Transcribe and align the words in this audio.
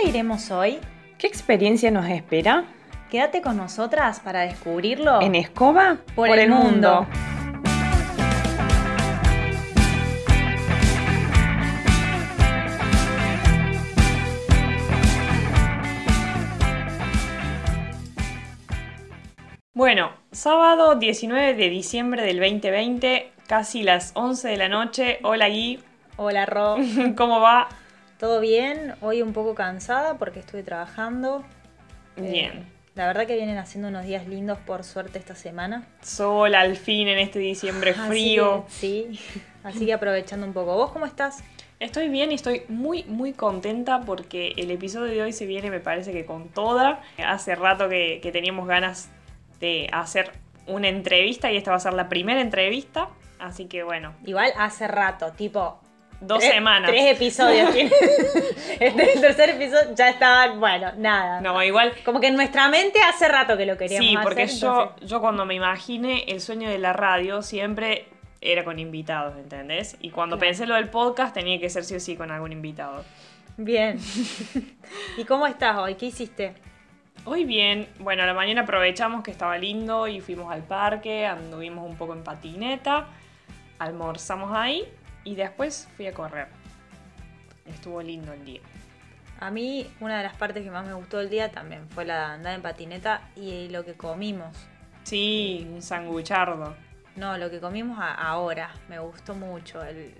dónde 0.00 0.18
iremos 0.18 0.50
hoy? 0.50 0.78
¿Qué 1.18 1.26
experiencia 1.26 1.90
nos 1.90 2.08
espera? 2.08 2.64
Quédate 3.10 3.42
con 3.42 3.56
nosotras 3.56 4.20
para 4.20 4.40
descubrirlo 4.42 5.20
En 5.20 5.34
Escoba 5.34 5.98
por, 6.14 6.30
el, 6.30 6.48
mundo. 6.48 7.06
Bueno, 19.74 20.12
sábado 20.32 20.94
19 20.94 21.54
de 21.54 21.68
diciembre 21.68 22.22
del 22.22 22.38
2020, 22.38 23.32
casi 23.46 23.82
las 23.82 24.12
11 24.14 24.48
de 24.48 24.56
la 24.56 24.68
noche. 24.68 25.18
Hola 25.22 25.48
Gui, 25.48 25.80
Hola 26.16 26.46
Ro, 26.46 26.76
¿cómo 27.16 27.40
va? 27.40 27.68
¿Todo 28.20 28.38
bien? 28.38 28.94
Hoy 29.00 29.22
un 29.22 29.32
poco 29.32 29.54
cansada 29.54 30.18
porque 30.18 30.38
estuve 30.40 30.62
trabajando. 30.62 31.42
Eh, 32.16 32.30
Bien. 32.30 32.66
la 32.94 33.06
verdad 33.06 33.26
que 33.26 33.34
vienen 33.34 33.56
haciendo 33.56 33.88
unos 33.88 34.04
días 34.04 34.26
lindos 34.28 34.58
por 34.58 34.84
suerte 34.84 35.18
esta 35.18 35.34
semana. 35.34 35.88
Sol 36.02 36.54
al 36.54 36.76
fin 36.76 37.08
en 37.08 37.18
este 37.18 37.38
diciembre 37.38 37.92
Así 37.92 38.08
frío. 38.08 38.66
que- 38.66 38.72
sí, 38.72 39.20
así 39.64 39.86
que 39.86 39.94
aprovechando 39.94 40.46
un 40.46 40.52
poco. 40.52 40.76
¿Vos 40.76 40.92
cómo 40.92 41.06
estás? 41.06 41.42
Estoy 41.80 42.10
bien 42.10 42.30
y 42.30 42.34
estoy 42.34 42.64
muy, 42.68 43.04
muy 43.04 43.32
contenta 43.32 44.02
porque 44.02 44.52
el 44.58 44.70
episodio 44.70 45.10
de 45.14 45.22
hoy 45.22 45.32
se 45.32 45.46
viene, 45.46 45.70
me 45.70 45.80
parece 45.80 46.12
que 46.12 46.26
con 46.26 46.50
toda. 46.50 47.00
Hace 47.26 47.54
rato 47.54 47.88
que, 47.88 48.20
que 48.22 48.30
teníamos 48.32 48.68
ganas 48.68 49.08
de 49.60 49.88
hacer 49.90 50.30
una 50.66 50.88
entrevista 50.88 51.50
y 51.50 51.56
esta 51.56 51.70
va 51.70 51.78
a 51.78 51.80
ser 51.80 51.94
la 51.94 52.10
primera 52.10 52.42
entrevista. 52.42 53.08
Así 53.38 53.64
que 53.64 53.82
bueno, 53.82 54.12
Igual 54.26 54.52
hace 54.58 54.86
rato, 54.88 55.32
tipo 55.32 55.80
dos 56.20 56.38
tres- 56.40 56.52
semanas. 56.54 56.90
Tres 56.90 57.16
episodios 57.16 57.70
tiene. 57.74 57.90
Este, 58.78 59.12
el 59.14 59.20
tercer 59.20 59.50
episodio 59.50 59.94
ya 59.94 60.08
estaba, 60.10 60.48
bueno, 60.54 60.92
nada. 60.96 61.40
No, 61.40 61.62
igual 61.62 61.92
Como 62.04 62.20
que 62.20 62.28
en 62.28 62.36
nuestra 62.36 62.68
mente 62.68 63.00
hace 63.02 63.28
rato 63.28 63.56
que 63.56 63.66
lo 63.66 63.76
queríamos 63.76 64.08
Sí, 64.08 64.16
porque 64.22 64.42
hacer, 64.44 64.58
yo, 64.60 64.82
entonces- 64.82 65.08
yo 65.08 65.20
cuando 65.20 65.44
me 65.46 65.54
imaginé 65.54 66.24
el 66.28 66.40
sueño 66.40 66.68
de 66.70 66.78
la 66.78 66.92
radio 66.92 67.42
siempre 67.42 68.06
era 68.42 68.64
con 68.64 68.78
invitados, 68.78 69.36
¿entendés? 69.36 69.96
Y 70.00 70.10
cuando 70.10 70.36
Claro. 70.38 70.48
pensé 70.48 70.66
lo 70.66 70.74
del 70.76 70.88
podcast 70.88 71.34
tenía 71.34 71.60
que 71.60 71.68
ser 71.68 71.84
sí 71.84 71.94
o 71.96 72.00
sí 72.00 72.16
con 72.16 72.30
algún 72.30 72.52
invitado. 72.52 73.04
Bien. 73.58 73.98
¿Y 75.18 75.24
cómo 75.24 75.46
estás 75.46 75.76
hoy? 75.76 75.94
¿Qué 75.96 76.06
hiciste? 76.06 76.54
Hoy 77.26 77.44
bien, 77.44 77.86
bueno, 77.98 78.22
a 78.22 78.26
la 78.26 78.32
mañana 78.32 78.62
aprovechamos 78.62 79.22
que 79.22 79.30
estaba 79.30 79.58
lindo 79.58 80.08
y 80.08 80.20
fuimos 80.22 80.50
al 80.50 80.62
parque, 80.62 81.26
anduvimos 81.26 81.86
un 81.86 81.96
poco 81.96 82.14
en 82.14 82.24
patineta, 82.24 83.08
almorzamos 83.78 84.52
ahí 84.56 84.84
y 85.24 85.34
después 85.34 85.88
fui 85.96 86.06
a 86.06 86.12
correr. 86.12 86.48
Estuvo 87.66 88.02
lindo 88.02 88.32
el 88.32 88.44
día. 88.44 88.60
A 89.38 89.50
mí, 89.50 89.86
una 90.00 90.18
de 90.18 90.24
las 90.24 90.34
partes 90.36 90.62
que 90.64 90.70
más 90.70 90.86
me 90.86 90.92
gustó 90.92 91.18
del 91.18 91.30
día 91.30 91.50
también 91.50 91.88
fue 91.90 92.04
la 92.04 92.34
andada 92.34 92.54
en 92.54 92.62
patineta 92.62 93.22
y 93.36 93.68
lo 93.68 93.84
que 93.84 93.94
comimos. 93.94 94.54
Sí, 95.04 95.66
un 95.72 95.80
sanguchardo. 95.82 96.74
No, 97.16 97.38
lo 97.38 97.50
que 97.50 97.58
comimos 97.60 97.98
ahora. 98.00 98.70
Me 98.88 98.98
gustó 98.98 99.34
mucho. 99.34 99.82
El- 99.82 100.14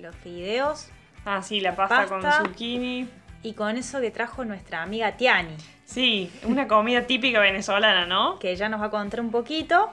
los 0.00 0.16
fideos 0.16 0.88
Ah, 1.24 1.42
sí, 1.42 1.60
la 1.60 1.76
pasta, 1.76 2.06
Pasta. 2.08 2.38
con 2.38 2.46
zucchini. 2.48 3.08
y 3.44 3.52
con 3.52 3.76
eso 3.76 4.00
que 4.00 4.10
trajo 4.10 4.44
nuestra 4.44 4.82
amiga 4.82 5.12
Tiani, 5.16 5.56
Sí, 5.84 6.32
una 6.42 6.66
comida 6.66 7.06
típica 7.06 7.38
venezolana, 7.38 8.04
¿no? 8.06 8.40
que 8.40 8.56
ya 8.56 8.68
nos 8.68 8.80
va 8.80 8.86
a 8.86 8.90
contar 8.90 9.20
un 9.20 9.30
poquito, 9.30 9.92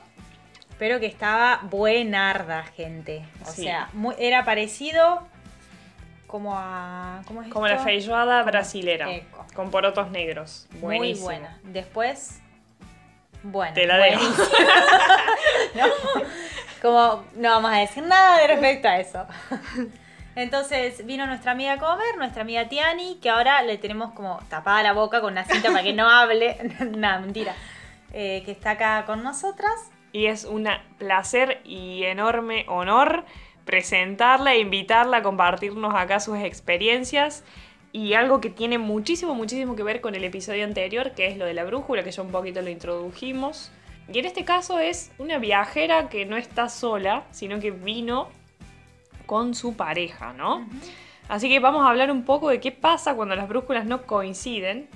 pero 0.80 1.00
que 1.00 1.06
estaba 1.06 1.60
buenarda, 1.64 2.64
gente. 2.64 3.26
O 3.46 3.52
Sí. 3.52 3.64
sea, 3.64 3.90
muy- 3.94 4.16
era 4.18 4.44
parecido 4.46 5.28
como 6.28 6.56
a... 6.58 7.22
¿Cómo 7.28 7.44
es 7.44 7.50
Como 7.50 7.68
la 7.68 7.78
feijoada 7.80 8.42
brasilera, 8.44 9.12
Eco. 9.12 9.46
con 9.56 9.70
porotos 9.72 10.10
negros. 10.12 10.68
Muy 10.72 10.98
Buenísimo. 10.98 11.26
buena. 11.28 11.60
Después, 11.64 12.40
bueno. 13.44 13.74
Te 13.74 13.86
la 13.88 13.98
dejo. 13.98 14.22
No, 15.76 15.86
como 16.82 17.24
no 17.36 17.50
vamos 17.50 17.72
a 17.72 17.78
decir 17.78 18.04
nada 18.04 18.38
de 18.40 18.48
respecto 18.48 18.88
a 18.88 18.98
eso. 19.00 19.26
Entonces 20.36 21.06
vino 21.06 21.26
nuestra 21.28 21.52
amiga 21.52 21.74
a 21.74 21.78
comer, 21.78 22.18
nuestra 22.18 22.42
amiga 22.42 22.68
Tiani, 22.68 23.20
que 23.22 23.30
ahora 23.30 23.62
le 23.64 23.78
tenemos 23.78 24.14
como 24.14 24.40
tapada 24.50 24.84
la 24.84 24.94
boca 24.94 25.22
con 25.22 25.32
una 25.34 25.46
cinta 25.46 25.70
para 25.72 25.84
que 25.84 25.94
no 25.94 26.10
hable. 26.10 26.58
Nada, 26.98 27.20
mentira. 27.20 27.54
Eh, 28.14 28.42
que 28.46 28.52
está 28.52 28.72
acá 28.72 29.04
con 29.06 29.24
nosotras. 29.24 29.74
Y 30.14 30.28
es 30.28 30.46
un 30.46 30.70
placer 30.98 31.60
y 31.66 32.04
enorme 32.04 32.66
honor 32.70 33.26
presentarla 33.66 34.54
e 34.54 34.60
invitarla 34.60 35.18
a 35.18 35.24
compartirnos 35.24 35.94
acá 35.96 36.22
sus 36.22 36.38
experiencias. 36.38 37.44
Y 37.92 38.14
algo 38.14 38.40
que 38.40 38.50
tiene 38.50 38.78
muchísimo, 38.78 39.36
muchísimo 39.36 39.76
que 39.76 39.84
ver 39.84 40.00
con 40.00 40.16
el 40.16 40.24
episodio 40.24 40.64
anterior, 40.64 41.12
que 41.12 41.28
es 41.28 41.38
lo 41.38 41.46
de 41.46 41.54
la 41.54 41.66
brújula, 41.66 42.04
que 42.04 42.12
ya 42.12 42.22
un 42.22 42.32
poquito 42.32 42.62
lo 42.62 42.70
introdujimos. 42.70 43.72
Y 44.12 44.20
en 44.20 44.26
este 44.26 44.46
caso 44.46 44.80
es 44.80 45.12
una 45.18 45.38
viajera 45.38 46.10
que 46.10 46.26
no 46.26 46.38
está 46.38 46.70
sola, 46.70 47.26
sino 47.32 47.60
que 47.60 47.72
vino 47.72 48.30
con 49.26 49.56
su 49.56 49.76
pareja, 49.76 50.34
¿no? 50.34 50.68
Así 51.28 51.50
que 51.50 51.60
vamos 51.60 51.86
a 51.86 51.90
hablar 51.90 52.12
un 52.12 52.26
poco 52.26 52.50
de 52.50 52.60
qué 52.60 52.72
pasa 52.72 53.16
cuando 53.16 53.36
las 53.36 53.48
brújulas 53.48 53.86
no 53.86 54.04
coinciden 54.04 54.90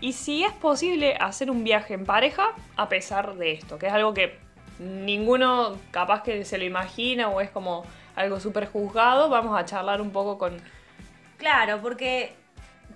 y 0.00 0.12
si 0.12 0.44
es 0.44 0.52
posible 0.52 1.14
hacer 1.14 1.50
un 1.50 1.64
viaje 1.64 1.94
en 1.94 2.04
pareja 2.04 2.54
a 2.76 2.88
pesar 2.88 3.36
de 3.36 3.52
esto, 3.52 3.78
que 3.78 3.86
es 3.86 3.92
algo 3.92 4.12
que 4.12 4.41
ninguno 4.82 5.76
capaz 5.90 6.22
que 6.22 6.44
se 6.44 6.58
lo 6.58 6.64
imagina 6.64 7.28
o 7.28 7.40
es 7.40 7.50
como 7.50 7.84
algo 8.16 8.40
súper 8.40 8.66
juzgado. 8.66 9.28
Vamos 9.28 9.58
a 9.58 9.64
charlar 9.64 10.00
un 10.00 10.10
poco 10.10 10.38
con... 10.38 10.60
Claro, 11.38 11.80
porque 11.80 12.34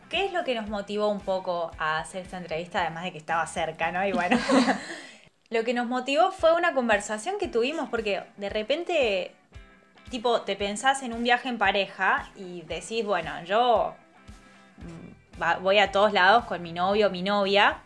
¿qué 0.09 0.27
es 0.27 0.33
lo 0.33 0.45
que 0.45 0.55
nos 0.55 0.69
motivó 0.69 1.09
un 1.09 1.21
poco 1.21 1.71
a 1.79 1.99
hacer 1.99 2.23
esta 2.23 2.39
entrevista? 2.39 2.83
Además 2.83 3.05
de 3.05 3.13
que 3.13 3.19
estaba 3.19 3.47
cerca, 3.47 3.93
¿no? 3.93 4.07
Y 4.07 4.13
bueno, 4.13 4.39
lo 5.51 5.65
que 5.65 5.75
nos 5.75 5.87
motivó 5.87 6.33
fue 6.33 6.55
una 6.55 6.75
conversación 6.75 7.37
que 7.39 7.49
tuvimos, 7.49 7.89
porque 7.89 8.23
de 8.37 8.49
repente, 8.49 9.35
tipo, 10.11 10.43
te 10.43 10.57
pensás 10.57 11.03
en 11.03 11.13
un 11.13 11.23
viaje 11.23 11.49
en 11.49 11.59
pareja 11.59 12.31
y 12.37 12.63
decís, 12.63 13.05
bueno, 13.05 13.43
yo 13.45 13.95
mm, 14.79 15.63
voy 15.63 15.79
a 15.79 15.91
todos 15.91 16.13
lados 16.13 16.45
con 16.45 16.63
mi 16.63 16.73
novio 16.73 17.09
o 17.09 17.11
mi 17.11 17.23
novia. 17.23 17.79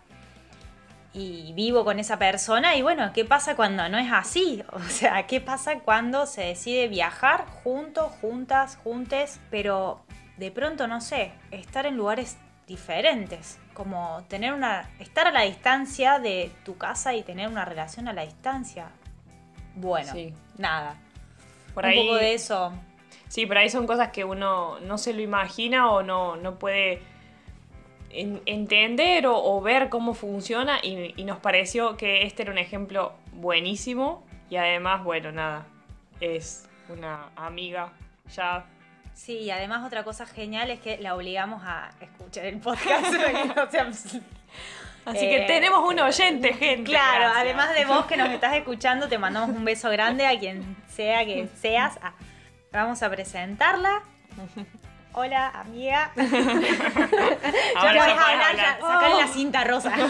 Y 1.12 1.52
vivo 1.54 1.84
con 1.84 1.98
esa 1.98 2.18
persona 2.20 2.76
y 2.76 2.82
bueno, 2.82 3.10
¿qué 3.12 3.24
pasa 3.24 3.56
cuando 3.56 3.88
no 3.88 3.98
es 3.98 4.12
así? 4.12 4.62
O 4.72 4.80
sea, 4.80 5.26
¿qué 5.26 5.40
pasa 5.40 5.80
cuando 5.80 6.26
se 6.26 6.42
decide 6.42 6.86
viajar 6.88 7.46
juntos, 7.64 8.12
juntas, 8.20 8.78
juntes, 8.84 9.40
pero 9.50 10.02
de 10.36 10.50
pronto, 10.52 10.86
no 10.86 11.00
sé, 11.00 11.32
estar 11.50 11.84
en 11.86 11.96
lugares 11.96 12.36
diferentes, 12.66 13.58
como 13.74 14.24
tener 14.28 14.52
una, 14.52 14.88
estar 15.00 15.26
a 15.26 15.32
la 15.32 15.42
distancia 15.42 16.20
de 16.20 16.52
tu 16.64 16.76
casa 16.78 17.12
y 17.14 17.22
tener 17.24 17.48
una 17.48 17.64
relación 17.64 18.06
a 18.06 18.12
la 18.12 18.22
distancia. 18.22 18.90
Bueno, 19.74 20.12
Sí. 20.12 20.32
nada. 20.58 20.94
Por 21.74 21.84
un 21.84 21.90
ahí, 21.90 21.98
poco 22.06 22.16
de 22.16 22.34
eso. 22.34 22.72
Sí, 23.28 23.46
por 23.46 23.58
ahí 23.58 23.68
son 23.70 23.86
cosas 23.86 24.10
que 24.10 24.24
uno 24.24 24.78
no 24.80 24.98
se 24.98 25.12
lo 25.12 25.20
imagina 25.20 25.90
o 25.90 26.02
no, 26.02 26.36
no 26.36 26.58
puede 26.58 27.02
en- 28.10 28.42
entender 28.46 29.26
o, 29.26 29.36
o 29.42 29.60
ver 29.60 29.88
cómo 29.88 30.14
funciona 30.14 30.78
y, 30.82 31.14
y 31.16 31.24
nos 31.24 31.38
pareció 31.38 31.96
que 31.96 32.22
este 32.22 32.42
era 32.42 32.52
un 32.52 32.58
ejemplo 32.58 33.12
buenísimo 33.32 34.24
y 34.48 34.56
además, 34.56 35.02
bueno, 35.04 35.32
nada, 35.32 35.66
es 36.20 36.68
una 36.88 37.28
amiga 37.36 37.92
ya 38.34 38.64
Sí, 39.14 39.38
y 39.38 39.50
además 39.50 39.84
otra 39.86 40.02
cosa 40.02 40.24
genial 40.24 40.70
es 40.70 40.80
que 40.80 40.96
la 40.98 41.14
obligamos 41.14 41.62
a 41.64 41.90
escuchar 42.00 42.46
el 42.46 42.58
podcast. 42.58 43.12
o 43.68 43.70
sea, 43.70 43.90
Así 45.04 45.26
Eh, 45.26 45.30
que 45.30 45.40
tenemos 45.46 45.86
un 45.86 45.98
oyente, 46.00 46.54
gente. 46.54 46.84
Claro, 46.84 47.18
gracias. 47.24 47.36
además 47.42 47.74
de 47.74 47.84
vos 47.84 48.06
que 48.06 48.16
nos 48.16 48.30
estás 48.30 48.54
escuchando, 48.54 49.08
te 49.08 49.18
mandamos 49.18 49.50
un 49.50 49.64
beso 49.64 49.90
grande 49.90 50.26
a 50.26 50.38
quien 50.38 50.76
sea 50.88 51.24
que 51.26 51.48
seas. 51.56 51.98
Ah, 52.02 52.14
vamos 52.72 53.02
a 53.02 53.10
presentarla. 53.10 54.02
Hola, 55.12 55.48
amiga. 55.50 56.12
Ahora 56.16 57.94
ya 57.94 58.04
podés 58.04 58.18
hablar, 58.18 58.56
ya, 58.56 58.78
sacale 58.80 59.14
la 59.16 59.26
cinta 59.28 59.64
rosa. 59.64 59.92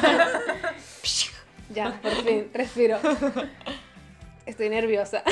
Ya, 1.72 1.92
por 2.02 2.10
fin, 2.24 2.50
respiro. 2.52 2.98
Estoy 4.44 4.68
nerviosa. 4.70 5.22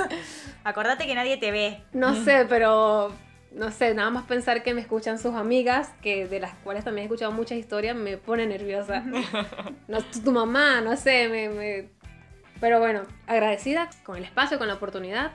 Acordate 0.64 1.06
que 1.06 1.14
nadie 1.14 1.36
te 1.36 1.50
ve. 1.50 1.82
No 1.92 2.14
sé, 2.24 2.46
pero 2.48 3.12
no 3.52 3.70
sé, 3.70 3.92
nada 3.92 4.08
más 4.08 4.24
pensar 4.24 4.62
que 4.62 4.72
me 4.72 4.80
escuchan 4.80 5.18
sus 5.18 5.34
amigas, 5.34 5.90
que 6.00 6.26
de 6.26 6.40
las 6.40 6.54
cuales 6.64 6.84
también 6.84 7.02
he 7.02 7.04
escuchado 7.08 7.32
muchas 7.32 7.58
historias, 7.58 7.94
me 7.94 8.16
pone 8.16 8.46
nerviosa. 8.46 9.02
No, 9.86 10.00
tu, 10.00 10.20
tu 10.22 10.32
mamá, 10.32 10.80
no 10.80 10.96
sé, 10.96 11.28
me, 11.28 11.50
me- 11.50 11.88
Pero 12.62 12.78
bueno, 12.80 13.02
agradecida 13.26 13.90
con 14.04 14.16
el 14.16 14.24
espacio, 14.24 14.56
con 14.56 14.68
la 14.68 14.74
oportunidad, 14.74 15.32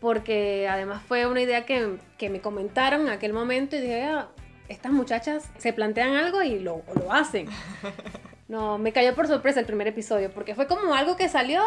porque 0.00 0.68
además 0.68 1.02
fue 1.06 1.26
una 1.26 1.40
idea 1.40 1.64
que, 1.64 1.96
que 2.18 2.30
me 2.30 2.40
comentaron 2.40 3.02
en 3.02 3.08
aquel 3.08 3.32
momento 3.32 3.76
y 3.76 3.80
dije, 3.80 4.02
"Ah, 4.04 4.28
estas 4.68 4.92
muchachas 4.92 5.50
se 5.58 5.72
plantean 5.72 6.14
algo 6.14 6.42
y 6.42 6.58
lo, 6.58 6.82
lo 6.94 7.12
hacen. 7.12 7.48
No, 8.48 8.78
me 8.78 8.92
cayó 8.92 9.12
por 9.16 9.26
sorpresa 9.26 9.58
el 9.58 9.66
primer 9.66 9.88
episodio, 9.88 10.30
porque 10.30 10.54
fue 10.54 10.68
como 10.68 10.94
algo 10.94 11.16
que 11.16 11.28
salió 11.28 11.64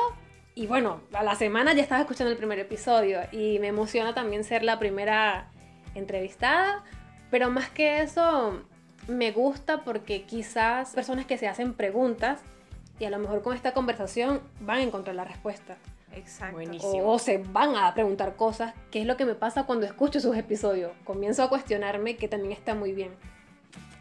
y 0.56 0.66
bueno, 0.66 1.02
a 1.12 1.24
la 1.24 1.36
semana 1.36 1.74
ya 1.74 1.82
estaba 1.82 2.00
escuchando 2.00 2.32
el 2.32 2.38
primer 2.38 2.58
episodio 2.58 3.20
y 3.34 3.60
me 3.60 3.68
emociona 3.68 4.14
también 4.14 4.46
ser 4.46 4.64
la 4.64 4.80
primera 4.80 5.52
entrevistada, 5.94 6.86
pero 7.30 7.50
más 7.50 7.70
que 7.70 8.02
eso, 8.02 8.64
me 9.10 9.32
gusta 9.32 9.84
porque 9.84 10.24
quizás 10.24 10.92
personas 10.94 11.26
que 11.26 11.38
se 11.38 11.50
hacen 11.50 11.74
preguntas 11.74 12.40
y 12.98 13.04
a 13.04 13.10
lo 13.10 13.20
mejor 13.20 13.42
con 13.42 13.56
esta 13.56 13.74
conversación 13.74 14.42
van 14.62 14.78
a 14.78 14.84
encontrar 14.84 15.18
la 15.18 15.26
respuesta. 15.26 15.78
Exacto. 16.14 16.56
Buenísimo. 16.56 16.92
O, 17.04 17.14
o 17.14 17.20
se 17.20 17.38
van 17.38 17.76
a 17.76 17.94
preguntar 17.94 18.36
cosas, 18.36 18.74
que 18.92 19.02
es 19.02 19.06
lo 19.08 19.16
que 19.18 19.26
me 19.26 19.36
pasa 19.36 19.64
cuando 19.66 19.86
escucho 19.86 20.20
sus 20.20 20.36
episodios. 20.36 20.92
Comienzo 21.04 21.44
a 21.44 21.50
cuestionarme 21.50 22.16
que 22.16 22.28
también 22.28 22.52
está 22.54 22.76
muy 22.76 22.92
bien. 22.94 23.12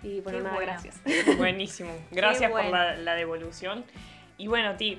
Y 0.03 0.21
bueno, 0.21 0.39
Qué 0.39 0.45
nada, 0.45 0.57
bueno. 0.57 0.73
gracias. 0.73 1.01
Buenísimo. 1.39 1.91
Gracias 2.11 2.51
por 2.51 2.61
bueno. 2.63 2.77
la, 2.77 2.97
la 2.97 3.15
devolución. 3.15 3.85
Y 4.37 4.47
bueno, 4.47 4.77
Ti, 4.77 4.99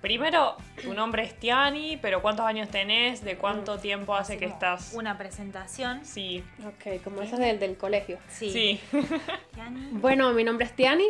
primero, 0.00 0.56
tu 0.82 0.92
nombre 0.92 1.22
es 1.22 1.38
Tiani, 1.38 1.96
pero 1.98 2.20
¿cuántos 2.20 2.44
años 2.44 2.68
tenés? 2.68 3.22
¿De 3.22 3.36
cuánto 3.36 3.78
tiempo 3.78 4.14
hace 4.16 4.38
que 4.38 4.46
estás? 4.46 4.92
Una 4.94 5.16
presentación. 5.16 6.04
Sí, 6.04 6.42
Ok, 6.66 7.02
como 7.04 7.22
esas 7.22 7.38
del, 7.38 7.58
del 7.60 7.76
colegio. 7.76 8.18
Sí. 8.28 8.50
sí. 8.50 8.80
Tiani. 9.54 9.88
Bueno, 9.92 10.32
mi 10.32 10.42
nombre 10.42 10.66
es 10.66 10.72
Tiani, 10.74 11.06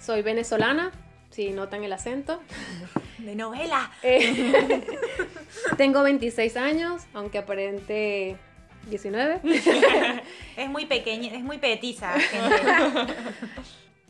soy 0.00 0.22
venezolana, 0.22 0.90
si 1.30 1.50
notan 1.52 1.84
el 1.84 1.92
acento. 1.92 2.40
De 3.24 3.34
novela. 3.34 3.90
Eh, 4.02 4.84
tengo 5.78 6.02
26 6.02 6.56
años, 6.58 7.02
aunque 7.14 7.38
aparente 7.38 8.36
19. 8.88 9.40
Es 10.56 10.68
muy 10.68 10.86
pequeña, 10.86 11.32
es 11.34 11.42
muy 11.42 11.58
petiza, 11.58 12.12
gente. 12.12 13.14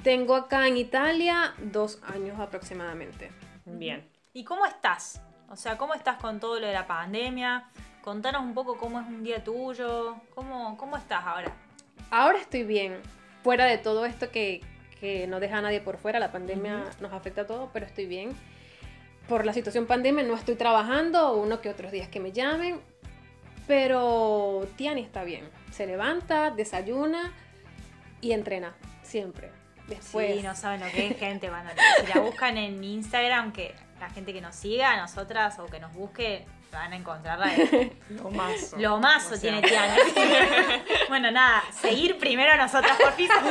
Tengo 0.03 0.35
acá 0.35 0.67
en 0.69 0.77
Italia 0.77 1.55
dos 1.59 2.01
años 2.03 2.39
aproximadamente. 2.39 3.31
Bien. 3.65 4.07
¿Y 4.33 4.45
cómo 4.45 4.67
estás? 4.67 5.23
O 5.49 5.57
sea, 5.57 5.79
¿cómo 5.79 5.95
estás 5.95 6.19
con 6.19 6.41
todo 6.41 6.61
lo 6.61 6.67
de 6.67 6.73
la 6.73 6.87
pandemia? 6.87 7.71
Contanos 8.03 8.43
un 8.43 8.53
poco 8.53 8.77
cómo 8.77 9.01
es 9.01 9.07
un 9.07 9.23
día 9.23 9.43
tuyo. 9.43 10.17
¿Cómo, 10.35 10.77
cómo 10.77 10.97
estás 10.97 11.25
ahora? 11.25 11.53
Ahora 12.11 12.39
estoy 12.39 12.65
bien, 12.65 13.01
fuera 13.43 13.65
de 13.65 13.79
todo 13.79 14.05
esto 14.05 14.31
que, 14.31 14.61
que 15.01 15.27
no 15.27 15.41
deja 15.41 15.59
a 15.59 15.63
nadie 15.63 15.81
por 15.81 15.97
fuera, 15.99 16.19
la 16.19 16.33
pandemia 16.33 16.85
nos 17.01 17.13
afecta 17.13 17.43
a 17.43 17.47
todos, 17.47 17.71
pero 17.73 17.87
estoy 17.87 18.07
bien. 18.07 18.37
Por 19.29 19.47
la 19.47 19.53
situación 19.53 19.87
pandemia 19.87 20.23
no 20.25 20.35
estoy 20.35 20.55
trabajando, 20.55 21.33
uno 21.35 21.61
que 21.61 21.71
otros 21.71 21.91
días 21.93 22.09
que 22.09 22.21
me 22.21 22.33
llamen, 22.33 22.81
pero 23.67 24.67
Tiani 24.77 25.01
está 25.03 25.25
bien. 25.25 25.49
Se 25.73 25.87
levanta, 25.87 26.51
desayuna 26.51 27.33
y 28.21 28.33
entrena, 28.33 28.75
siempre. 29.03 29.51
Después, 29.89 30.37
Sí, 30.37 30.43
no 30.43 30.55
saben 30.55 30.81
lo 30.81 30.87
que 30.87 31.09
es 31.09 31.19
gente. 31.19 31.49
Cuando 31.49 31.71
si 32.01 32.13
la 32.15 32.21
buscan 32.21 32.57
en 32.57 32.83
Instagram, 32.83 33.53
que 33.53 33.75
la 34.01 34.09
gente 34.11 34.33
que 34.33 34.41
nos 34.41 34.55
siga, 34.55 34.93
a 34.93 34.97
nosotras 34.97 35.59
o 35.59 35.67
que 35.67 35.79
nos 35.81 35.93
busque, 35.93 36.45
van 36.73 36.93
a 36.93 36.97
encontrarla. 36.97 37.47
de- 37.47 37.93
Lo 38.11 38.31
mazo. 38.31 38.77
Lo 38.79 38.99
mazo 38.99 39.35
O 39.35 39.37
sea, 39.37 39.41
tiene 39.41 39.63
Tiana. 39.63 39.95
bueno, 41.09 41.31
nada, 41.31 41.63
seguir 41.71 42.19
primero 42.19 42.53
a 42.53 42.57
nosotras 42.57 42.97
por 42.99 43.15
piso. 43.15 43.33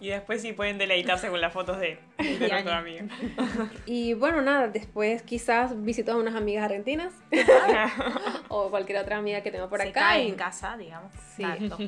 Y 0.00 0.08
después 0.08 0.40
sí 0.42 0.52
pueden 0.52 0.78
deleitarse 0.78 1.28
con 1.28 1.40
las 1.40 1.52
fotos 1.52 1.78
de, 1.80 1.98
de 2.18 2.24
Tiani. 2.36 2.48
nuestra 2.50 2.78
amiga. 2.78 3.04
Y 3.86 4.14
bueno, 4.14 4.40
nada, 4.42 4.68
después 4.68 5.22
quizás 5.22 5.82
visito 5.82 6.12
a 6.12 6.16
unas 6.16 6.34
amigas 6.36 6.64
argentinas 6.64 7.12
o 8.48 8.70
cualquier 8.70 8.98
otra 8.98 9.16
amiga 9.16 9.40
que 9.42 9.50
tengo 9.50 9.68
por 9.68 9.80
Se 9.80 9.88
acá. 9.88 10.00
cae 10.00 10.24
y- 10.24 10.28
en 10.28 10.34
casa, 10.36 10.76
digamos. 10.76 11.12
Sí. 11.36 11.44
dos, 11.68 11.78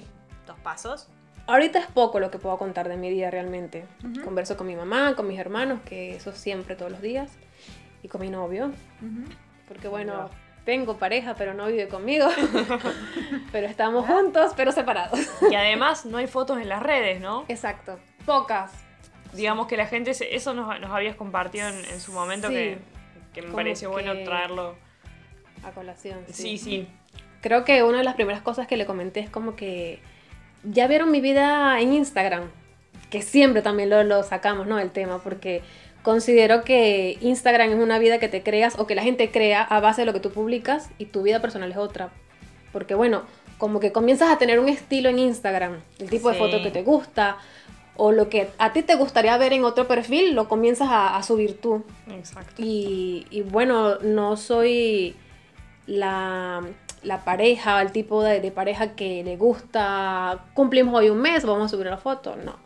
dos 0.47 0.59
pasos. 0.63 1.09
Ahorita 1.47 1.79
es 1.81 1.87
poco 1.87 2.21
lo 2.21 2.31
que 2.31 2.39
puedo 2.39 2.57
contar 2.59 2.89
de 2.89 2.97
mi 2.97 3.11
día 3.11 3.31
realmente. 3.31 3.85
Ujú. 4.05 4.23
Converso 4.25 4.57
con 4.57 4.67
mi 4.67 4.77
mamá, 4.77 5.15
con 5.17 5.27
mis 5.27 5.39
hermanos, 5.39 5.81
que 5.85 6.15
eso 6.17 6.33
siempre 6.33 6.77
todos 6.77 6.93
los 6.93 7.01
días, 7.03 7.33
y 8.03 8.09
con 8.09 8.21
mi 8.21 8.31
novio, 8.31 8.67
Ujú. 9.03 9.25
porque 9.69 9.89
bueno. 9.89 10.31
Tengo 10.71 10.97
pareja, 10.99 11.35
pero 11.35 11.53
no 11.53 11.67
vive 11.67 11.89
conmigo. 11.89 12.29
pero 13.53 13.67
estamos 13.67 14.07
juntos, 14.07 14.53
pero 14.57 14.71
separados. 14.71 15.19
Y 15.51 15.55
además 15.57 16.05
no 16.07 16.19
hay 16.19 16.29
fotos 16.29 16.59
en 16.61 16.69
las 16.69 16.81
redes, 16.81 17.21
¿no? 17.21 17.45
Exacto. 17.49 17.99
Pocas. 18.25 18.71
Digamos 19.33 19.67
que 19.67 19.77
la 19.77 19.87
gente, 19.87 20.15
se- 20.15 20.35
eso 20.37 20.55
nos, 20.55 20.79
nos 20.81 20.91
habías 20.93 21.17
compartido 21.17 21.69
en, 21.69 21.85
en 21.87 22.01
su 22.01 22.13
momento 22.13 22.47
Sí. 22.49 22.55
que, 22.55 22.79
que 23.35 23.43
me 23.43 23.53
pareció 23.53 23.91
bueno 23.91 24.13
traerlo. 24.25 24.77
A 25.65 25.73
colación. 25.73 26.21
Sí, 26.33 26.57
sí. 26.57 26.87
Creo 27.41 27.65
que 27.65 27.83
una 27.83 27.99
de 27.99 28.05
las 28.05 28.15
primeras 28.15 28.43
cosas 28.43 28.67
que 28.69 28.77
le 28.77 28.87
comenté 28.87 29.21
es 29.21 29.31
como 29.31 29.57
que 29.57 30.01
ya 30.63 30.87
vieron 30.87 31.11
mi 31.11 31.21
vida 31.21 31.81
en 31.81 31.93
Instagram, 31.95 32.45
que 33.11 33.23
siempre 33.23 33.61
también 33.63 33.91
lo, 33.91 34.05
lo 34.05 34.23
sacamos, 34.23 34.67
¿no? 34.69 34.79
El 34.79 34.91
tema, 34.93 35.19
porque 35.19 35.63
considero 36.03 36.63
que 36.63 37.19
Instagram 37.21 37.71
es 37.71 37.79
una 37.79 37.99
vida 37.99 38.19
que 38.19 38.29
te 38.29 38.43
creas 38.43 38.79
o 38.79 38.87
que 38.87 38.95
la 38.95 39.03
gente 39.03 39.31
crea 39.31 39.63
a 39.63 39.81
base 39.81 40.03
de 40.03 40.07
lo 40.07 40.13
que 40.13 40.21
tú 40.21 40.31
publicas 40.31 40.91
y 40.99 41.07
tu 41.07 41.23
vida 41.23 41.41
personal 41.41 41.71
es 41.71 41.77
otra. 41.77 42.11
Porque 42.73 42.95
bueno, 42.95 43.23
como 43.59 43.81
que 43.81 43.93
comienzas 43.93 44.31
a 44.31 44.39
tener 44.39 44.59
un 44.59 44.69
estilo 44.69 45.09
en 45.09 45.19
Instagram, 45.19 45.81
el 45.99 46.09
tipo 46.09 46.31
de 46.31 46.39
foto 46.39 46.63
que 46.63 46.71
te 46.71 46.83
gusta 46.83 47.37
o 47.97 48.13
lo 48.13 48.31
que 48.31 48.49
a 48.57 48.73
ti 48.73 48.83
te 48.83 48.95
gustaría 48.95 49.37
ver 49.37 49.53
en 49.53 49.65
otro 49.65 49.87
perfil, 49.87 50.35
lo 50.35 50.49
comienzas 50.49 50.89
a, 50.89 51.17
a 51.17 51.23
subir 51.23 51.61
tú. 51.61 51.85
Exacto. 52.11 52.55
Y, 52.57 53.27
y 53.29 53.43
bueno, 53.43 53.99
no 53.99 54.39
soy 54.39 55.15
la, 55.87 56.63
la 57.03 57.25
pareja, 57.25 57.83
el 57.83 57.93
tipo 57.93 58.23
de, 58.23 58.41
de 58.41 58.51
pareja 58.51 58.95
que 58.95 59.23
le 59.23 59.37
gusta, 59.37 60.47
cumplimos 60.55 60.95
hoy 60.95 61.11
un 61.11 61.19
mes, 61.19 61.45
vamos 61.45 61.67
a 61.67 61.69
subir 61.69 61.89
la 61.89 61.99
foto. 61.99 62.37
No, 62.37 62.57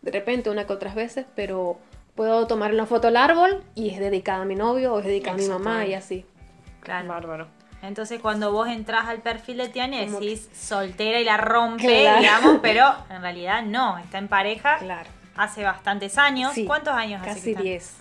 de 0.00 0.10
repente 0.10 0.48
una 0.48 0.66
que 0.66 0.72
otras 0.72 0.94
veces, 0.94 1.26
pero 1.34 1.76
puedo 2.18 2.48
tomar 2.48 2.74
una 2.74 2.84
foto 2.84 3.06
al 3.06 3.16
árbol 3.16 3.62
y 3.76 3.90
es 3.90 4.00
dedicada 4.00 4.42
a 4.42 4.44
mi 4.44 4.56
novio 4.56 4.92
o 4.92 4.98
es 4.98 5.04
dedicada 5.06 5.36
a 5.36 5.38
mi 5.38 5.46
mamá 5.46 5.86
y 5.86 5.94
así. 5.94 6.26
Claro. 6.80 7.06
Bárbaro. 7.06 7.46
Entonces 7.80 8.20
cuando 8.20 8.50
vos 8.50 8.66
entras 8.66 9.06
al 9.06 9.18
perfil 9.22 9.58
de 9.58 9.68
Tiani 9.68 10.04
decís 10.04 10.48
soltera 10.52 11.20
y 11.20 11.24
la 11.24 11.36
rompe, 11.36 12.00
Claro. 12.02 12.20
digamos, 12.20 12.58
pero 12.62 12.92
en 13.08 13.22
realidad 13.22 13.62
no, 13.62 13.98
está 13.98 14.18
en 14.18 14.26
pareja 14.26 14.78
Claro. 14.78 15.08
hace 15.36 15.62
bastantes 15.62 16.18
años. 16.18 16.54
Sí, 16.54 16.64
¿Cuántos 16.64 16.92
años 16.92 17.22
hace 17.22 17.28
que 17.28 17.34
Casi 17.36 17.50
están? 17.50 17.62
10. 17.64 17.96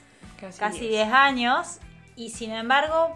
Casi 0.60 0.80
diez. 0.80 0.92
10 0.94 1.14
años. 1.14 1.78
Y 2.16 2.31
sin 2.31 2.52
embargo, 2.54 3.16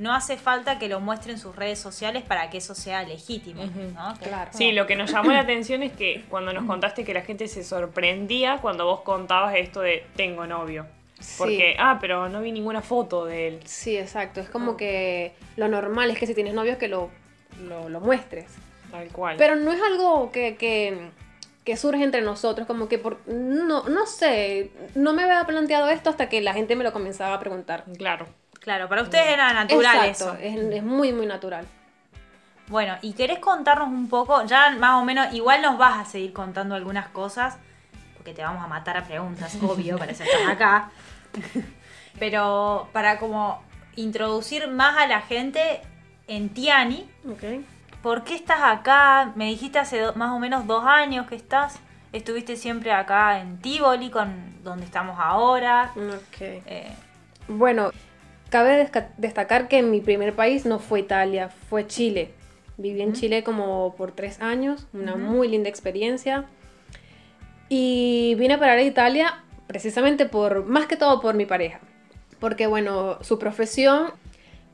no 0.00 0.14
hace 0.14 0.38
falta 0.38 0.78
que 0.78 0.88
lo 0.88 0.98
muestren 0.98 1.38
sus 1.38 1.54
redes 1.54 1.78
sociales 1.78 2.22
para 2.22 2.48
que 2.48 2.56
eso 2.58 2.74
sea 2.74 3.02
legítimo. 3.02 3.64
¿no? 3.94 4.14
Claro. 4.18 4.50
Sí, 4.54 4.72
lo 4.72 4.86
que 4.86 4.96
nos 4.96 5.12
llamó 5.12 5.30
la 5.32 5.40
atención 5.40 5.82
es 5.82 5.92
que 5.92 6.24
cuando 6.30 6.54
nos 6.54 6.64
contaste 6.64 7.04
que 7.04 7.12
la 7.12 7.20
gente 7.20 7.46
se 7.48 7.62
sorprendía 7.62 8.58
cuando 8.62 8.86
vos 8.86 9.02
contabas 9.02 9.54
esto 9.56 9.80
de 9.82 10.04
tengo 10.16 10.46
novio. 10.46 10.86
Porque, 11.36 11.72
Sí. 11.72 11.76
ah, 11.78 11.98
pero 12.00 12.30
no 12.30 12.40
vi 12.40 12.50
ninguna 12.50 12.80
foto 12.80 13.26
de 13.26 13.48
él. 13.48 13.60
Sí, 13.66 13.98
exacto. 13.98 14.40
Es 14.40 14.48
como 14.48 14.78
que 14.78 15.34
lo 15.56 15.68
normal 15.68 16.10
es 16.10 16.18
que 16.18 16.26
si 16.26 16.34
tienes 16.34 16.54
novio 16.54 16.78
que 16.78 16.88
lo, 16.88 17.10
lo, 17.62 17.90
lo 17.90 18.00
muestres. 18.00 18.46
Tal 18.90 19.06
cual. 19.08 19.36
Pero 19.36 19.54
no 19.54 19.70
es 19.70 19.82
algo 19.82 20.32
que, 20.32 20.56
que, 20.56 21.10
que 21.62 21.76
surge 21.76 22.02
entre 22.02 22.22
nosotros, 22.22 22.66
como 22.66 22.88
que 22.88 22.96
por... 22.98 23.18
No, 23.28 23.86
no 23.86 24.06
sé, 24.06 24.70
no 24.94 25.12
me 25.12 25.24
había 25.24 25.44
planteado 25.44 25.90
esto 25.90 26.08
hasta 26.08 26.30
que 26.30 26.40
la 26.40 26.54
gente 26.54 26.74
me 26.74 26.84
lo 26.84 26.92
comenzaba 26.94 27.34
a 27.34 27.38
preguntar. 27.38 27.84
Claro. 27.98 28.26
Claro, 28.60 28.88
para 28.88 29.02
ustedes 29.02 29.26
era 29.28 29.52
natural 29.52 30.04
Exacto, 30.06 30.34
eso. 30.34 30.36
es, 30.40 30.74
es 30.76 30.82
muy, 30.82 31.12
muy 31.12 31.26
natural. 31.26 31.66
Bueno, 32.68 32.94
y 33.02 33.14
querés 33.14 33.38
contarnos 33.40 33.88
un 33.88 34.08
poco, 34.08 34.44
ya 34.44 34.70
más 34.78 35.00
o 35.00 35.04
menos, 35.04 35.32
igual 35.34 35.60
nos 35.62 35.76
vas 35.78 35.98
a 35.98 36.04
seguir 36.04 36.32
contando 36.32 36.74
algunas 36.76 37.08
cosas, 37.08 37.56
porque 38.16 38.32
te 38.32 38.42
vamos 38.42 38.62
a 38.62 38.68
matar 38.68 38.96
a 38.96 39.04
preguntas, 39.04 39.56
obvio, 39.62 39.98
para 39.98 40.12
eso 40.12 40.22
estás 40.24 40.46
acá. 40.48 40.90
Pero 42.18 42.88
para 42.92 43.18
como 43.18 43.62
introducir 43.96 44.68
más 44.68 44.96
a 44.98 45.06
la 45.06 45.20
gente 45.22 45.80
en 46.28 46.48
Tiani, 46.50 47.08
Ok. 47.28 47.64
¿por 48.02 48.24
qué 48.24 48.34
estás 48.34 48.60
acá? 48.62 49.32
Me 49.34 49.46
dijiste 49.46 49.78
hace 49.78 49.98
do- 50.00 50.14
más 50.14 50.30
o 50.32 50.38
menos 50.38 50.66
dos 50.66 50.84
años 50.84 51.26
que 51.26 51.34
estás. 51.36 51.78
Estuviste 52.12 52.56
siempre 52.56 52.92
acá 52.92 53.40
en 53.40 53.58
Tivoli, 53.58 54.10
con 54.10 54.62
donde 54.62 54.84
estamos 54.84 55.18
ahora. 55.18 55.90
Ok. 55.96 56.40
Eh, 56.40 56.92
Bueno, 57.48 57.90
cabe 58.50 58.90
destacar 59.16 59.68
que 59.68 59.82
mi 59.82 60.00
primer 60.00 60.34
país 60.34 60.66
no 60.66 60.78
fue 60.78 61.00
Italia, 61.00 61.48
fue 61.48 61.86
Chile. 61.86 62.30
Viví 62.76 63.02
en 63.02 63.12
Chile 63.12 63.44
como 63.44 63.94
por 63.96 64.12
tres 64.12 64.40
años, 64.40 64.86
una 64.92 65.14
Ujú. 65.14 65.22
muy 65.22 65.48
linda 65.48 65.68
experiencia. 65.68 66.44
Y 67.68 68.34
vine 68.38 68.54
a 68.54 68.58
parar 68.58 68.78
a 68.78 68.82
Italia 68.82 69.44
precisamente 69.66 70.26
por, 70.26 70.64
más 70.64 70.86
que 70.86 70.96
todo 70.96 71.20
por 71.20 71.34
mi 71.34 71.46
pareja. 71.46 71.80
Porque 72.40 72.66
bueno, 72.66 73.18
su 73.22 73.38
profesión 73.38 74.12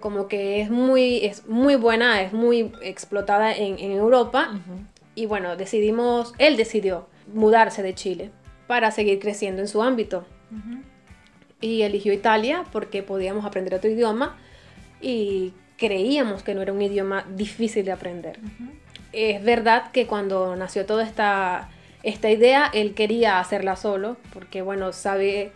como 0.00 0.28
que 0.28 0.60
es 0.60 0.70
muy, 0.70 1.24
es 1.24 1.46
muy 1.46 1.74
buena, 1.74 2.22
es 2.22 2.32
muy 2.32 2.72
explotada 2.82 3.52
en, 3.54 3.78
en 3.78 3.92
Europa. 3.92 4.58
Y 5.14 5.26
bueno, 5.26 5.56
decidimos, 5.56 6.32
él 6.38 6.56
decidió 6.56 7.08
mudarse 7.32 7.82
de 7.82 7.94
Chile 7.94 8.30
para 8.66 8.90
seguir 8.90 9.18
creciendo 9.18 9.62
en 9.62 9.68
su 9.68 9.82
ámbito 9.82 10.24
ujú. 10.50 10.80
Y 11.60 11.82
eligió 11.82 12.12
Italia 12.12 12.64
porque 12.72 13.02
podíamos 13.02 13.44
aprender 13.44 13.74
otro 13.74 13.90
idioma 13.90 14.36
y 15.00 15.52
creíamos 15.76 16.42
que 16.42 16.54
no 16.54 16.62
era 16.62 16.72
un 16.72 16.82
idioma 16.82 17.24
difícil 17.34 17.84
de 17.84 17.92
aprender. 17.92 18.38
Es 19.12 19.42
verdad 19.42 19.90
que 19.92 20.06
cuando 20.06 20.56
nació 20.56 20.86
toda 20.86 21.04
esta, 21.04 21.70
esta 22.02 22.30
idea, 22.30 22.70
él 22.72 22.94
quería 22.94 23.40
hacerla 23.40 23.76
solo 23.76 24.16
porque, 24.32 24.62
bueno, 24.62 24.92
sabe 24.92 25.52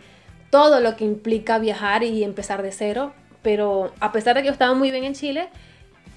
todo 0.49 0.79
lo 0.79 0.95
que 0.95 1.05
implica 1.05 1.59
viajar 1.59 2.03
y 2.03 2.23
empezar 2.23 2.61
de 2.61 2.71
cero, 2.71 3.13
pero 3.41 3.93
a 3.99 4.11
pesar 4.11 4.35
de 4.35 4.41
que 4.41 4.47
yo 4.47 4.51
estaba 4.51 4.73
muy 4.73 4.91
bien 4.91 5.03
en 5.03 5.13
Chile, 5.13 5.49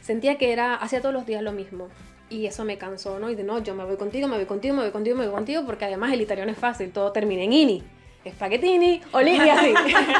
sentía 0.02 0.36
que 0.36 0.52
era, 0.52 0.74
hacía 0.74 1.00
todos 1.00 1.14
los 1.14 1.26
días 1.26 1.42
lo 1.42 1.52
mismo. 1.52 1.88
Y 2.30 2.46
eso 2.46 2.64
me 2.64 2.78
cansó, 2.78 3.18
¿no? 3.18 3.30
Y 3.30 3.34
de 3.34 3.44
no, 3.44 3.62
yo 3.62 3.74
me 3.74 3.84
voy 3.84 3.96
contigo, 3.96 4.26
me 4.28 4.36
voy 4.36 4.46
contigo, 4.46 4.74
me 4.74 4.82
voy 4.82 4.90
contigo, 4.90 5.16
me 5.16 5.24
voy 5.26 5.34
contigo, 5.34 5.62
porque 5.64 5.84
además 5.84 6.12
el 6.12 6.20
italiano 6.20 6.50
es 6.50 6.58
fácil, 6.58 6.90
todo 6.90 7.12
termina 7.12 7.42
en 7.42 7.52
ini. 7.52 7.82
Spaghettini, 8.30 9.02
Olivia, 9.12 9.54
así. 9.54 9.74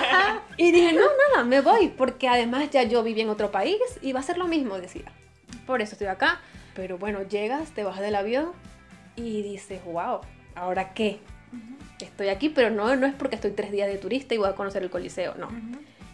y 0.56 0.72
dije, 0.72 0.92
no, 0.92 1.02
nada, 1.32 1.44
me 1.44 1.60
voy, 1.60 1.88
porque 1.88 2.28
además 2.28 2.70
ya 2.70 2.82
yo 2.82 3.02
viví 3.02 3.20
en 3.20 3.28
otro 3.30 3.50
país 3.50 3.78
y 4.02 4.12
va 4.12 4.20
a 4.20 4.22
ser 4.22 4.38
lo 4.38 4.46
mismo, 4.46 4.78
decía. 4.78 5.04
Por 5.66 5.80
eso 5.82 5.92
estoy 5.92 6.08
acá. 6.08 6.40
Pero 6.74 6.98
bueno, 6.98 7.22
llegas, 7.22 7.70
te 7.70 7.84
bajas 7.84 8.00
del 8.02 8.14
avión 8.16 8.50
y 9.16 9.42
dices, 9.42 9.80
wow, 9.84 10.20
¿ahora 10.54 10.92
qué? 10.92 11.20
Estoy 12.00 12.28
aquí, 12.28 12.48
pero 12.48 12.70
no, 12.70 12.94
no 12.96 13.06
es 13.06 13.14
porque 13.14 13.36
estoy 13.36 13.52
tres 13.52 13.70
días 13.70 13.88
de 13.88 13.96
turista 13.96 14.34
y 14.34 14.38
voy 14.38 14.48
a 14.48 14.54
conocer 14.54 14.82
el 14.82 14.90
Coliseo, 14.90 15.34
no. 15.36 15.48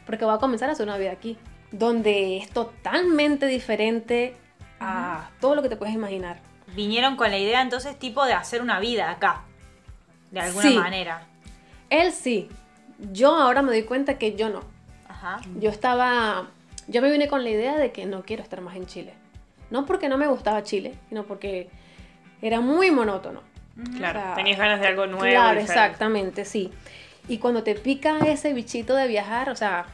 Porque 0.06 0.25
voy 0.25 0.35
a 0.35 0.38
comenzar 0.38 0.68
a 0.68 0.73
hacer 0.73 0.87
una 0.87 0.99
vida 0.99 1.11
aquí, 1.12 1.38
donde 1.73 2.37
es 2.37 2.50
totalmente 2.50 3.47
diferente 3.47 4.35
a 4.78 5.30
todo 5.40 5.54
lo 5.54 5.62
que 5.62 5.68
te 5.70 5.76
puedes 5.76 5.94
imaginar. 5.94 6.40
Vinieron 6.76 7.16
con 7.16 7.30
la 7.30 7.38
idea 7.38 7.62
entonces 7.62 7.99
tipo 7.99 8.25
de 8.26 8.35
hacer 8.35 8.61
una 8.62 8.78
vida 8.80 9.11
acá, 9.11 9.42
de 10.30 10.40
alguna 10.40 10.68
Sí. 10.68 10.76
manera. 10.76 11.26
Él 11.90 12.12
sí. 12.12 12.49
Yo 13.12 13.35
ahora 13.35 13.62
me 13.62 13.70
doy 13.70 13.82
cuenta 13.82 14.18
que 14.18 14.35
yo 14.35 14.49
no. 14.49 14.61
Ajá. 15.09 15.40
Yo 15.59 15.70
estaba, 15.70 16.49
yo 16.87 17.02
me 17.02 17.11
vine 17.11 17.28
con 17.28 17.44
la 17.44 17.50
idea 17.50 17.76
de 17.76 17.92
que 17.92 18.06
no 18.06 18.23
quiero 18.23 18.42
estar 18.42 18.61
más 18.61 18.76
en 18.76 18.87
Chile. 18.87 19.14
No 19.70 19.87
porque 19.87 20.09
no 20.09 20.18
me 20.18 20.26
gustaba 20.26 20.62
Chile, 20.62 20.94
sino 21.09 21.25
porque 21.25 21.68
era 22.42 22.61
muy 22.61 22.90
monótono. 22.90 23.42
Claro, 23.97 24.18
O 24.20 24.23
sea, 24.23 24.35
tenías 24.35 24.59
ganas 24.59 24.80
de 24.80 24.87
algo 24.88 25.06
nuevo. 25.06 25.23
Claro, 25.25 25.61
diferente. 25.61 25.73
exactamente, 25.73 26.44
sí. 26.44 26.70
Y 27.28 27.38
cuando 27.38 27.62
te 27.62 27.75
pica 27.75 28.18
ese 28.26 28.52
bichito 28.52 28.94
de 28.94 29.06
viajar, 29.06 29.49
o 29.50 29.56
sea, 29.56 29.87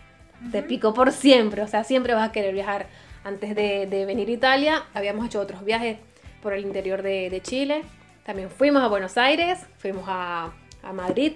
te 0.50 0.62
picó 0.62 0.94
por 0.94 1.12
siempre, 1.12 1.62
o 1.62 1.68
sea, 1.68 1.84
siempre 1.84 2.14
vas 2.14 2.28
a 2.28 2.32
querer 2.32 2.54
viajar. 2.54 2.86
Antes 3.24 3.56
de, 3.56 3.86
de 3.86 4.06
venir 4.06 4.28
a 4.28 4.32
Italia, 4.32 4.82
habíamos 4.94 5.26
hecho 5.26 5.40
otros 5.40 5.64
viajes 5.64 5.98
por 6.42 6.52
el 6.52 6.64
interior 6.64 7.02
de, 7.02 7.28
de 7.28 7.40
Chile. 7.42 7.82
También 8.24 8.50
fuimos 8.50 8.82
a 8.82 8.86
Buenos 8.86 9.18
Aires, 9.18 9.66
fuimos 9.78 10.04
a, 10.06 10.52
a 10.82 10.92
Madrid. 10.92 11.32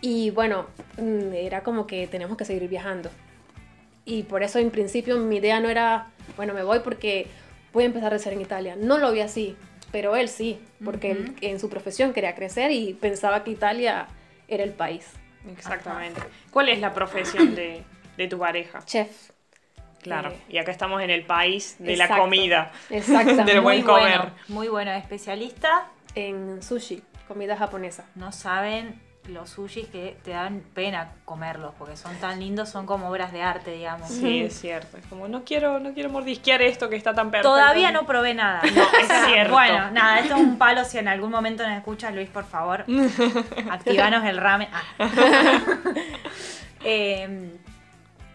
Y 0.00 0.30
bueno, 0.30 0.66
mm, 0.98 1.32
era 1.34 1.62
como 1.62 1.86
que 1.86 2.06
tenemos 2.06 2.36
que 2.36 2.44
seguir 2.44 2.68
viajando. 2.68 3.10
Y 4.04 4.22
por 4.24 4.42
eso 4.42 4.58
en 4.58 4.70
principio 4.70 5.16
mi 5.18 5.36
idea 5.36 5.60
no 5.60 5.68
era, 5.68 6.08
bueno, 6.36 6.54
me 6.54 6.62
voy 6.62 6.80
porque 6.80 7.26
voy 7.72 7.84
a 7.84 7.86
empezar 7.86 8.12
a 8.14 8.18
ser 8.18 8.32
en 8.32 8.40
Italia. 8.40 8.76
No 8.76 8.98
lo 8.98 9.12
vi 9.12 9.20
así, 9.20 9.56
pero 9.92 10.16
él 10.16 10.28
sí, 10.28 10.58
porque 10.84 11.10
él 11.12 11.36
en 11.42 11.60
su 11.60 11.68
profesión 11.68 12.12
quería 12.12 12.34
crecer 12.34 12.70
y 12.72 12.94
pensaba 12.94 13.44
que 13.44 13.50
Italia 13.52 14.06
era 14.48 14.64
el 14.64 14.72
país. 14.72 15.06
Exactamente. 15.52 16.20
¿Cuál 16.50 16.68
es 16.68 16.80
la 16.80 16.92
profesión 16.92 17.54
de, 17.54 17.82
de 18.16 18.28
tu 18.28 18.38
pareja? 18.38 18.80
Chef. 18.84 19.30
Claro. 20.02 20.30
Eh, 20.30 20.38
Y 20.48 20.58
acá 20.58 20.72
estamos 20.72 21.02
en 21.02 21.10
el 21.10 21.24
país 21.26 21.76
de 21.78 21.96
la 21.96 22.04
exacto. 22.04 22.22
comida. 22.24 22.72
Exactamente. 22.88 23.44
Del 23.52 23.60
buen 23.60 23.78
muy 23.78 23.86
comer. 23.86 24.02
bueno, 24.18 24.34
muy 24.48 24.68
bueno. 24.68 24.92
Especialista, 24.92 25.88
en 26.14 26.62
sushi, 26.62 27.02
comida 27.28 27.56
japonesa. 27.56 28.06
no 28.14 28.32
saben 28.32 28.98
los 29.30 29.50
sushis 29.50 29.86
que 29.88 30.16
te 30.22 30.32
dan 30.32 30.62
pena 30.74 31.12
comerlos, 31.24 31.72
porque 31.78 31.96
son 31.96 32.14
tan 32.16 32.40
lindos, 32.40 32.68
son 32.68 32.86
como 32.86 33.08
obras 33.08 33.32
de 33.32 33.42
arte, 33.42 33.72
digamos. 33.72 34.08
Sí, 34.08 34.40
es 34.42 34.60
cierto. 34.60 34.96
Es 34.96 35.06
como, 35.06 35.28
no 35.28 35.44
quiero, 35.44 35.80
no 35.80 35.94
quiero 35.94 36.10
mordisquear 36.10 36.62
esto 36.62 36.88
que 36.88 36.96
está 36.96 37.14
tan 37.14 37.30
perfecto. 37.30 37.50
Todavía 37.50 37.90
no 37.92 38.06
probé 38.06 38.34
nada. 38.34 38.62
No, 38.80 38.82
es 38.98 39.26
cierto. 39.26 39.52
Bueno, 39.52 39.90
nada, 39.90 40.20
esto 40.20 40.34
es 40.34 40.40
un 40.40 40.56
palo. 40.56 40.84
Si 40.84 40.98
en 40.98 41.08
algún 41.08 41.30
momento 41.30 41.66
nos 41.66 41.76
escuchas, 41.76 42.14
Luis, 42.14 42.28
por 42.28 42.44
favor, 42.44 42.84
activanos 43.70 44.24
el 44.24 44.36
ramen. 44.36 44.68
Ah. 44.72 45.10
Eh, 46.82 47.58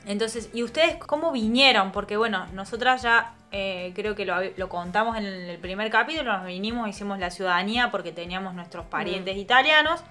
entonces, 0.05 0.51
¿y 0.53 0.61
ustedes 0.61 0.97
cómo 0.97 1.31
vinieron? 1.31 1.91
Porque 1.91 2.15
bueno, 2.15 2.45
nosotras 2.53 3.01
ya 3.01 3.33
eh, 3.51 3.91
creo 3.95 4.15
que 4.15 4.25
lo, 4.25 4.69
contamos 4.69 5.17
en 5.17 5.25
el 5.25 5.57
primer 5.59 5.89
capítulo, 5.89 6.37
nos 6.37 6.45
vinimos, 6.45 6.87
hicimos 6.89 7.19
la 7.19 7.31
ciudadanía 7.31 7.89
porque 7.89 8.11
teníamos 8.11 8.53
nuestros 8.53 8.85
parientes 8.85 9.37
italianos. 9.37 10.01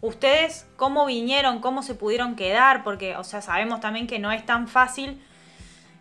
¿Ustedes 0.00 0.66
cómo 0.76 1.06
vinieron? 1.06 1.60
¿Cómo 1.60 1.82
se 1.82 1.94
pudieron 1.94 2.36
quedar? 2.36 2.84
Porque, 2.84 3.16
o 3.16 3.24
sea, 3.24 3.42
sabemos 3.42 3.80
también 3.80 4.06
que 4.06 4.18
no 4.18 4.30
es 4.32 4.44
tan 4.46 4.68
fácil 4.68 5.20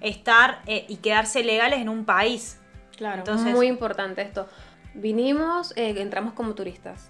estar 0.01 0.59
eh, 0.67 0.85
y 0.87 0.97
quedarse 0.97 1.43
legales 1.43 1.79
en 1.79 1.89
un 1.89 2.05
país. 2.05 2.59
Claro, 2.95 3.19
Entonces- 3.19 3.53
muy 3.53 3.67
importante 3.67 4.21
esto. 4.21 4.47
Vinimos, 4.93 5.73
eh, 5.77 5.93
entramos 6.01 6.33
como 6.33 6.55
turistas. 6.55 7.09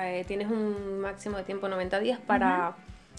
Eh, 0.00 0.24
tienes 0.26 0.48
un 0.50 1.00
máximo 1.00 1.36
de 1.36 1.44
tiempo 1.44 1.68
90 1.68 2.00
días 2.00 2.18
para 2.26 2.74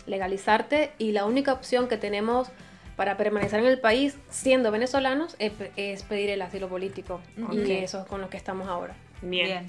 legalizarte 0.06 0.92
y 0.98 1.12
la 1.14 1.26
única 1.26 1.54
opción 1.54 1.88
que 1.88 1.96
tenemos 1.98 2.50
para 2.98 3.16
permanecer 3.18 3.60
en 3.62 3.66
el 3.68 3.80
país 3.80 4.18
siendo 4.30 4.72
venezolanos 4.72 5.36
es, 5.40 5.52
pe- 5.54 5.72
es 5.78 6.04
pedir 6.04 6.30
el 6.30 6.42
asilo 6.42 6.68
político 6.68 7.22
Ok. 7.44 7.54
y 7.54 7.72
eso 7.72 8.02
es 8.02 8.06
con 8.06 8.20
lo 8.22 8.30
que 8.30 8.38
estamos 8.38 8.68
ahora. 8.68 8.96
Bien. 9.22 9.46
Bien. 9.48 9.68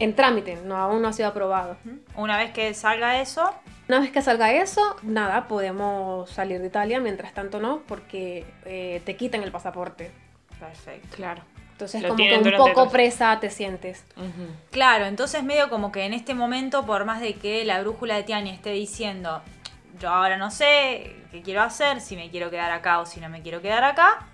En 0.00 0.16
trámite, 0.16 0.56
no, 0.64 0.76
aún 0.76 1.02
no 1.02 1.08
ha 1.08 1.12
sido 1.12 1.28
aprobado. 1.28 1.76
Una 2.16 2.36
vez 2.36 2.50
que 2.52 2.74
salga 2.74 3.20
eso, 3.20 3.54
Una 3.88 4.00
vez 4.00 4.10
que 4.10 4.22
salga 4.22 4.52
eso, 4.52 4.96
nada, 5.02 5.46
podemos 5.46 6.30
salir 6.30 6.60
de 6.60 6.66
Italia, 6.66 7.00
mientras 7.00 7.34
tanto 7.34 7.60
no, 7.60 7.80
porque 7.86 8.46
eh, 8.64 9.02
te 9.04 9.16
quitan 9.16 9.42
el 9.42 9.52
pasaporte. 9.52 10.10
perfecto. 10.58 11.16
Claro. 11.16 11.42
Entonces 11.72 12.02
Lo 12.02 12.08
como 12.10 12.18
que 12.22 12.36
un 12.36 12.56
poco 12.56 12.90
presa 12.90 13.40
te 13.40 13.50
sientes. 13.50 14.04
Claro, 14.70 15.06
entonces 15.06 15.42
medio 15.42 15.70
como 15.70 15.90
que 15.92 16.04
en 16.04 16.12
este 16.12 16.34
momento, 16.34 16.84
por 16.84 17.04
más 17.04 17.20
de 17.20 17.34
que 17.34 17.64
la 17.64 17.80
brújula 17.80 18.16
de 18.16 18.22
Tiani 18.22 18.50
esté 18.50 18.70
diciendo, 18.70 19.40
yo 19.98 20.10
ahora 20.10 20.36
no 20.36 20.50
sé 20.50 21.16
qué 21.30 21.40
quiero 21.42 21.62
hacer, 21.62 22.00
si 22.00 22.16
me 22.16 22.30
quiero 22.30 22.50
quedar 22.50 22.70
acá 22.70 23.00
o 23.00 23.06
si 23.06 23.18
no 23.20 23.28
me 23.30 23.40
quiero 23.40 23.62
quedar 23.62 23.84
acá, 23.84 24.26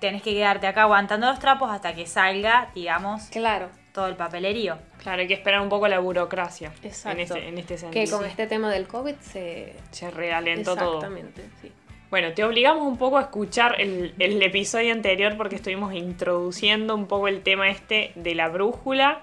tenés 0.00 0.22
que 0.22 0.32
quedarte 0.32 0.66
acá 0.68 0.82
aguantando 0.82 1.26
los 1.26 1.38
trapos 1.38 1.70
hasta 1.70 1.92
que 1.94 2.06
salga, 2.06 2.70
digamos, 2.74 3.24
Claro. 3.30 3.68
Todo 3.96 4.08
el 4.08 4.14
papelerío. 4.14 4.76
Claro, 5.02 5.22
hay 5.22 5.26
que 5.26 5.32
esperar 5.32 5.62
un 5.62 5.70
poco 5.70 5.88
la 5.88 6.00
burocracia. 6.00 6.70
Exacto. 6.82 7.18
En 7.18 7.20
este, 7.20 7.48
en 7.48 7.56
este 7.56 7.78
sentido. 7.78 8.04
Que 8.04 8.10
con 8.10 8.26
este 8.26 8.46
tema 8.46 8.70
del 8.70 8.86
COVID 8.86 9.14
se... 9.22 9.72
Se 9.90 10.10
realentó 10.10 10.76
todo. 10.76 10.96
Exactamente, 10.96 11.42
sí. 11.62 11.72
Bueno, 12.10 12.34
te 12.34 12.44
obligamos 12.44 12.86
un 12.86 12.98
poco 12.98 13.16
a 13.16 13.22
escuchar 13.22 13.80
el, 13.80 14.14
el 14.18 14.42
episodio 14.42 14.92
anterior 14.92 15.38
porque 15.38 15.56
estuvimos 15.56 15.94
introduciendo 15.94 16.94
un 16.94 17.06
poco 17.06 17.26
el 17.26 17.42
tema 17.42 17.70
este 17.70 18.12
de 18.16 18.34
la 18.34 18.50
brújula. 18.50 19.22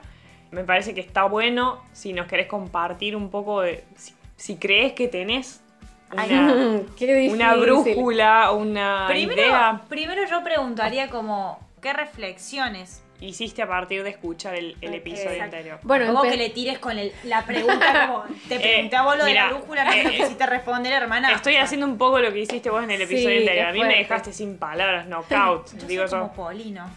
Me 0.49 0.63
parece 0.63 0.95
que 0.95 1.01
está 1.01 1.25
bueno 1.25 1.83
si 1.93 2.11
nos 2.11 2.25
querés 2.25 2.47
compartir 2.47 3.15
un 3.15 3.29
poco 3.29 3.61
de 3.61 3.83
si, 3.95 4.15
si 4.37 4.55
crees 4.57 4.93
que 4.93 5.07
tenés 5.07 5.61
Ay, 6.09 6.31
una, 6.31 6.81
Qué 6.97 7.29
una 7.31 7.55
brújula, 7.55 8.51
una 8.51 9.05
Primero, 9.07 9.39
idea 9.39 9.81
primero 9.87 10.23
yo 10.27 10.43
preguntaría 10.43 11.09
como, 11.09 11.59
¿qué 11.79 11.93
reflexiones? 11.93 13.02
Hiciste 13.27 13.61
a 13.61 13.67
partir 13.67 14.03
de 14.03 14.09
escuchar 14.11 14.55
el, 14.55 14.75
el 14.81 14.93
episodio 14.93 15.31
Exacto. 15.31 15.43
anterior. 15.57 15.79
Bueno, 15.83 16.05
empe- 16.21 16.31
que 16.31 16.37
le 16.37 16.49
tires 16.49 16.79
con 16.79 16.97
el- 16.99 17.11
la 17.23 17.45
pregunta 17.45 18.07
como, 18.07 18.23
te 18.47 18.55
Eh, 18.55 18.59
pregunté 18.59 18.95
a 18.95 19.01
vos 19.03 19.17
lo 19.17 19.23
de 19.25 19.31
mira, 19.31 19.47
la 19.47 19.53
brújula, 19.53 19.83
no 19.85 19.91
eh, 19.93 20.03
que 20.03 20.09
quisiste 20.17 20.45
responder, 20.45 20.93
hermana. 20.93 21.31
Estoy 21.31 21.53
O 21.53 21.55
sea, 21.55 21.63
haciendo 21.63 21.85
un 21.87 21.97
poco 21.97 22.19
lo 22.19 22.31
que 22.33 22.39
hiciste 22.39 22.69
vos 22.69 22.83
en 22.83 22.91
el 22.91 22.97
Sí, 22.97 23.03
episodio 23.13 23.39
anterior. 23.39 23.65
A 23.67 23.71
mí 23.71 23.79
me 23.79 23.95
dejaste 23.97 24.33
sin 24.33 24.57
palabras, 24.57 25.07
knockout, 25.07 25.73
yo 25.81 25.87
digo 25.87 26.07
soy 26.07 26.19
yo. 26.19 26.27
como 26.29 26.33
Polino. 26.47 26.89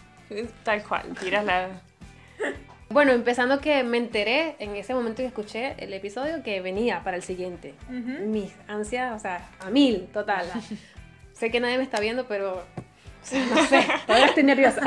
Tal 0.63 0.83
cual, 0.83 1.03
tiras 1.19 1.45
la... 1.45 1.69
Bueno, 2.89 3.11
empezando 3.11 3.59
que 3.59 3.83
me 3.83 3.97
enteré 3.97 4.55
en 4.59 4.77
ese 4.77 4.93
momento 4.93 5.17
que 5.17 5.25
escuché 5.25 5.75
el 5.77 5.91
episodio 5.93 6.41
que 6.41 6.61
venía 6.61 7.03
para 7.03 7.17
el 7.17 7.23
siguiente. 7.23 7.73
Mis 7.89 8.53
ansias, 8.69 9.13
o 9.13 9.19
sea, 9.19 9.45
a 9.59 9.69
mil, 9.69 10.07
total. 10.13 10.49
sé 11.33 11.51
que 11.51 11.59
nadie 11.59 11.75
me 11.77 11.83
está 11.83 11.99
viendo, 11.99 12.25
pero 12.27 12.63
no 13.53 13.65
sé, 13.65 13.85
todavía 14.05 14.27
estoy 14.27 14.43
nerviosa. 14.43 14.79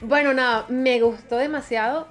Bueno, 0.00 0.34
nada, 0.34 0.66
me 0.68 1.00
gustó 1.00 1.36
demasiado 1.36 2.08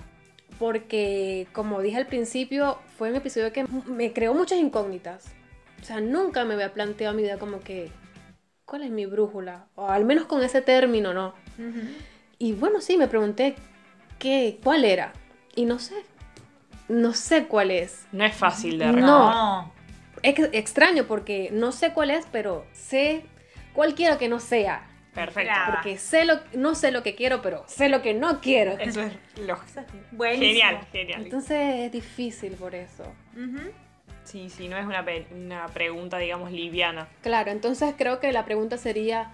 porque, 0.60 1.48
como 1.54 1.82
dije 1.82 1.98
al 1.98 2.08
principio, 2.08 2.80
fue 2.98 3.10
un 3.10 3.16
episodio 3.16 3.52
que 3.52 3.66
me 3.88 4.14
creó 4.14 4.34
muchas 4.34 4.60
incógnitas. 4.60 5.34
O 5.82 5.86
sea, 5.86 6.00
nunca 6.00 6.46
me 6.46 6.54
había 6.54 6.74
planteado 6.74 7.14
mi 7.14 7.24
vida 7.24 7.38
como 7.38 7.60
que, 7.60 7.92
¿cuál 8.66 8.84
es 8.84 8.92
mi 8.92 9.06
brújula? 9.06 9.66
O 9.76 9.90
al 9.90 10.06
menos 10.06 10.26
con 10.26 10.42
ese 10.44 10.62
término, 10.62 11.14
¿no? 11.14 11.34
Y 12.40 12.54
bueno, 12.54 12.80
sí, 12.82 12.98
me 12.98 13.08
pregunté 13.08 13.56
qué, 14.20 14.60
cuál 14.64 14.86
era. 14.86 15.12
Y 15.56 15.66
no 15.66 15.80
sé. 15.80 15.96
No 16.88 17.14
sé 17.14 17.46
cuál 17.48 17.72
es. 17.72 18.06
No 18.12 18.24
es 18.24 18.36
fácil 18.36 18.78
de 18.80 18.86
No. 18.86 18.92
recordar. 18.94 19.36
No. 19.36 19.74
Es 20.22 20.36
extraño 20.54 21.06
porque 21.06 21.50
no 21.52 21.72
sé 21.74 21.92
cuál 21.92 22.12
es, 22.12 22.26
pero 22.32 22.66
sé 22.72 23.26
cuál 23.74 23.94
quiero 23.96 24.18
que 24.18 24.30
no 24.30 24.40
sea. 24.40 24.88
Perfecto. 25.14 25.52
Claro. 25.54 25.74
Porque 25.74 25.98
sé 25.98 26.26
lo, 26.26 26.40
no 26.54 26.76
sé 26.76 26.92
lo 26.92 27.04
que 27.04 27.16
quiero, 27.16 27.42
pero 27.42 27.64
sé 27.68 27.90
lo 27.90 28.02
que 28.02 28.14
no 28.14 28.42
quiero. 28.42 28.78
Eso 28.80 29.02
es 29.02 29.14
lógico. 29.38 29.82
Buenísimo. 30.12 30.48
Genial, 30.48 30.88
genial. 30.92 31.22
Entonces 31.24 31.76
es 31.86 31.92
difícil 31.92 32.54
por 32.54 32.74
eso. 32.74 33.04
Sí, 34.24 34.50
sí, 34.50 34.68
no 34.70 34.78
es 34.78 34.86
una, 34.86 35.06
una 35.32 35.68
pregunta, 35.68 36.18
digamos, 36.18 36.52
liviana. 36.52 37.08
Claro, 37.22 37.52
entonces 37.52 37.94
creo 37.98 38.20
que 38.20 38.32
la 38.32 38.46
pregunta 38.46 38.78
sería, 38.78 39.32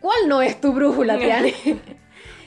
¿cuál 0.00 0.28
no 0.28 0.42
es 0.42 0.60
tu 0.60 0.72
brújula, 0.72 1.18
Tiani? 1.18 1.54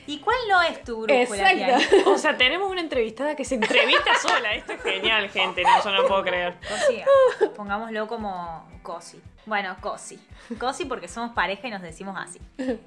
¿Y 0.08 0.20
cuál 0.20 0.38
no 0.48 0.62
es 0.62 0.84
tu 0.84 1.02
brújula? 1.02 1.52
Exacto. 1.52 1.90
Tiani? 1.90 2.04
O 2.06 2.18
sea, 2.18 2.38
tenemos 2.38 2.70
una 2.70 2.82
entrevistada 2.82 3.36
que 3.36 3.44
se 3.46 3.56
entrevista 3.56 4.16
sola. 4.22 4.54
Esto 4.54 4.74
es 4.74 4.82
genial, 4.82 5.30
gente. 5.30 5.64
No, 5.64 5.84
yo 5.84 5.92
no 5.92 6.08
puedo 6.08 6.24
creer. 6.24 6.56
Pongámoslo 7.56 8.08
como 8.08 8.70
Cosi. 8.82 9.22
Bueno, 9.46 9.76
cosi. 9.82 10.20
Cosi 10.60 10.86
porque 10.86 11.08
somos 11.08 11.32
pareja 11.32 11.68
y 11.68 11.72
nos 11.72 11.82
decimos 11.82 12.16
así. 12.18 12.40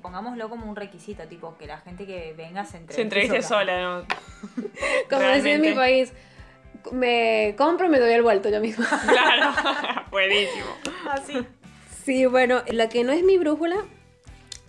Pongámoslo 0.02 0.48
como 0.48 0.68
un 0.68 0.76
requisito, 0.76 1.24
tipo, 1.24 1.56
que 1.56 1.66
la 1.66 1.78
gente 1.78 2.06
que 2.06 2.34
venga 2.36 2.64
se 2.64 2.78
entreviste, 2.78 2.94
Se 2.94 3.02
entreviste 3.02 3.42
sola, 3.42 3.82
¿no? 3.82 4.06
Como 5.10 5.22
decía 5.22 5.54
en 5.54 5.60
mi 5.60 5.72
país, 5.72 6.12
me 6.90 7.54
compro 7.56 7.86
y 7.86 7.90
me 7.90 7.98
doy 7.98 8.12
el 8.12 8.22
vuelto 8.22 8.48
yo 8.48 8.60
misma. 8.60 8.86
Claro, 9.08 9.52
buenísimo. 10.10 10.66
Así. 11.10 11.46
Sí, 12.04 12.26
bueno, 12.26 12.62
la 12.68 12.88
que 12.88 13.04
no 13.04 13.12
es 13.12 13.22
mi 13.22 13.38
brújula, 13.38 13.76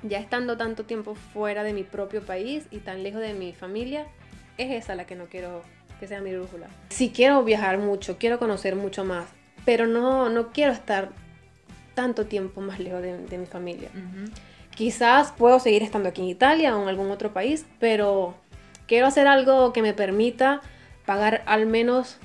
ya 0.03 0.19
estando 0.19 0.57
tanto 0.57 0.85
tiempo 0.85 1.15
fuera 1.15 1.63
de 1.63 1.73
mi 1.73 1.83
propio 1.83 2.21
país 2.21 2.65
y 2.69 2.79
tan 2.79 3.03
lejos 3.03 3.21
de 3.21 3.33
mi 3.33 3.53
familia, 3.53 4.05
es 4.57 4.71
esa 4.71 4.95
la 4.95 5.05
que 5.05 5.15
no 5.15 5.25
quiero 5.25 5.63
que 5.99 6.07
sea 6.07 6.21
mi 6.21 6.33
brújula. 6.33 6.67
Sí 6.89 7.11
quiero 7.15 7.43
viajar 7.43 7.77
mucho, 7.79 8.17
quiero 8.17 8.37
conocer 8.37 8.75
mucho 8.75 9.03
más, 9.03 9.25
pero 9.65 9.87
no, 9.87 10.29
no 10.29 10.51
quiero 10.51 10.73
estar 10.73 11.09
tanto 11.93 12.25
tiempo 12.25 12.61
más 12.61 12.79
lejos 12.79 13.01
de, 13.01 13.17
de 13.17 13.37
mi 13.37 13.45
familia. 13.45 13.89
Quizás 14.75 15.31
puedo 15.31 15.59
seguir 15.59 15.83
estando 15.83 16.09
aquí 16.09 16.21
en 16.21 16.27
Italia 16.29 16.75
o 16.75 16.81
en 16.81 16.89
algún 16.89 17.11
otro 17.11 17.31
país, 17.33 17.65
pero 17.79 18.33
quiero 18.87 19.05
hacer 19.07 19.27
algo 19.27 19.71
que 19.71 19.81
me 19.81 19.93
permita 19.93 20.61
pagar 21.05 21.43
al 21.45 21.67
menos 21.67 22.17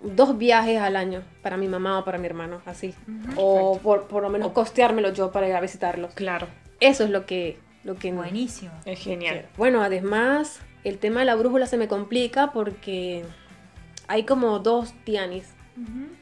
dos 0.00 0.38
viajes 0.38 0.78
al 0.80 0.94
año 0.94 1.22
para 1.42 1.56
mi 1.56 1.66
mamá 1.68 1.98
o 1.98 2.04
para 2.04 2.18
mi 2.18 2.26
hermano, 2.26 2.60
así. 2.64 2.94
O 3.36 3.78
por, 3.82 4.06
por 4.06 4.22
lo 4.22 4.28
menos 4.30 4.52
costeármelo 4.52 5.12
yo 5.12 5.32
para 5.32 5.48
ir 5.48 5.54
a 5.54 5.60
visitarlos. 5.60 6.14
Claro, 6.14 6.46
Eso 6.78 7.02
es 7.04 7.10
lo 7.10 7.26
que, 7.26 7.58
lo 7.82 7.96
que 7.96 8.12
no 8.12 8.18
Buenísimo. 8.18 8.70
es 8.84 9.00
genial. 9.00 9.32
quiero. 9.34 9.48
Bueno, 9.56 9.82
además, 9.82 10.60
el 10.84 10.98
tema 10.98 11.20
de 11.20 11.26
la 11.26 11.34
brújula 11.34 11.66
se 11.66 11.76
me 11.76 11.88
complica 11.88 12.52
porque 12.52 13.24
hay 14.06 14.22
como 14.24 14.60
dos 14.60 14.92
tianis 15.04 15.48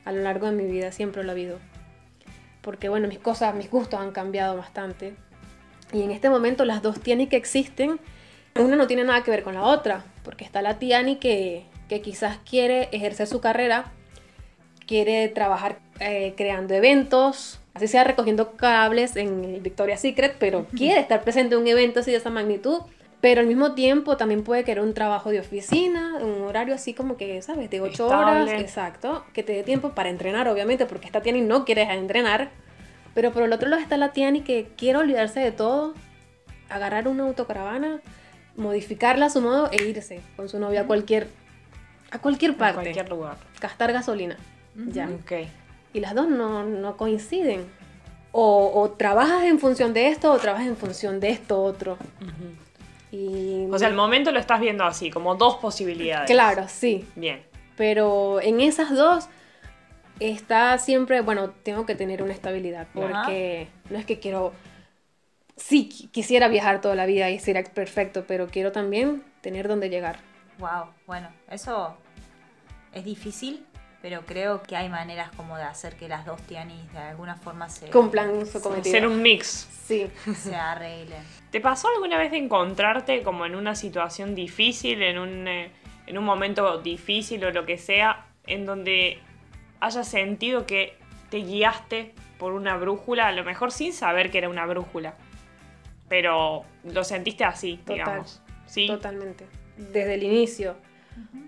a 0.05 0.13
lo 0.13 0.23
largo 0.23 0.47
de 0.47 0.53
mi 0.53 0.65
vida, 0.65 0.91
siempre 0.93 1.23
lo 1.23 1.29
ha 1.29 1.33
habido. 1.33 1.59
Porque 2.65 2.89
bueno, 2.89 3.07
mis 3.09 3.19
cosas, 3.19 3.55
mis 3.55 3.71
gustos 3.71 4.01
han 4.01 4.11
cambiado 4.11 4.57
bastante. 4.57 5.15
Y 5.93 6.03
en 6.03 6.11
este 6.11 6.31
momento 6.31 6.65
las 6.65 6.81
dos 6.81 6.99
Tiani 6.99 7.27
que 7.27 7.37
existen, 7.37 8.01
una 8.59 8.75
no 8.75 8.87
tiene 8.87 9.05
nada 9.05 9.23
que 9.23 9.31
ver 9.31 9.43
con 9.43 9.55
la 9.55 9.63
otra. 9.63 10.03
Porque 10.23 10.45
está 10.45 10.63
la 10.63 10.79
Tiani 10.79 11.17
que, 11.17 11.67
que 11.89 12.01
quizás 12.01 12.39
quiere 12.49 12.89
ejercer 12.91 13.27
su 13.27 13.41
carrera, 13.41 13.93
quiere 14.87 15.29
trabajar 15.29 15.79
eh, 16.01 16.33
creando 16.39 16.73
eventos, 16.73 17.61
así 17.75 17.87
sea 17.87 18.03
recogiendo 18.03 18.53
cables 18.53 19.17
en 19.17 19.45
el 19.45 19.61
Victoria's 19.61 20.01
Secret, 20.01 20.37
pero 20.39 20.67
quiere 20.75 21.01
estar 21.01 21.23
presente 21.23 21.55
en 21.55 21.61
un 21.61 21.69
evento 21.69 22.01
así 22.01 22.13
de 22.13 22.17
esa 22.17 22.31
magnitud. 22.31 22.81
Pero 23.25 23.41
al 23.41 23.47
mismo 23.47 23.73
tiempo 23.73 24.19
también 24.19 24.45
puede 24.45 24.65
querer 24.65 24.85
un 24.85 24.93
trabajo 24.93 25.31
de 25.31 25.41
oficina, 25.41 26.19
un 26.21 26.43
horario 26.43 26.75
así 26.75 26.93
como 26.93 27.17
que, 27.17 27.41
¿sabes? 27.41 27.71
De 27.71 27.81
8 27.81 28.07
horas, 28.07 28.51
exacto, 28.53 29.25
que 29.33 29.43
te 29.43 29.55
dé 29.55 29.63
tiempo 29.63 29.93
para 29.95 30.11
entrenar, 30.11 30.47
obviamente, 30.47 30.85
porque 30.85 31.07
esta 31.07 31.23
Tiani 31.23 31.41
no 31.41 31.65
quiere 31.65 31.81
dejar 31.81 31.97
de 31.97 32.03
entrenar. 32.03 32.51
Pero 33.15 33.33
por 33.33 33.43
el 33.43 33.51
otro 33.55 33.71
lado 33.71 33.81
está 33.81 33.97
la 33.97 34.13
Tiani 34.13 34.43
que 34.43 34.69
quiere 34.77 34.99
olvidarse 34.99 35.41
de 35.41 35.53
todo, 35.53 35.95
agarrar 36.69 37.09
una 37.09 37.25
autocaravana, 37.25 38.03
modificarla 38.57 39.25
a 39.25 39.31
su 39.31 39.41
modo 39.41 39.71
e 39.73 39.83
irse 39.83 40.21
con 40.37 40.51
su 40.51 40.59
novia 40.59 40.83
a 40.83 40.87
cualquier, 40.87 41.29
a 42.11 42.19
cualquier 42.19 42.59
parte. 42.59 42.83
cualquier 42.83 43.09
lugar. 43.09 43.39
Gastar 43.59 43.95
gasolina. 43.95 44.37
Ya. 44.75 45.09
Ok. 45.09 45.49
Y 45.95 46.01
las 46.01 46.15
dos 46.15 46.29
no, 46.29 46.65
no 46.65 46.99
coinciden. 46.99 47.65
O, 48.33 48.71
o 48.75 48.91
trabajas 48.91 49.45
en 49.45 49.59
función 49.59 49.95
de 49.95 50.09
esto 50.09 50.31
o 50.31 50.37
trabajas 50.37 50.67
en 50.67 50.77
función 50.77 51.21
de 51.21 51.31
esto 51.31 51.63
otro. 51.63 51.97
Y 53.17 53.69
O 53.71 53.79
sea, 53.79 53.87
el 53.89 53.95
momento 53.95 54.33
lo 54.33 54.41
estás 54.41 54.59
viendo 54.61 54.83
así, 54.85 55.09
como 55.11 55.37
dos 55.37 55.57
posibilidades. 55.59 56.29
Claro, 56.29 56.67
sí. 56.69 57.07
Bien. 57.15 57.45
Pero 57.77 58.41
en 58.41 58.61
esas 58.61 58.91
dos 58.91 59.29
está 60.19 60.79
siempre, 60.79 61.21
bueno, 61.21 61.51
tengo 61.51 61.87
que 61.87 61.95
tener 61.95 62.23
una 62.23 62.33
estabilidad. 62.33 62.89
Porque 62.93 63.69
no 63.91 63.99
es 63.99 64.05
que 64.05 64.19
quiero. 64.19 64.53
Sí, 65.57 65.89
qui- 65.89 66.11
quisiera 66.11 66.49
viajar 66.49 66.81
toda 66.81 66.97
la 66.97 67.07
vida 67.07 67.31
y 67.31 67.39
sería 67.39 67.63
perfecto, 67.63 68.25
pero 68.27 68.49
quiero 68.49 68.73
también 68.73 69.23
tener 69.41 69.69
donde 69.69 69.89
llegar. 69.89 70.17
Wow, 70.59 70.87
bueno, 71.07 71.29
eso 71.49 71.97
es 72.93 73.05
difícil, 73.05 73.65
pero 74.05 74.21
creo 74.27 74.63
que 74.63 74.77
hay 74.77 74.91
maneras 74.91 75.31
como 75.35 75.57
de 75.57 75.63
hacer 75.63 75.97
que 75.97 76.09
las 76.09 76.27
dos 76.27 76.39
Tianis 76.43 76.93
de 76.93 76.99
alguna 76.99 77.37
forma 77.37 77.71
se, 77.71 77.89
Cumplan 77.89 78.45
su 78.45 78.61
cometido. 78.61 78.93
Ser 78.93 79.07
un 79.07 79.23
mix. 79.23 79.67
Sí. 79.87 80.11
se 80.37 80.55
arreglen. 80.55 81.23
¿Te 81.51 81.59
pasó 81.63 81.89
alguna 81.89 82.19
vez 82.19 82.31
de 82.31 82.37
encontrarte 82.37 83.23
como 83.23 83.47
en 83.47 83.55
una 83.55 83.75
situación 83.75 84.35
difícil, 84.35 85.03
en 85.03 85.19
un, 85.19 85.49
eh, 85.49 85.71
en 86.07 86.19
un 86.19 86.25
momento 86.25 86.83
difícil 86.83 87.47
o 87.47 87.51
lo 87.51 87.65
que 87.65 87.79
sea, 87.79 88.27
en 88.47 88.67
donde 88.67 89.21
hayas 89.81 90.07
sentido 90.07 90.67
que 90.67 90.99
te 91.31 91.39
guiaste 91.39 92.13
por 92.39 92.53
una 92.53 92.77
brújula, 92.77 93.29
a 93.29 93.33
lo 93.33 93.43
mejor 93.43 93.73
sin 93.73 93.95
saber 93.95 94.31
que 94.31 94.37
era 94.37 94.51
una 94.51 94.67
brújula, 94.67 95.15
pero 96.11 96.67
lo 96.85 97.05
sentiste 97.05 97.45
así, 97.45 97.79
Total. 97.79 97.95
digamos? 97.95 98.43
Sí. 98.67 98.87
Totalmente. 98.87 99.47
Desde 99.79 100.13
el 100.13 100.25
inicio. 100.25 100.77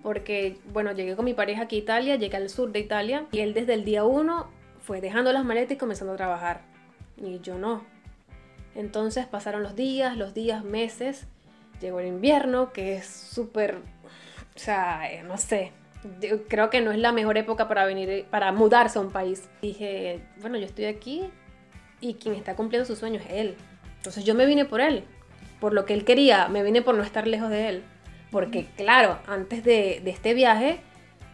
Porque, 0.03 0.59
bueno, 0.73 0.93
llegué 0.93 1.17
con 1.17 1.25
mi 1.25 1.35
pareja 1.35 1.63
aquí 1.63 1.77
a 1.77 1.79
Italia, 1.81 2.17
llegué 2.17 2.37
al 2.37 2.49
sur 2.49 2.73
de 2.73 2.79
Italia 2.79 3.27
y 3.33 3.41
él 3.41 3.55
desde 3.55 3.75
el 3.75 3.85
día 3.85 4.05
uno 4.05 4.49
fue 4.81 5.01
dejando 5.01 5.33
las 5.33 5.45
maletas 5.45 5.73
y 5.73 5.77
comenzando 5.79 6.15
a 6.15 6.17
trabajar. 6.17 6.61
Y 7.17 7.41
yo 7.41 7.59
no. 7.59 7.85
Entonces 8.77 9.27
pasaron 9.27 9.63
los 9.63 9.75
días, 9.75 10.17
los 10.17 10.35
días, 10.35 10.63
meses. 10.65 11.27
Llegó 11.81 12.01
el 12.01 12.07
invierno, 12.07 12.73
que 12.73 12.97
es 12.97 13.07
súper, 13.07 13.77
o 14.55 14.59
sea, 14.59 15.11
eh, 15.11 15.23
no 15.23 15.39
sé. 15.39 15.73
Creo 16.49 16.71
que 16.71 16.81
no 16.81 16.93
es 16.93 16.99
la 16.99 17.11
mejor 17.11 17.37
época 17.37 17.69
para 17.69 17.85
venir, 17.85 18.27
para 18.31 18.53
mudarse 18.53 18.99
a 18.99 19.03
un 19.03 19.11
país. 19.11 19.49
Dije, 19.61 20.23
bueno, 20.41 20.57
yo 20.57 20.67
estoy 20.67 20.85
aquí 20.85 21.25
y 22.01 22.15
quien 22.15 22.35
está 22.35 22.55
cumpliendo 22.55 22.87
sus 22.87 22.99
sueños 22.99 23.23
es 23.27 23.33
él. 23.33 23.57
Entonces 23.97 24.25
yo 24.25 24.35
me 24.35 24.47
vine 24.47 24.65
por 24.65 24.81
él, 24.81 25.05
por 25.59 25.73
lo 25.73 25.85
que 25.85 25.95
él 25.95 26.05
quería, 26.05 26.49
me 26.49 26.63
vine 26.63 26.83
por 26.83 26.95
no 26.95 27.03
estar 27.03 27.27
lejos 27.27 27.51
de 27.51 27.69
él. 27.69 27.83
Porque 28.31 28.67
claro, 28.77 29.19
antes 29.27 29.62
de, 29.65 30.01
de 30.05 30.11
este 30.11 30.35
viaje, 30.35 30.81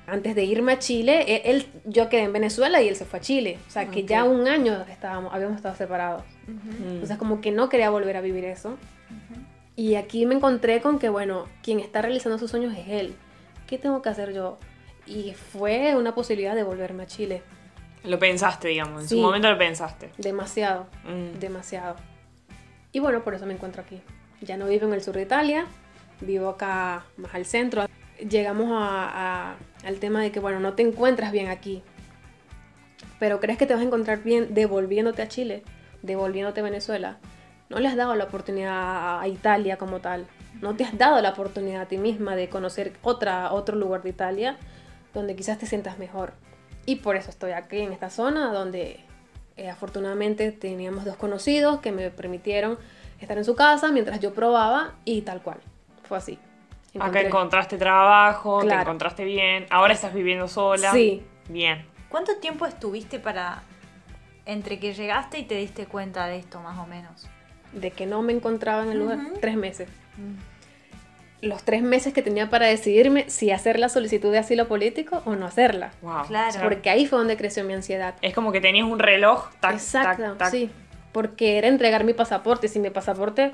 antes 0.07 0.35
de 0.35 0.45
irme 0.45 0.73
a 0.73 0.79
Chile, 0.79 1.25
él, 1.29 1.43
él- 1.45 1.67
yo 1.85 2.09
quedé 2.09 2.23
en 2.23 2.33
Venezuela 2.33 2.83
y 2.83 2.89
él 2.89 2.97
se 2.97 3.05
fue 3.05 3.19
a 3.19 3.23
Chile. 3.23 3.59
O 3.67 3.71
sea 3.71 3.87
que 3.89 4.05
ya 4.05 4.25
un 4.25 4.47
año 4.49 4.83
estábamos, 4.91 5.33
habíamos 5.33 5.57
estado 5.57 5.75
separados. 5.75 6.23
Mm. 6.47 6.89
Entonces 6.95 7.17
como 7.19 7.41
que 7.41 7.51
no 7.51 7.69
quería 7.69 7.91
volver 7.91 8.17
a 8.17 8.21
vivir 8.21 8.45
eso. 8.45 8.77
Y 9.75 9.95
aquí 9.95 10.27
me 10.27 10.35
encontré 10.35 10.81
con 10.83 10.99
que, 10.99 11.09
bueno, 11.09 11.47
quien 11.63 11.81
está 11.81 12.03
realizando 12.03 12.39
sus 12.39 12.51
sueños 12.51 12.77
es 12.77 12.89
él. 12.89 13.15
¿Qué 13.67 13.79
tengo 13.79 14.03
que 14.03 14.11
hacer 14.11 14.35
yo? 14.35 14.59
Y 15.07 15.33
fue 15.33 15.97
una 15.97 16.15
posibilidad 16.15 16.55
de 16.55 16.63
volverme 16.63 17.05
a 17.05 17.07
Chile. 17.07 17.43
Lo 18.05 18.19
pensaste, 18.19 18.69
digamos, 18.69 19.03
en 19.03 19.09
Sí. 19.09 19.15
su 19.17 19.23
momento 19.23 19.51
lo 19.51 19.57
pensaste. 19.57 20.11
Demasiado, 20.19 20.87
Mm. 21.05 21.39
demasiado. 21.39 21.97
Y 22.93 22.99
bueno, 22.99 23.25
por 23.25 23.35
eso 23.35 23.47
me 23.47 23.55
encuentro 23.55 23.81
aquí. 23.83 24.03
Ya 24.43 24.57
no 24.59 24.67
vivo 24.67 24.87
en 24.89 24.93
el 24.95 25.03
sur 25.03 25.15
de 25.15 25.23
Italia, 25.23 25.67
vivo 26.21 26.49
acá 26.49 27.05
más 27.17 27.35
al 27.35 27.45
centro. 27.45 27.87
Llegamos 28.19 28.71
al 28.73 29.99
tema 29.99 30.21
de 30.23 30.31
que, 30.31 30.41
bueno, 30.41 30.61
no 30.61 30.75
te 30.75 30.83
encuentras 30.83 31.33
bien 31.33 31.49
aquí. 31.49 31.83
Pero 33.19 33.41
crees 33.41 33.59
que 33.59 33.67
te 33.67 33.75
vas 33.75 33.83
a 33.83 33.87
encontrar 33.87 34.23
bien 34.23 34.55
devolviéndote 34.55 35.23
a 35.23 35.29
Chile, 35.29 35.63
devolviéndote 36.03 36.61
a 36.61 36.65
Venezuela. 36.65 37.19
No 37.69 37.79
le 37.79 37.89
has 37.89 37.97
dado 37.97 38.15
la 38.15 38.25
oportunidad 38.25 38.73
a- 38.73 39.21
a 39.23 39.29
Italia 39.29 39.77
como 39.77 40.01
tal. 40.01 40.27
No 40.61 40.75
te 40.77 40.85
has 40.85 40.97
dado 40.99 41.21
la 41.21 41.31
oportunidad 41.31 41.83
a 41.83 41.87
ti 41.87 41.99
misma 41.99 42.37
de 42.37 42.49
conocer 42.49 42.93
otra, 43.03 43.53
otro 43.53 43.77
lugar 43.77 44.03
de 44.03 44.11
Italia 44.11 44.57
donde 45.15 45.35
quizás 45.37 45.59
te 45.59 45.67
sientas 45.67 45.99
mejor. 45.99 46.33
Y 46.87 46.97
por 46.97 47.17
eso 47.17 47.31
estoy 47.31 47.53
aquí 47.53 47.79
en 47.79 47.93
esta 47.93 48.11
zona 48.11 48.53
donde 48.53 49.01
eh, 49.57 49.69
afortunadamente 49.71 50.51
teníamos 50.53 51.05
dos 51.05 51.17
conocidos 51.17 51.81
que 51.81 51.93
me 51.93 52.11
permitieron 52.11 52.79
estar 53.21 53.37
en 53.39 53.45
su 53.45 53.55
casa 53.55 53.93
mientras 53.93 54.19
yo 54.21 54.33
probaba 54.35 54.95
y 55.05 55.21
tal 55.23 55.43
cual. 55.43 55.59
Fue 56.13 56.19
así. 56.19 56.39
Acá 56.95 57.07
Encontré- 57.07 57.27
encontraste 57.29 57.79
trabajo, 57.79 58.61
te 58.67 58.75
encontraste 58.75 59.25
bien, 59.25 59.65
ahora 59.71 59.95
estás 59.95 60.13
viviendo 60.13 60.47
sola. 60.47 60.93
Sí. 60.93 61.23
Bien. 61.49 61.87
¿Cuánto 62.11 62.37
tiempo 62.37 62.67
estuviste 62.67 63.19
para 63.19 63.63
entre 64.45 64.79
que 64.79 64.93
llegaste 64.93 65.39
y 65.39 65.45
te 65.45 65.55
diste 65.55 65.87
cuenta 65.87 66.27
de 66.27 66.37
esto 66.37 66.61
más 66.61 66.79
o 66.79 66.87
menos? 66.87 67.27
de 67.73 67.91
que 67.93 68.05
no 68.05 68.21
me 68.21 68.35
encontraba 68.35 68.83
en 68.83 68.91
el 68.91 68.99
lugar. 68.99 69.19
Tres 69.41 69.57
meses. 69.57 69.89
Los 71.41 71.63
tres 71.65 71.83
meses 71.83 72.13
que 72.13 72.21
tenía 72.21 72.51
para 72.51 72.67
decidirme 72.67 73.31
si 73.31 73.51
hacer 73.51 73.79
la 73.79 73.89
solicitud 73.89 74.31
de 74.31 74.39
asilo 74.39 74.69
político 74.69 75.23
o 75.25 75.35
no 75.35 75.47
hacerla. 75.47 75.93
Wow. 76.03 76.27
Claro. 76.27 76.61
Porque 76.63 76.91
ahí 76.91 77.07
fue 77.07 77.19
donde 77.19 77.39
creció 77.39 77.65
mi 77.65 77.73
ansiedad. 77.73 78.15
Es 78.21 78.35
como 78.35 78.53
que 78.53 78.61
tenías 78.61 78.87
un 78.87 78.99
reloj, 78.99 79.49
tac, 79.61 79.73
Exacto, 79.73 80.23
tac, 80.23 80.37
tac. 80.37 80.51
sí. 80.51 80.71
Porque 81.13 81.57
era 81.57 81.69
entregar 81.69 82.05
mi 82.05 82.13
pasaporte. 82.13 82.69
Sin 82.69 82.83
mi 82.83 82.91
pasaporte, 82.91 83.53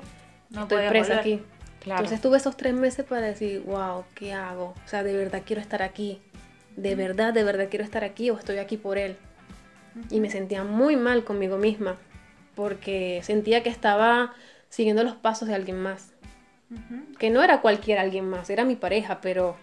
No 0.49 0.63
estoy 0.63 0.85
presa 0.89 1.15
volver. 1.15 1.19
aquí. 1.19 1.43
Claro. 1.89 2.03
Entonces 2.03 2.21
tuve 2.21 2.37
esos 2.37 2.55
tres 2.55 2.75
meses 2.75 3.03
para 3.03 3.21
decir, 3.21 3.63
wow, 3.65 4.03
¿qué 4.13 4.31
hago? 4.31 4.75
O 4.85 4.87
sea, 4.87 5.01
de 5.01 5.17
verdad 5.17 5.41
quiero 5.43 5.59
estar 5.59 5.81
aquí. 5.81 6.21
De 6.75 6.93
verdad, 6.93 7.33
de 7.33 7.43
verdad 7.43 7.65
quiero 7.67 7.83
estar 7.83 8.03
aquí 8.03 8.29
o 8.29 8.37
estoy 8.37 8.59
aquí 8.59 8.77
por 8.77 8.99
él. 8.99 9.17
Y 10.11 10.19
me 10.19 10.29
sentía 10.29 10.63
muy 10.63 10.97
mal 10.97 11.23
conmigo 11.23 11.57
misma. 11.57 11.97
Porque 12.53 13.21
sentía 13.23 13.63
que 13.63 13.69
estaba 13.69 14.35
siguiendo 14.69 15.03
los 15.03 15.15
pasos 15.15 15.47
de 15.47 15.55
alguien 15.55 15.81
más. 15.81 16.13
Que 17.17 17.31
no 17.31 17.41
era 17.41 17.59
cualquier 17.61 17.97
alguien 17.97 18.29
más, 18.29 18.51
era 18.51 18.65
mi 18.65 18.75
pareja, 18.75 19.19
pero... 19.19 19.57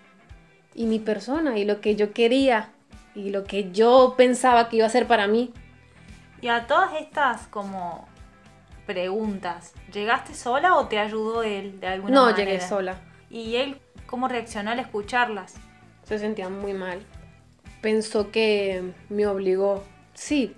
Y 0.74 0.86
mi 0.86 0.98
persona, 0.98 1.56
y 1.56 1.64
lo 1.64 1.80
que 1.80 1.94
yo 1.94 2.12
quería, 2.12 2.70
y 3.14 3.30
lo 3.30 3.44
que 3.44 3.70
yo 3.70 4.14
pensaba 4.16 4.68
que 4.68 4.78
iba 4.78 4.86
a 4.86 4.90
ser 4.90 5.06
para 5.06 5.28
mí. 5.28 5.52
Y 6.40 6.48
a 6.48 6.66
todas 6.66 7.00
estas 7.00 7.46
como 7.46 8.08
preguntas, 8.86 9.72
¿llegaste 9.92 10.34
sola 10.34 10.76
o 10.76 10.86
te 10.88 10.98
ayudó 10.98 11.42
él 11.42 11.80
de 11.80 11.88
alguna 11.88 12.14
No, 12.14 12.24
manera? 12.26 12.44
llegué 12.44 12.60
sola. 12.60 13.00
¿Y 13.30 13.56
él 13.56 13.78
cómo 14.06 14.28
reaccionó 14.28 14.70
al 14.70 14.78
escucharlas? 14.78 15.54
Se 16.04 16.18
sentía 16.18 16.48
muy 16.48 16.72
mal. 16.72 17.00
Pensó 17.80 18.30
que 18.30 18.92
me 19.08 19.26
obligó. 19.26 19.84
Sí, 20.14 20.54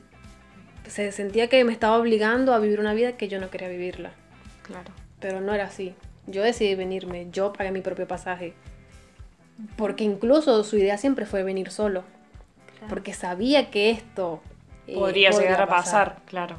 se 0.86 1.10
sentía 1.12 1.48
que 1.48 1.64
me 1.64 1.72
estaba 1.72 1.96
obligando 1.98 2.54
a 2.54 2.58
vivir 2.58 2.80
una 2.80 2.94
vida 2.94 3.16
que 3.16 3.28
yo 3.28 3.40
no 3.40 3.50
quería 3.50 3.68
vivirla. 3.68 4.12
Claro. 4.62 4.92
Pero 5.20 5.40
no 5.40 5.54
era 5.54 5.64
así. 5.64 5.94
Yo 6.26 6.42
decidí 6.42 6.74
venirme, 6.74 7.28
yo 7.30 7.52
pagué 7.52 7.72
mi 7.72 7.80
propio 7.80 8.06
pasaje. 8.06 8.54
Porque 9.76 10.04
incluso 10.04 10.62
su 10.62 10.76
idea 10.76 10.98
siempre 10.98 11.26
fue 11.26 11.42
venir 11.42 11.70
solo. 11.70 12.04
Claro. 12.72 12.88
Porque 12.88 13.12
sabía 13.14 13.70
que 13.70 13.90
esto 13.90 14.40
eh, 14.86 14.94
Podría 14.94 15.30
llegar 15.30 15.60
a 15.60 15.66
pasar, 15.66 16.18
claro. 16.26 16.56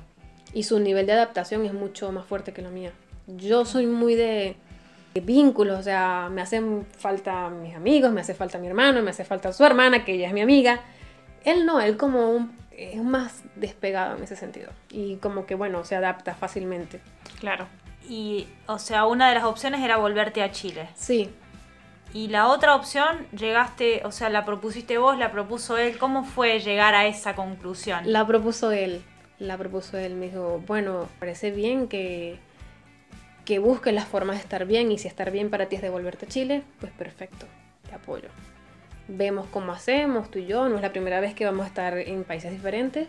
Y 0.53 0.63
su 0.63 0.79
nivel 0.79 1.05
de 1.05 1.13
adaptación 1.13 1.65
es 1.65 1.73
mucho 1.73 2.11
más 2.11 2.25
fuerte 2.25 2.53
que 2.53 2.61
lo 2.61 2.71
mío. 2.71 2.91
Yo 3.27 3.65
soy 3.65 3.85
muy 3.85 4.15
de, 4.15 4.55
de 5.13 5.21
vínculos, 5.21 5.79
o 5.79 5.83
sea, 5.83 6.29
me 6.31 6.41
hacen 6.41 6.87
falta 6.97 7.49
mis 7.49 7.75
amigos, 7.75 8.11
me 8.11 8.21
hace 8.21 8.33
falta 8.33 8.57
mi 8.57 8.67
hermano, 8.67 9.01
me 9.01 9.11
hace 9.11 9.23
falta 9.23 9.53
su 9.53 9.63
hermana, 9.63 10.03
que 10.03 10.13
ella 10.13 10.27
es 10.27 10.33
mi 10.33 10.41
amiga. 10.41 10.81
Él 11.45 11.65
no, 11.65 11.79
él 11.79 11.97
como 11.97 12.31
un, 12.31 12.57
es 12.71 13.03
más 13.03 13.43
despegado 13.55 14.17
en 14.17 14.23
ese 14.23 14.35
sentido. 14.35 14.71
Y 14.89 15.17
como 15.17 15.45
que, 15.45 15.55
bueno, 15.55 15.83
se 15.83 15.95
adapta 15.95 16.33
fácilmente. 16.33 17.01
Claro. 17.39 17.67
Y, 18.07 18.47
o 18.65 18.79
sea, 18.79 19.05
una 19.05 19.29
de 19.29 19.35
las 19.35 19.43
opciones 19.43 19.81
era 19.81 19.97
volverte 19.97 20.41
a 20.41 20.51
Chile. 20.51 20.89
Sí, 20.95 21.29
Y 22.13 22.29
la 22.29 22.47
otra 22.47 22.75
opción, 22.75 23.27
llegaste, 23.37 24.01
o 24.03 24.11
sea, 24.11 24.29
la 24.29 24.43
propusiste 24.45 24.97
vos, 24.97 25.17
la 25.19 25.31
propuso 25.31 25.77
él. 25.77 25.99
¿Cómo 25.99 26.23
fue 26.23 26.59
llegar 26.59 26.95
a 26.95 27.05
esa 27.05 27.35
conclusión? 27.35 28.11
la 28.11 28.25
propuso 28.25 28.71
él. 28.71 29.03
La 29.39 29.57
propuso 29.57 29.97
él. 29.97 30.15
Me 30.15 30.27
dijo, 30.27 30.61
bueno, 30.67 31.07
parece 31.19 31.51
bien 31.51 31.87
que, 31.87 32.37
que 33.45 33.59
busques 33.59 33.93
las 33.93 34.05
formas 34.05 34.37
de 34.37 34.43
estar 34.43 34.65
bien. 34.65 34.91
Y 34.91 34.97
si 34.97 35.07
estar 35.07 35.31
bien 35.31 35.49
para 35.49 35.67
ti 35.67 35.77
es 35.77 35.81
devolverte 35.81 36.25
a 36.25 36.29
Chile, 36.29 36.63
pues 36.79 36.91
perfecto, 36.91 37.45
te 37.87 37.95
apoyo. 37.95 38.29
Vemos 39.07 39.47
cómo 39.51 39.71
hacemos, 39.71 40.29
tú 40.29 40.39
y 40.39 40.45
yo. 40.45 40.69
No 40.69 40.75
es 40.75 40.81
la 40.81 40.91
primera 40.91 41.19
vez 41.19 41.33
que 41.33 41.45
vamos 41.45 41.65
a 41.65 41.67
estar 41.67 41.97
en 41.97 42.23
países 42.23 42.51
diferentes. 42.51 43.07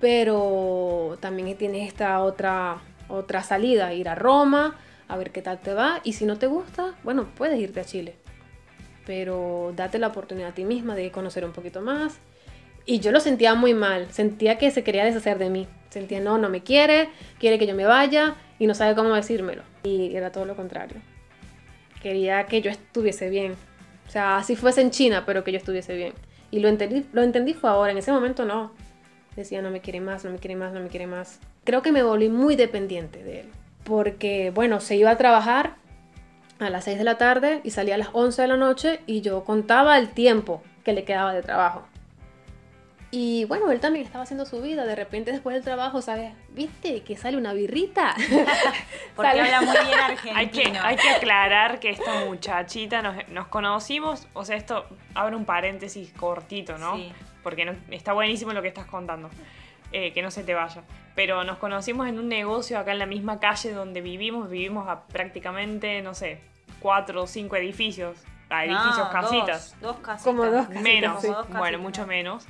Pero 0.00 1.16
también 1.20 1.56
tienes 1.56 1.88
esta 1.88 2.20
otra, 2.20 2.82
otra 3.08 3.42
salida, 3.42 3.94
ir 3.94 4.08
a 4.08 4.14
Roma, 4.14 4.76
a 5.08 5.16
ver 5.16 5.30
qué 5.30 5.40
tal 5.40 5.58
te 5.60 5.72
va. 5.72 6.00
Y 6.04 6.12
si 6.12 6.26
no 6.26 6.36
te 6.38 6.46
gusta, 6.46 6.94
bueno, 7.02 7.28
puedes 7.36 7.58
irte 7.58 7.80
a 7.80 7.84
Chile. 7.84 8.16
Pero 9.06 9.72
date 9.74 9.98
la 9.98 10.08
oportunidad 10.08 10.50
a 10.50 10.54
ti 10.54 10.64
misma 10.64 10.94
de 10.94 11.10
conocer 11.10 11.44
un 11.44 11.52
poquito 11.52 11.80
más. 11.80 12.18
Y 12.88 13.00
yo 13.00 13.10
lo 13.10 13.18
sentía 13.18 13.54
muy 13.54 13.74
mal, 13.74 14.06
sentía 14.12 14.58
que 14.58 14.70
se 14.70 14.84
quería 14.84 15.04
deshacer 15.04 15.38
de 15.38 15.50
mí. 15.50 15.66
Sentía, 15.90 16.20
no, 16.20 16.38
no 16.38 16.48
me 16.48 16.62
quiere, 16.62 17.08
quiere 17.40 17.58
que 17.58 17.66
yo 17.66 17.74
me 17.74 17.84
vaya 17.84 18.36
y 18.60 18.68
no 18.68 18.74
sabe 18.74 18.94
cómo 18.94 19.12
decírmelo. 19.12 19.62
Y 19.82 20.14
era 20.14 20.30
todo 20.30 20.44
lo 20.44 20.54
contrario. 20.54 20.96
Quería 22.00 22.46
que 22.46 22.62
yo 22.62 22.70
estuviese 22.70 23.28
bien. 23.28 23.54
O 24.06 24.10
sea, 24.10 24.36
así 24.36 24.54
fuese 24.54 24.82
en 24.82 24.90
China, 24.90 25.24
pero 25.26 25.42
que 25.42 25.50
yo 25.50 25.58
estuviese 25.58 25.96
bien. 25.96 26.12
Y 26.52 26.60
lo 26.60 26.68
entendí, 26.68 27.04
lo 27.12 27.22
entendí 27.22 27.54
fue 27.54 27.70
ahora, 27.70 27.90
en 27.90 27.98
ese 27.98 28.12
momento 28.12 28.44
no. 28.44 28.72
Decía, 29.34 29.62
no 29.62 29.70
me 29.70 29.80
quiere 29.80 30.00
más, 30.00 30.24
no 30.24 30.30
me 30.30 30.38
quiere 30.38 30.54
más, 30.54 30.72
no 30.72 30.80
me 30.80 30.88
quiere 30.88 31.08
más. 31.08 31.40
Creo 31.64 31.82
que 31.82 31.90
me 31.90 32.04
volví 32.04 32.28
muy 32.28 32.54
dependiente 32.54 33.24
de 33.24 33.40
él. 33.40 33.48
Porque, 33.82 34.52
bueno, 34.54 34.80
se 34.80 34.96
iba 34.96 35.10
a 35.10 35.18
trabajar 35.18 35.76
a 36.60 36.70
las 36.70 36.84
6 36.84 36.98
de 36.98 37.04
la 37.04 37.18
tarde 37.18 37.60
y 37.64 37.70
salía 37.70 37.96
a 37.96 37.98
las 37.98 38.08
11 38.12 38.42
de 38.42 38.48
la 38.48 38.56
noche 38.56 39.00
y 39.06 39.20
yo 39.20 39.44
contaba 39.44 39.98
el 39.98 40.10
tiempo 40.10 40.62
que 40.84 40.92
le 40.92 41.04
quedaba 41.04 41.34
de 41.34 41.42
trabajo. 41.42 41.86
Y 43.12 43.44
bueno, 43.44 43.70
él 43.70 43.80
también 43.80 44.04
estaba 44.04 44.24
haciendo 44.24 44.44
su 44.46 44.60
vida. 44.60 44.84
De 44.84 44.94
repente 44.96 45.30
después 45.32 45.54
del 45.54 45.62
trabajo, 45.62 46.02
¿sabes? 46.02 46.32
¿Viste 46.50 47.02
que 47.02 47.16
sale 47.16 47.36
una 47.36 47.52
birrita? 47.52 48.14
Porque 49.16 49.30
Sale- 49.30 49.42
habla 49.42 49.60
muy 49.62 49.86
bien 49.86 49.98
argentino. 49.98 50.36
Hay 50.36 50.48
que, 50.48 50.78
hay 50.78 50.96
que 50.96 51.08
aclarar 51.10 51.78
que 51.78 51.90
esta 51.90 52.24
muchachita 52.24 53.02
nos, 53.02 53.28
nos 53.28 53.46
conocimos, 53.46 54.26
o 54.34 54.44
sea, 54.44 54.56
esto 54.56 54.84
abre 55.14 55.36
un 55.36 55.44
paréntesis 55.44 56.12
cortito, 56.12 56.78
¿no? 56.78 56.96
Sí. 56.96 57.12
Porque 57.42 57.64
no- 57.64 57.76
está 57.90 58.12
buenísimo 58.12 58.52
lo 58.52 58.60
que 58.60 58.68
estás 58.68 58.86
contando, 58.86 59.30
eh, 59.92 60.12
que 60.12 60.20
no 60.20 60.30
se 60.30 60.42
te 60.42 60.52
vaya. 60.54 60.82
Pero 61.14 61.44
nos 61.44 61.58
conocimos 61.58 62.08
en 62.08 62.18
un 62.18 62.28
negocio 62.28 62.78
acá 62.78 62.92
en 62.92 62.98
la 62.98 63.06
misma 63.06 63.38
calle 63.40 63.72
donde 63.72 64.00
vivimos, 64.00 64.50
vivimos 64.50 64.88
a 64.88 65.04
prácticamente, 65.06 66.02
no 66.02 66.12
sé, 66.12 66.40
cuatro 66.80 67.22
o 67.22 67.26
cinco 67.26 67.56
edificios, 67.56 68.18
a 68.50 68.64
edificios, 68.64 68.98
No, 68.98 69.10
casitas. 69.10 69.70
Dos, 69.80 69.80
dos 69.80 69.96
casitas. 69.98 70.22
Como 70.24 70.44
dos 70.44 70.66
casitas, 70.66 70.82
menos, 70.82 71.20
sí. 71.22 71.28
Como 71.28 71.38
dos 71.42 71.56
bueno, 71.58 71.78
mucho 71.78 72.06
menos. 72.06 72.44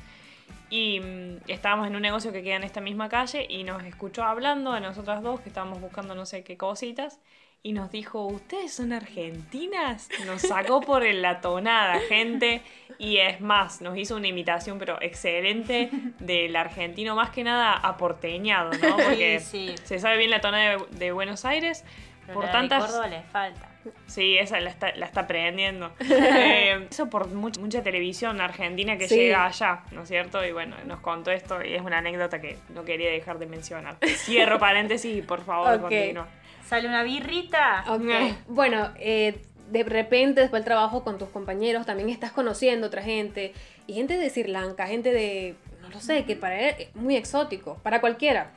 Y 0.68 1.00
mm, 1.00 1.36
estábamos 1.48 1.86
en 1.86 1.96
un 1.96 2.02
negocio 2.02 2.32
que 2.32 2.42
queda 2.42 2.56
en 2.56 2.64
esta 2.64 2.80
misma 2.80 3.08
calle 3.08 3.46
y 3.48 3.64
nos 3.64 3.84
escuchó 3.84 4.24
hablando 4.24 4.72
a 4.72 4.80
nosotras 4.80 5.22
dos 5.22 5.40
que 5.40 5.48
estábamos 5.48 5.80
buscando 5.80 6.14
no 6.14 6.26
sé 6.26 6.42
qué 6.44 6.56
cositas 6.56 7.20
y 7.62 7.72
nos 7.72 7.90
dijo, 7.90 8.24
¿ustedes 8.26 8.74
son 8.74 8.92
argentinas? 8.92 10.08
Nos 10.24 10.42
sacó 10.42 10.80
por 10.80 11.04
la 11.04 11.40
tonada, 11.40 11.98
gente, 12.08 12.62
y 12.96 13.16
es 13.16 13.40
más, 13.40 13.80
nos 13.80 13.98
hizo 13.98 14.14
una 14.14 14.28
imitación 14.28 14.78
pero 14.78 15.02
excelente 15.02 15.90
del 16.20 16.54
argentino, 16.54 17.16
más 17.16 17.30
que 17.30 17.42
nada 17.42 17.72
aporteñado, 17.72 18.70
¿no? 18.70 18.96
Porque 19.04 19.40
Sí, 19.40 19.74
sí. 19.76 19.82
se 19.84 19.98
sabe 19.98 20.18
bien 20.18 20.30
la 20.30 20.40
tonada 20.40 20.76
de, 20.76 20.84
de 20.92 21.10
Buenos 21.10 21.44
Aires. 21.44 21.84
Pero 22.20 22.34
por 22.34 22.44
la 22.44 22.52
de 22.52 22.58
tantas 22.58 22.84
Córdoba 22.84 23.08
le 23.08 23.22
falta. 23.22 23.75
Sí, 24.06 24.38
esa 24.38 24.60
la 24.60 24.70
está, 24.70 24.94
la 24.96 25.06
está 25.06 25.22
aprendiendo. 25.22 25.92
Eh, 26.00 26.86
eso 26.90 27.08
por 27.10 27.28
mucha, 27.28 27.60
mucha 27.60 27.82
televisión 27.82 28.40
argentina 28.40 28.96
que 28.98 29.08
Sí. 29.08 29.16
llega 29.16 29.46
allá, 29.46 29.82
¿no 29.92 30.02
es 30.02 30.08
cierto? 30.08 30.44
Y 30.44 30.52
bueno, 30.52 30.76
nos 30.86 31.00
contó 31.00 31.30
esto 31.30 31.62
y 31.64 31.74
es 31.74 31.82
una 31.82 31.98
anécdota 31.98 32.40
que 32.40 32.58
no 32.74 32.84
quería 32.84 33.10
dejar 33.10 33.38
de 33.38 33.46
mencionar. 33.46 33.96
Cierro 34.04 34.58
paréntesis 34.58 35.16
y 35.16 35.22
por 35.22 35.44
favor 35.44 35.74
Ok. 35.74 35.80
continúa. 35.82 36.26
¿Sale 36.66 36.88
una 36.88 37.02
birrita? 37.02 37.84
Ok. 37.88 38.02
Ay. 38.12 38.36
Bueno, 38.48 38.90
eh, 38.98 39.40
de 39.70 39.82
repente 39.84 40.40
después 40.40 40.60
del 40.62 40.64
trabajo 40.66 41.02
con 41.04 41.18
tus 41.18 41.28
compañeros 41.28 41.86
también 41.86 42.08
estás 42.08 42.32
conociendo 42.32 42.86
otra 42.88 43.02
gente. 43.02 43.52
Y 43.86 43.94
gente 43.94 44.16
de 44.16 44.28
Sri 44.30 44.44
Lanka, 44.44 44.86
gente 44.86 45.12
de, 45.12 45.54
no 45.80 45.88
lo 45.88 46.00
sé, 46.00 46.24
que 46.24 46.36
para 46.36 46.58
él 46.60 46.74
es 46.78 46.94
muy 46.96 47.16
exótico, 47.16 47.78
para 47.82 48.00
cualquiera. 48.00 48.50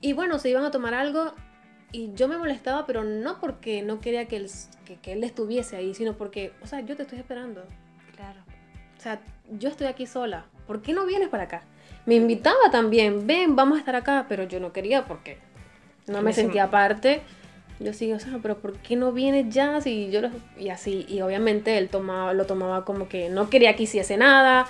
Y 0.00 0.12
bueno, 0.12 0.38
se 0.38 0.50
iban 0.50 0.64
a 0.64 0.70
tomar 0.70 0.92
algo 0.94 1.34
y 1.94 2.12
yo 2.14 2.28
me 2.28 2.36
molestaba, 2.36 2.86
pero 2.86 3.04
no 3.04 3.38
porque 3.40 3.82
no 3.82 4.00
quería 4.00 4.26
que 4.26 4.36
él, 4.36 4.50
que, 4.84 4.96
que 4.96 5.12
él 5.12 5.22
estuviese 5.24 5.76
ahí, 5.76 5.94
sino 5.94 6.14
porque, 6.14 6.52
o 6.62 6.66
sea, 6.66 6.80
yo 6.80 6.96
te 6.96 7.02
estoy 7.02 7.18
esperando. 7.18 7.62
Claro. 8.16 8.40
O 8.98 9.00
sea, 9.00 9.20
yo 9.50 9.68
estoy 9.68 9.86
aquí 9.86 10.06
sola. 10.06 10.46
¿Por 10.66 10.82
qué 10.82 10.92
no 10.92 11.06
vienes 11.06 11.28
para 11.28 11.44
acá? 11.44 11.62
Me 12.06 12.14
invitaba 12.16 12.70
también, 12.70 13.26
ven, 13.26 13.54
vamos 13.56 13.76
a 13.76 13.80
estar 13.80 13.96
acá, 13.96 14.26
pero 14.28 14.44
yo 14.44 14.60
no 14.60 14.72
quería 14.72 15.04
porque 15.04 15.38
no 16.06 16.20
me 16.22 16.32
sentía 16.32 16.70
parte. 16.70 17.22
Yo 17.80 17.92
sí, 17.92 18.12
o 18.12 18.18
sea, 18.20 18.38
pero 18.42 18.58
¿por 18.58 18.78
qué 18.78 18.94
no 18.96 19.12
vienes 19.12 19.52
ya? 19.52 19.80
Si 19.80 20.10
yo 20.10 20.20
lo- 20.20 20.30
Y 20.58 20.68
así, 20.70 21.04
y 21.08 21.20
obviamente 21.22 21.76
él 21.78 21.88
tomaba, 21.88 22.32
lo 22.32 22.46
tomaba 22.46 22.84
como 22.84 23.08
que 23.08 23.28
no 23.30 23.50
quería 23.50 23.74
que 23.76 23.82
hiciese 23.84 24.16
nada. 24.16 24.66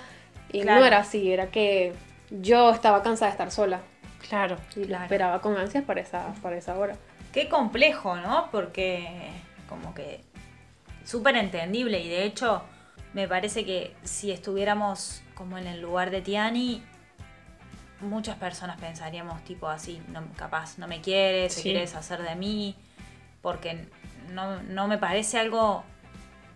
Y 0.52 0.62
Claro. 0.62 0.80
no 0.80 0.86
era 0.86 0.98
así, 0.98 1.30
era 1.32 1.46
que 1.50 1.92
yo 2.30 2.70
estaba 2.70 3.02
cansada 3.02 3.30
de 3.30 3.32
estar 3.32 3.50
sola. 3.50 3.80
Claro. 4.28 4.56
Y 4.76 4.80
lo 4.80 4.86
Claro. 4.86 5.04
esperaba 5.04 5.40
con 5.42 5.56
ansias 5.58 5.84
para 5.84 6.00
esa, 6.00 6.32
para 6.42 6.56
esa 6.56 6.78
hora. 6.78 6.96
Qué 7.34 7.48
complejo, 7.48 8.16
¿no? 8.16 8.48
Porque 8.52 9.32
como 9.68 9.92
que 9.92 10.20
súper 11.04 11.36
entendible 11.36 12.00
y 12.00 12.08
de 12.08 12.24
hecho 12.24 12.62
me 13.12 13.26
parece 13.26 13.64
que 13.64 13.94
si 14.04 14.30
estuviéramos 14.30 15.20
como 15.34 15.58
en 15.58 15.66
el 15.66 15.80
lugar 15.80 16.10
de 16.10 16.22
Tiani, 16.22 16.82
muchas 18.00 18.36
personas 18.36 18.78
pensaríamos 18.80 19.42
tipo 19.42 19.68
así, 19.68 20.00
no, 20.08 20.22
capaz 20.36 20.78
no 20.78 20.86
me 20.86 21.00
quiere, 21.00 21.50
se 21.50 21.56
Sí. 21.56 21.62
quiere 21.64 21.80
deshacer 21.80 22.22
de 22.22 22.36
mí, 22.36 22.76
porque 23.42 23.88
no, 24.30 24.62
no 24.62 24.86
me 24.86 24.96
parece 24.98 25.38
algo 25.40 25.82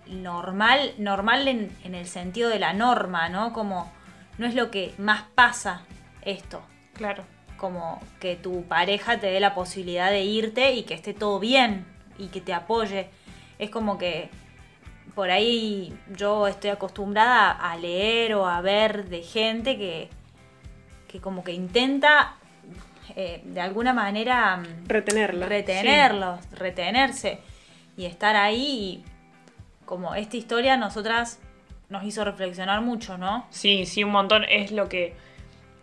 normal, 0.06 0.94
normal 0.98 1.48
en, 1.48 1.76
en 1.84 1.94
el 1.96 2.06
sentido 2.06 2.48
de 2.50 2.58
la 2.60 2.72
norma, 2.72 3.28
¿no? 3.28 3.52
Como 3.52 3.92
no 4.38 4.46
es 4.46 4.54
lo 4.54 4.70
que 4.70 4.94
más 4.98 5.24
pasa 5.34 5.82
esto 6.22 6.62
Claro. 6.94 7.24
Como 7.58 8.00
que 8.20 8.36
tu 8.36 8.64
pareja 8.64 9.20
te 9.20 9.26
dé 9.26 9.40
la 9.40 9.54
posibilidad 9.54 10.10
de 10.10 10.22
irte 10.22 10.72
y 10.72 10.84
que 10.84 10.94
esté 10.94 11.12
todo 11.12 11.38
bien 11.38 11.84
y 12.18 12.28
que 12.28 12.40
te 12.40 12.54
apoye. 12.54 13.10
Es 13.58 13.68
como 13.68 13.98
que 13.98 14.30
por 15.14 15.30
ahí 15.30 15.92
yo 16.16 16.46
estoy 16.46 16.70
acostumbrada 16.70 17.50
a 17.50 17.76
leer 17.76 18.34
o 18.34 18.46
a 18.46 18.60
ver 18.60 19.08
de 19.08 19.22
gente 19.22 19.76
que, 19.76 20.08
que 21.08 21.20
como 21.20 21.42
que 21.44 21.52
intenta 21.52 22.36
eh, 23.16 23.42
de 23.44 23.60
alguna 23.60 23.92
manera 23.92 24.56
mm, 24.58 24.86
Retenerla. 24.86 25.46
retenerlos, 25.46 26.50
retenerse 26.52 27.40
y 27.96 28.04
estar 28.06 28.36
ahí. 28.36 29.02
Y 29.02 29.84
como 29.84 30.14
esta 30.14 30.36
historia 30.36 30.74
a 30.74 30.76
nosotras 30.76 31.40
nos 31.88 32.04
hizo 32.04 32.24
reflexionar 32.24 32.80
mucho, 32.82 33.18
¿no? 33.18 33.46
Sí, 33.50 33.86
sí, 33.86 34.04
un 34.04 34.10
montón. 34.10 34.44
Es 34.44 34.70
lo 34.70 34.88
que, 34.88 35.16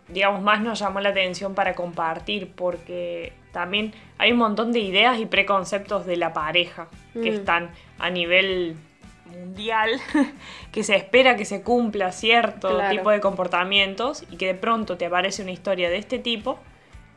digamos, 0.08 0.42
más 0.42 0.60
nos 0.60 0.78
llamó 0.78 1.00
la 1.00 1.08
atención 1.10 1.54
para 1.54 1.74
compartir, 1.74 2.52
porque 2.54 3.32
también 3.52 3.92
hay 4.18 4.32
un 4.32 4.38
montón 4.38 4.72
de 4.72 4.78
ideas 4.80 5.18
y 5.18 5.26
preconceptos 5.26 6.06
de 6.06 6.16
la 6.16 6.32
pareja 6.32 6.88
que 7.12 7.30
Mm. 7.30 7.34
están 7.34 7.70
a 7.98 8.10
nivel 8.10 8.76
mundial 9.26 9.90
que 10.72 10.82
se 10.84 10.94
espera 10.94 11.36
que 11.36 11.44
se 11.44 11.62
cumpla 11.62 12.12
cierto 12.12 12.68
Claro. 12.68 12.96
tipo 12.96 13.10
de 13.10 13.20
comportamientos 13.20 14.24
y 14.30 14.36
que 14.36 14.46
de 14.46 14.54
pronto 14.54 14.96
te 14.96 15.06
aparece 15.06 15.42
una 15.42 15.50
historia 15.52 15.90
de 15.90 15.96
este 15.96 16.18
tipo 16.18 16.58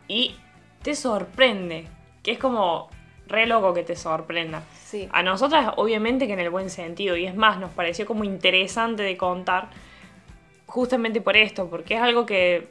y 0.08 0.36
te 0.82 0.96
sorprende, 0.96 1.86
que 2.24 2.32
es 2.32 2.40
como 2.40 2.90
re 3.28 3.46
loco 3.46 3.74
que 3.76 3.84
te 3.84 3.96
sorprenda. 3.96 4.64
Sí. 4.74 5.08
A 5.12 5.22
nosotras, 5.22 5.74
obviamente 5.76 6.26
que 6.26 6.34
en 6.34 6.40
el 6.40 6.50
buen 6.50 6.72
sentido, 6.72 7.16
y 7.16 7.28
es 7.28 7.36
más, 7.36 7.60
nos 7.60 7.70
pareció 7.72 8.08
como 8.08 8.24
interesante 8.24 9.04
de 9.04 9.16
contar, 9.18 9.70
justamente 10.70 11.20
por 11.22 11.36
esto, 11.36 11.70
porque 11.70 11.96
es 11.96 12.02
algo 12.02 12.26
que, 12.26 12.68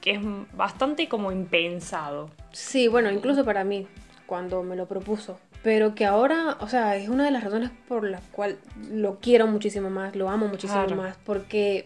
que 0.00 0.12
es 0.12 0.20
bastante 0.52 1.08
como 1.08 1.32
impensado. 1.32 2.30
Sí, 2.52 2.88
bueno, 2.88 3.10
incluso 3.10 3.44
para 3.44 3.64
mí, 3.64 3.86
cuando 4.26 4.62
me 4.62 4.76
lo 4.76 4.86
propuso. 4.86 5.38
Pero 5.62 5.94
que 5.94 6.04
ahora, 6.04 6.56
o 6.60 6.68
sea, 6.68 6.96
es 6.96 7.08
una 7.08 7.24
de 7.24 7.30
las 7.30 7.42
razones 7.42 7.70
por 7.88 8.04
las 8.08 8.20
cuales 8.30 8.58
lo 8.90 9.18
quiero 9.18 9.46
muchísimo 9.46 9.90
más, 9.90 10.14
lo 10.14 10.28
amo 10.30 10.46
muchísimo 10.46 10.84
Claro. 10.86 11.02
más, 11.02 11.16
porque 11.24 11.84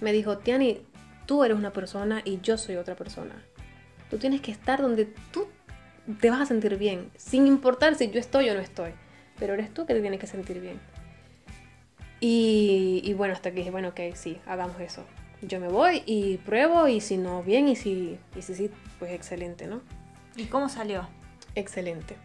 me 0.00 0.12
dijo, 0.12 0.38
Tiani, 0.38 0.80
tú 1.26 1.42
eres 1.42 1.56
una 1.56 1.72
persona 1.72 2.22
y 2.24 2.40
yo 2.40 2.56
soy 2.56 2.76
otra 2.76 2.94
persona. 2.94 3.34
Tú 4.10 4.18
tienes 4.18 4.40
que 4.40 4.52
estar 4.52 4.80
donde 4.80 5.06
tú 5.32 5.46
te 6.20 6.30
vas 6.30 6.40
a 6.40 6.46
sentir 6.46 6.76
bien, 6.76 7.10
sin 7.16 7.46
importar 7.46 7.94
si 7.94 8.10
yo 8.10 8.20
estoy 8.20 8.48
o 8.50 8.54
no 8.54 8.60
estoy, 8.60 8.92
pero 9.38 9.54
eres 9.54 9.72
tú 9.74 9.86
que 9.86 9.94
te 9.94 10.00
tienes 10.00 10.20
que 10.20 10.26
sentir 10.26 10.60
bien. 10.60 10.78
Y, 12.20 13.00
y 13.04 13.14
bueno, 13.14 13.34
hasta 13.34 13.50
que 13.50 13.58
dije, 13.58 13.70
bueno, 13.70 13.88
ok, 13.88 14.00
sí, 14.14 14.38
hagamos 14.46 14.78
eso. 14.80 15.04
Yo 15.42 15.58
me 15.58 15.68
voy 15.68 16.02
y 16.04 16.36
pruebo 16.38 16.86
y 16.86 17.00
si 17.00 17.16
no, 17.16 17.42
bien, 17.42 17.68
y 17.68 17.76
si, 17.76 18.18
y 18.36 18.42
si 18.42 18.54
sí, 18.54 18.70
pues 18.98 19.12
excelente, 19.12 19.66
¿no? 19.66 19.80
¿Y 20.36 20.44
cómo 20.44 20.68
salió? 20.68 21.08
Excelente. 21.54 22.16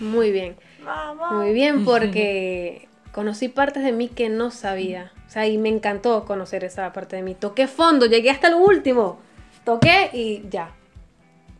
Muy 0.00 0.32
bien. 0.32 0.56
Vamos. 0.84 1.32
Muy 1.32 1.52
bien 1.52 1.84
porque 1.86 2.88
conocí 3.12 3.48
partes 3.48 3.84
de 3.84 3.92
mí 3.92 4.08
que 4.08 4.28
no 4.28 4.50
sabía. 4.50 5.12
O 5.26 5.30
sea, 5.30 5.46
y 5.46 5.58
me 5.58 5.68
encantó 5.68 6.24
conocer 6.24 6.64
esa 6.64 6.92
parte 6.92 7.16
de 7.16 7.22
mí. 7.22 7.34
Toqué 7.34 7.66
fondo, 7.66 8.06
llegué 8.06 8.30
hasta 8.30 8.48
el 8.48 8.54
último. 8.54 9.18
Toqué 9.64 10.10
y 10.12 10.44
ya. 10.50 10.74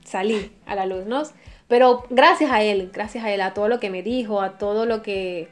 Salí 0.04 0.52
a 0.66 0.74
la 0.74 0.86
luz, 0.86 1.06
¿no? 1.06 1.22
Pero 1.68 2.04
gracias 2.10 2.50
a 2.50 2.62
él, 2.62 2.90
gracias 2.92 3.24
a 3.24 3.32
él, 3.32 3.40
a 3.40 3.54
todo 3.54 3.68
lo 3.68 3.80
que 3.80 3.90
me 3.90 4.02
dijo, 4.02 4.40
a 4.40 4.58
todo 4.58 4.84
lo 4.84 5.02
que... 5.02 5.48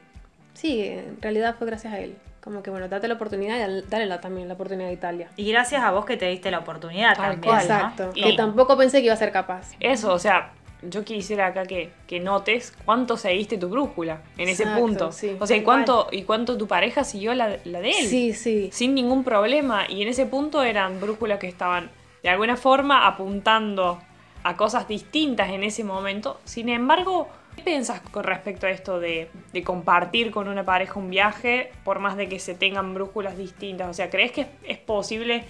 Sí, 0.54 0.82
en 0.82 1.18
realidad 1.20 1.56
fue 1.58 1.66
gracias 1.66 1.92
a 1.92 1.98
él. 2.00 2.16
Como 2.42 2.62
que 2.62 2.70
bueno, 2.70 2.88
date 2.88 3.06
la 3.06 3.14
oportunidad 3.14 3.56
y 3.58 3.62
al- 3.62 3.88
dale 3.88 4.06
la- 4.06 4.20
también 4.20 4.48
la 4.48 4.54
oportunidad 4.54 4.88
a 4.90 4.92
Italia. 4.92 5.28
Y 5.36 5.50
gracias 5.50 5.82
a 5.82 5.92
vos 5.92 6.04
que 6.04 6.16
te 6.16 6.26
diste 6.26 6.50
la 6.50 6.58
oportunidad 6.58 7.14
Tal 7.16 7.32
también, 7.32 7.40
cual. 7.54 7.68
¿no? 7.68 7.74
Exacto. 7.74 8.10
Y- 8.14 8.22
Que 8.22 8.32
tampoco 8.32 8.76
pensé 8.76 8.98
que 8.98 9.04
iba 9.04 9.14
a 9.14 9.16
ser 9.16 9.30
capaz. 9.32 9.70
Eso, 9.78 10.12
o 10.12 10.18
sea, 10.18 10.52
yo 10.82 11.04
quisiera 11.04 11.46
acá 11.46 11.62
que, 11.62 11.92
que 12.08 12.18
notes 12.18 12.72
cuánto 12.84 13.16
seguiste 13.16 13.56
tu 13.58 13.68
brújula 13.68 14.22
en 14.36 14.48
ese 14.48 14.66
punto. 14.66 15.12
sí. 15.12 15.36
o 15.38 15.46
sea, 15.46 15.56
y 15.56 15.62
cuánto, 15.62 16.08
y 16.10 16.22
cuánto 16.24 16.58
tu 16.58 16.66
pareja 16.66 17.04
siguió 17.04 17.32
la, 17.34 17.58
la 17.64 17.80
de 17.80 17.90
él. 17.90 18.06
Sí, 18.08 18.32
sí. 18.34 18.68
Sin 18.72 18.94
ningún 18.96 19.22
problema. 19.22 19.84
Y 19.88 20.02
en 20.02 20.08
ese 20.08 20.26
punto 20.26 20.64
eran 20.64 21.00
brújulas 21.00 21.38
que 21.38 21.46
estaban 21.46 21.90
de 22.24 22.28
alguna 22.30 22.56
forma 22.56 23.06
apuntando 23.06 24.00
a 24.42 24.56
cosas 24.56 24.88
distintas 24.88 25.50
en 25.50 25.62
ese 25.62 25.84
momento. 25.84 26.40
Sin 26.44 26.68
embargo, 26.68 27.28
¿qué 27.56 27.62
piensas 27.62 28.00
con 28.00 28.24
respecto 28.24 28.66
a 28.66 28.70
esto 28.70 28.98
de, 29.00 29.28
de 29.52 29.62
compartir 29.62 30.30
con 30.30 30.48
una 30.48 30.64
pareja 30.64 30.98
un 30.98 31.10
viaje 31.10 31.70
por 31.84 31.98
más 31.98 32.16
de 32.16 32.28
que 32.28 32.38
se 32.38 32.54
tengan 32.54 32.94
brújulas 32.94 33.36
distintas? 33.36 33.88
O 33.88 33.94
sea, 33.94 34.10
¿crees 34.10 34.32
que 34.32 34.42
es, 34.42 34.46
es 34.64 34.78
posible 34.78 35.44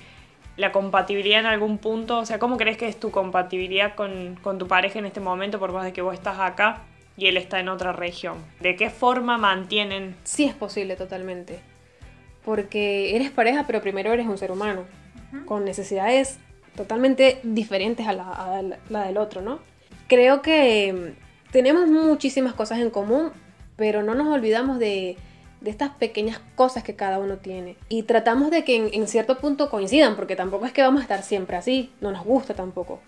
la 0.57 0.73
compatibilidad 0.73 1.41
en 1.41 1.47
algún 1.47 1.79
punto? 1.79 2.19
O 2.19 2.27
sea, 2.27 2.39
¿cómo 2.39 2.57
crees 2.57 2.77
que 2.77 2.89
es 2.89 2.99
tu 2.99 3.11
compatibilidad 3.11 3.95
con, 3.95 4.37
con 4.43 4.59
tu 4.59 4.67
pareja 4.69 4.99
en 4.99 5.07
este 5.07 5.21
momento 5.21 5.59
por 5.59 5.73
más 5.73 5.85
de 5.85 5.93
que 5.93 6.03
vos 6.03 6.15
estás 6.15 6.39
acá 6.39 6.83
y 7.17 7.27
él 7.27 7.37
está 7.37 7.61
en 7.61 7.69
otra 7.69 7.93
región? 7.93 8.37
¿De 8.61 8.77
qué 8.77 8.91
forma 8.91 9.39
mantienen 9.39 10.17
Sí 10.25 10.45
es 10.45 10.55
posible 10.55 10.97
totalmente. 10.97 11.61
Porque 12.45 13.15
eres 13.15 13.31
pareja, 13.31 13.65
pero 13.67 13.81
primero 13.81 14.13
eres 14.13 14.27
un 14.27 14.37
ser 14.39 14.51
humano. 14.51 14.85
Con 15.47 15.65
necesidades 15.65 16.39
totalmente 16.77 17.39
diferentes 17.43 18.07
a 18.07 18.13
la, 18.13 18.29
a 18.31 18.61
la- 18.63 18.79
la 18.91 19.05
del 19.07 19.17
otro, 19.17 19.41
¿no? 19.41 19.61
Creo 20.09 20.43
que 20.43 21.15
tenemos 21.53 21.87
muchísimas 21.87 22.55
cosas 22.55 22.81
en 22.81 22.91
común, 22.91 23.31
pero 23.77 24.03
no 24.03 24.15
nos 24.15 24.27
olvidamos 24.29 24.79
de, 24.79 25.17
de 25.61 25.71
estas 25.71 25.91
pequeñas 25.91 26.41
cosas 26.57 26.83
que 26.83 26.97
cada 26.97 27.19
uno 27.19 27.37
tiene. 27.37 27.77
Y 27.89 28.03
tratamos 28.03 28.51
de 28.51 28.65
que 28.65 28.77
en, 28.77 28.91
en 28.93 29.07
cierto 29.07 29.39
punto 29.39 29.71
coincidan, 29.71 30.17
porque 30.17 30.35
tampoco 30.35 30.67
es 30.67 30.73
que 30.73 30.83
vamos 30.83 31.01
a 31.01 31.03
estar 31.03 31.23
siempre 31.23 31.57
así, 31.57 31.93
no 32.01 32.11
nos 32.11 32.25
gusta 32.25 32.55
tampoco. 32.55 33.01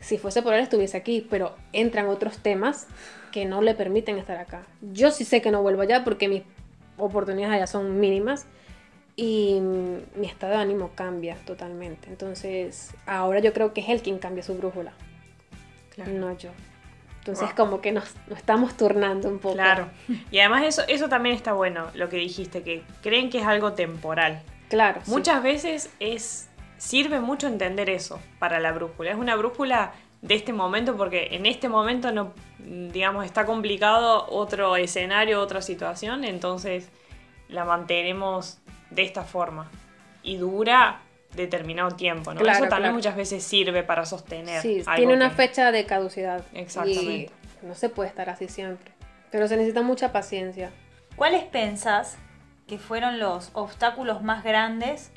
Si 0.00 0.16
fuese 0.18 0.42
por 0.42 0.54
él 0.54 0.60
estuviese 0.60 0.96
aquí, 0.96 1.26
pero 1.28 1.56
entran 1.72 2.06
otros 2.08 2.38
temas 2.38 2.86
que 3.32 3.44
no 3.44 3.60
le 3.60 3.74
permiten 3.74 4.18
estar 4.18 4.38
acá. 4.38 4.66
Yo 4.80 5.10
sí 5.10 5.24
sé 5.24 5.42
que 5.42 5.50
no 5.50 5.62
vuelvo 5.62 5.82
allá 5.82 6.04
porque 6.04 6.28
mis 6.28 6.42
oportunidades 6.96 7.56
allá 7.56 7.66
son 7.66 7.98
mínimas 7.98 8.46
y 9.16 9.58
mi 10.14 10.26
estado 10.26 10.52
de 10.52 10.58
ánimo 10.58 10.90
cambia 10.94 11.36
totalmente. 11.46 12.08
Entonces, 12.08 12.94
ahora 13.06 13.40
yo 13.40 13.52
creo 13.52 13.72
que 13.72 13.80
es 13.80 13.88
él 13.88 14.02
quien 14.02 14.18
cambia 14.18 14.42
su 14.42 14.54
brújula, 14.54 14.92
no 16.06 16.36
yo. 16.36 16.50
Entonces, 17.26 17.48
Wow. 17.48 17.56
como 17.56 17.80
que 17.80 17.90
nos, 17.92 18.14
nos 18.28 18.38
estamos 18.38 18.76
turnando 18.76 19.28
un 19.28 19.38
poco. 19.40 19.54
Claro. 19.56 19.88
Y 20.30 20.38
además 20.38 20.62
eso, 20.64 20.82
eso 20.86 21.08
también 21.08 21.34
está 21.34 21.52
bueno, 21.52 21.86
lo 21.94 22.08
que 22.08 22.16
dijiste, 22.18 22.62
que 22.62 22.84
creen 23.02 23.30
que 23.30 23.38
es 23.38 23.46
algo 23.46 23.72
temporal. 23.72 24.42
Claro. 24.68 25.00
sí. 25.04 25.10
Muchas 25.10 25.42
veces 25.42 25.90
es 26.00 26.48
sirve 26.78 27.20
mucho 27.20 27.46
entender 27.48 27.90
eso 27.90 28.20
para 28.38 28.60
la 28.60 28.72
brújula. 28.72 29.10
Es 29.10 29.16
una 29.16 29.34
brújula 29.36 29.92
de 30.22 30.34
este 30.34 30.52
momento 30.52 30.96
porque 30.96 31.28
en 31.32 31.46
este 31.46 31.68
momento 31.68 32.12
no, 32.12 32.32
digamos, 32.58 33.24
está 33.24 33.44
complicado 33.46 34.26
otro 34.28 34.76
escenario, 34.76 35.40
otra 35.40 35.62
situación, 35.62 36.24
entonces 36.24 36.90
la 37.48 37.64
mantenemos 37.64 38.58
de 38.90 39.02
esta 39.02 39.22
forma. 39.22 39.70
Y 40.22 40.36
dura 40.36 41.00
determinado 41.34 41.90
tiempo, 41.90 42.32
¿no? 42.32 42.40
Claro, 42.40 42.58
eso 42.58 42.68
también 42.68 42.92
claro. 42.92 42.94
muchas 42.94 43.16
veces 43.16 43.42
sirve 43.44 43.82
para 43.82 44.04
sostener. 44.06 44.62
Sí, 44.62 44.82
algo 44.86 44.94
tiene 44.96 45.14
una 45.14 45.30
que- 45.30 45.36
fecha 45.36 45.72
de 45.72 45.84
caducidad. 45.84 46.44
Exactamente. 46.54 47.30
Y 47.62 47.66
no 47.66 47.74
se 47.74 47.88
puede 47.88 48.08
estar 48.08 48.30
así 48.30 48.48
siempre. 48.48 48.92
Pero 49.30 49.48
se 49.48 49.56
necesita 49.56 49.82
mucha 49.82 50.12
paciencia. 50.12 50.70
¿Cuáles 51.16 51.44
pensás 51.44 52.16
que 52.66 52.78
fueron 52.78 53.18
los 53.18 53.50
obstáculos 53.54 54.22
más 54.22 54.44
grandes 54.44 55.10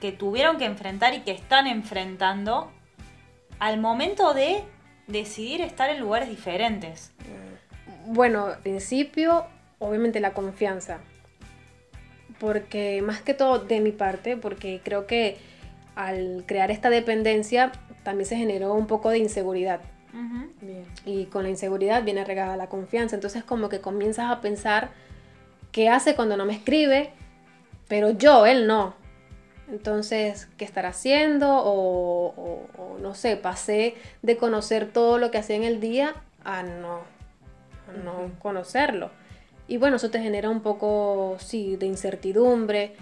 que 0.00 0.12
tuvieron 0.12 0.58
que 0.58 0.64
enfrentar 0.66 1.14
y 1.14 1.20
que 1.20 1.30
están 1.32 1.66
enfrentando 1.66 2.70
al 3.58 3.80
momento 3.80 4.34
de 4.34 4.62
decidir 5.06 5.60
estar 5.62 5.88
en 5.90 6.00
lugares 6.00 6.28
diferentes? 6.28 7.12
Bueno, 8.06 8.46
al 8.46 8.58
principio, 8.58 9.46
obviamente 9.78 10.20
la 10.20 10.32
confianza. 10.32 11.00
Porque 12.40 13.00
más 13.02 13.22
que 13.22 13.34
todo 13.34 13.58
de 13.60 13.80
mi 13.80 13.92
parte, 13.92 14.36
porque 14.36 14.80
creo 14.84 15.06
que 15.06 15.36
al 15.94 16.44
crear 16.46 16.70
esta 16.70 16.90
dependencia 16.90 17.72
también 18.02 18.26
se 18.28 18.36
generó 18.36 18.74
un 18.74 18.86
poco 18.86 19.10
de 19.10 19.18
inseguridad. 19.18 19.80
Bien. 20.60 20.84
Y 21.04 21.26
con 21.26 21.42
la 21.44 21.48
inseguridad 21.50 22.04
viene 22.04 22.24
regada 22.24 22.56
la 22.56 22.68
confianza. 22.68 23.14
Entonces 23.16 23.44
como 23.44 23.68
que 23.68 23.80
comienzas 23.80 24.30
a 24.30 24.40
pensar 24.40 24.90
qué 25.72 25.88
hace 25.88 26.14
cuando 26.14 26.36
no 26.36 26.44
me 26.44 26.54
escribe, 26.54 27.10
pero 27.88 28.10
yo, 28.10 28.46
él 28.46 28.66
no. 28.66 28.94
Entonces, 29.70 30.48
¿qué 30.58 30.64
estará 30.64 30.90
haciendo? 30.90 31.48
O, 31.56 32.26
o- 32.36 32.68
o 32.76 32.98
no 33.00 33.14
sé, 33.14 33.36
pasé 33.36 33.94
de 34.22 34.36
conocer 34.36 34.92
todo 34.92 35.18
lo 35.18 35.30
que 35.30 35.38
hacía 35.38 35.56
en 35.56 35.64
el 35.64 35.80
día 35.80 36.14
a 36.44 36.62
no, 36.62 36.98
a 37.88 37.92
no 38.04 38.30
conocerlo. 38.40 39.10
Y 39.66 39.78
bueno, 39.78 39.96
eso 39.96 40.10
te 40.10 40.20
genera 40.20 40.50
un 40.50 40.60
poco, 40.60 41.36
sí, 41.40 41.76
de 41.76 41.86
incertidumbre, 41.86 42.94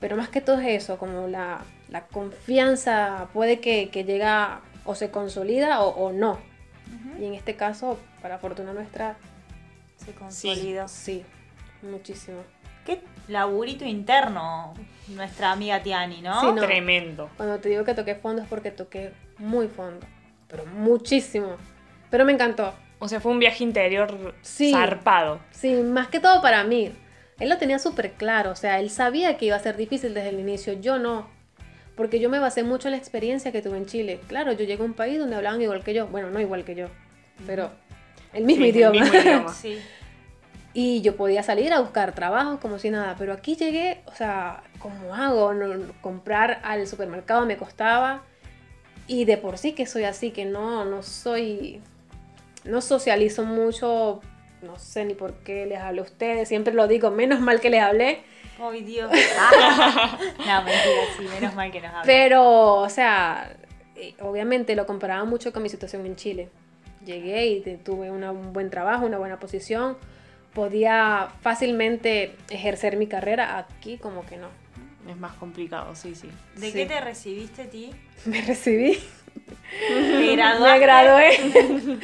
pero 0.00 0.16
más 0.16 0.28
que 0.28 0.40
todo 0.40 0.58
es 0.60 0.82
eso, 0.82 0.96
como 0.98 1.26
la, 1.26 1.62
la 1.88 2.06
confianza 2.06 3.28
puede 3.32 3.58
que, 3.60 3.88
que 3.90 4.04
llega 4.04 4.60
o 4.84 4.94
se 4.94 5.10
consolida 5.10 5.80
o, 5.82 5.88
o 5.88 6.12
no. 6.12 6.38
Y 7.18 7.24
en 7.24 7.34
este 7.34 7.56
caso, 7.56 7.98
para 8.22 8.38
fortuna 8.38 8.72
nuestra, 8.72 9.16
Se 9.96 10.12
consolidó. 10.12 10.86
sí, 10.88 11.24
muchísimo. 11.82 12.38
Qué 12.84 13.00
laburito 13.28 13.84
interno 13.84 14.74
nuestra 15.08 15.52
amiga 15.52 15.82
Tiani, 15.82 16.20
¿no? 16.20 16.40
Sí, 16.40 16.46
no. 16.48 16.62
Tremendo. 16.62 17.30
Cuando 17.36 17.58
te 17.58 17.70
digo 17.70 17.84
que 17.84 17.94
toqué 17.94 18.14
fondo 18.14 18.42
es 18.42 18.48
porque 18.48 18.70
toqué 18.70 19.12
muy 19.38 19.68
fondo, 19.68 20.06
pero 20.48 20.66
muchísimo. 20.66 21.56
Pero 22.10 22.24
me 22.24 22.32
encantó. 22.32 22.74
O 23.04 23.08
sea, 23.08 23.20
fue 23.20 23.32
un 23.32 23.38
viaje 23.38 23.62
interior 23.62 24.34
Sí. 24.40 24.72
zarpado. 24.72 25.38
Sí, 25.50 25.74
más 25.74 26.08
que 26.08 26.20
todo 26.20 26.40
para 26.40 26.64
mí. 26.64 26.90
Él 27.38 27.48
lo 27.50 27.58
tenía 27.58 27.78
súper 27.78 28.12
claro, 28.12 28.50
o 28.52 28.56
sea, 28.56 28.80
él 28.80 28.88
sabía 28.88 29.36
que 29.36 29.44
iba 29.44 29.56
a 29.56 29.60
ser 29.60 29.76
difícil 29.76 30.14
desde 30.14 30.30
el 30.30 30.40
inicio, 30.40 30.72
yo 30.72 30.98
no. 30.98 31.28
Porque 31.96 32.18
yo 32.18 32.30
me 32.30 32.38
basé 32.38 32.62
mucho 32.62 32.88
en 32.88 32.92
la 32.92 32.96
experiencia 32.98 33.52
que 33.52 33.60
tuve 33.60 33.76
en 33.76 33.84
Chile. 33.86 34.20
Claro, 34.26 34.52
yo 34.52 34.64
llegué 34.64 34.82
a 34.82 34.86
un 34.86 34.94
país 34.94 35.18
donde 35.18 35.36
hablaban 35.36 35.60
igual 35.60 35.84
que 35.84 35.92
yo. 35.92 36.06
Bueno, 36.06 36.30
no 36.30 36.40
igual 36.40 36.64
que 36.64 36.74
yo, 36.74 36.86
pero 37.46 37.70
el 38.32 38.44
mismo 38.44 38.64
Sí, 38.64 38.70
el 38.70 38.76
idioma. 38.76 39.00
mismo 39.02 39.18
idioma. 39.20 39.52
Sí. 39.52 39.78
Y 40.72 41.02
yo 41.02 41.14
podía 41.16 41.42
salir 41.42 41.72
a 41.74 41.80
buscar 41.80 42.14
trabajo 42.14 42.58
como 42.58 42.78
si 42.78 42.88
nada, 42.90 43.14
pero 43.18 43.32
aquí 43.34 43.54
llegué, 43.54 44.00
o 44.06 44.14
sea, 44.14 44.62
¿cómo 44.78 45.14
hago? 45.14 45.52
No- 45.54 45.92
comprar 46.00 46.60
al 46.64 46.86
supermercado 46.86 47.44
me 47.44 47.56
costaba. 47.58 48.22
Y 49.06 49.24
de 49.26 49.36
por 49.36 49.58
sí 49.58 49.72
que 49.72 49.84
soy 49.86 50.04
así, 50.04 50.30
que 50.30 50.46
no, 50.46 50.84
no 50.86 51.02
soy, 51.02 51.80
no 52.64 52.80
socializo 52.80 53.44
mucho 53.44 54.20
no 54.62 54.78
sé 54.78 55.04
ni 55.04 55.12
por 55.14 55.34
qué 55.34 55.66
les 55.66 55.78
hablé 55.78 56.00
a 56.00 56.04
ustedes, 56.04 56.48
siempre 56.48 56.72
lo 56.72 56.88
digo, 56.88 57.10
menos 57.10 57.38
mal 57.40 57.60
que 57.60 57.68
les 57.68 57.82
hablé. 57.82 58.22
Ay, 58.58 58.80
Dios. 58.82 59.10
Ah. 59.38 60.18
no, 60.38 60.62
mentira, 60.62 61.02
sí, 61.18 61.24
menos 61.38 61.54
mal 61.54 61.70
que 61.70 61.80
nos 61.82 61.90
hablan. 61.90 62.06
Pero, 62.06 62.76
o 62.76 62.88
sea, 62.88 63.54
eh, 63.94 64.14
obviamente 64.20 64.74
lo 64.74 64.86
comparaba 64.86 65.24
mucho 65.24 65.52
con 65.52 65.62
mi 65.62 65.68
situación 65.68 66.06
en 66.06 66.16
Chile. 66.16 66.48
Llegué 67.04 67.46
y 67.46 67.60
tuve 67.84 68.10
una- 68.10 68.30
un 68.32 68.54
buen 68.54 68.70
trabajo, 68.70 69.04
una 69.04 69.18
buena 69.18 69.38
posición, 69.38 69.98
podía 70.54 71.28
fácilmente 71.42 72.34
ejercer 72.48 72.96
mi 72.96 73.06
carrera, 73.06 73.58
aquí 73.58 73.98
como 73.98 74.24
que 74.24 74.38
no. 74.38 74.48
Es 75.10 75.16
más 75.18 75.34
complicado, 75.34 75.94
sí, 75.94 76.14
sí. 76.14 76.30
¿De 76.56 76.68
Sí. 76.68 76.72
qué 76.72 76.86
te 76.86 77.00
recibiste, 77.02 77.66
Ti? 77.66 77.90
Me 78.24 78.40
recibí, 78.40 78.98
Me 79.90 80.78
gradué. 80.78 81.30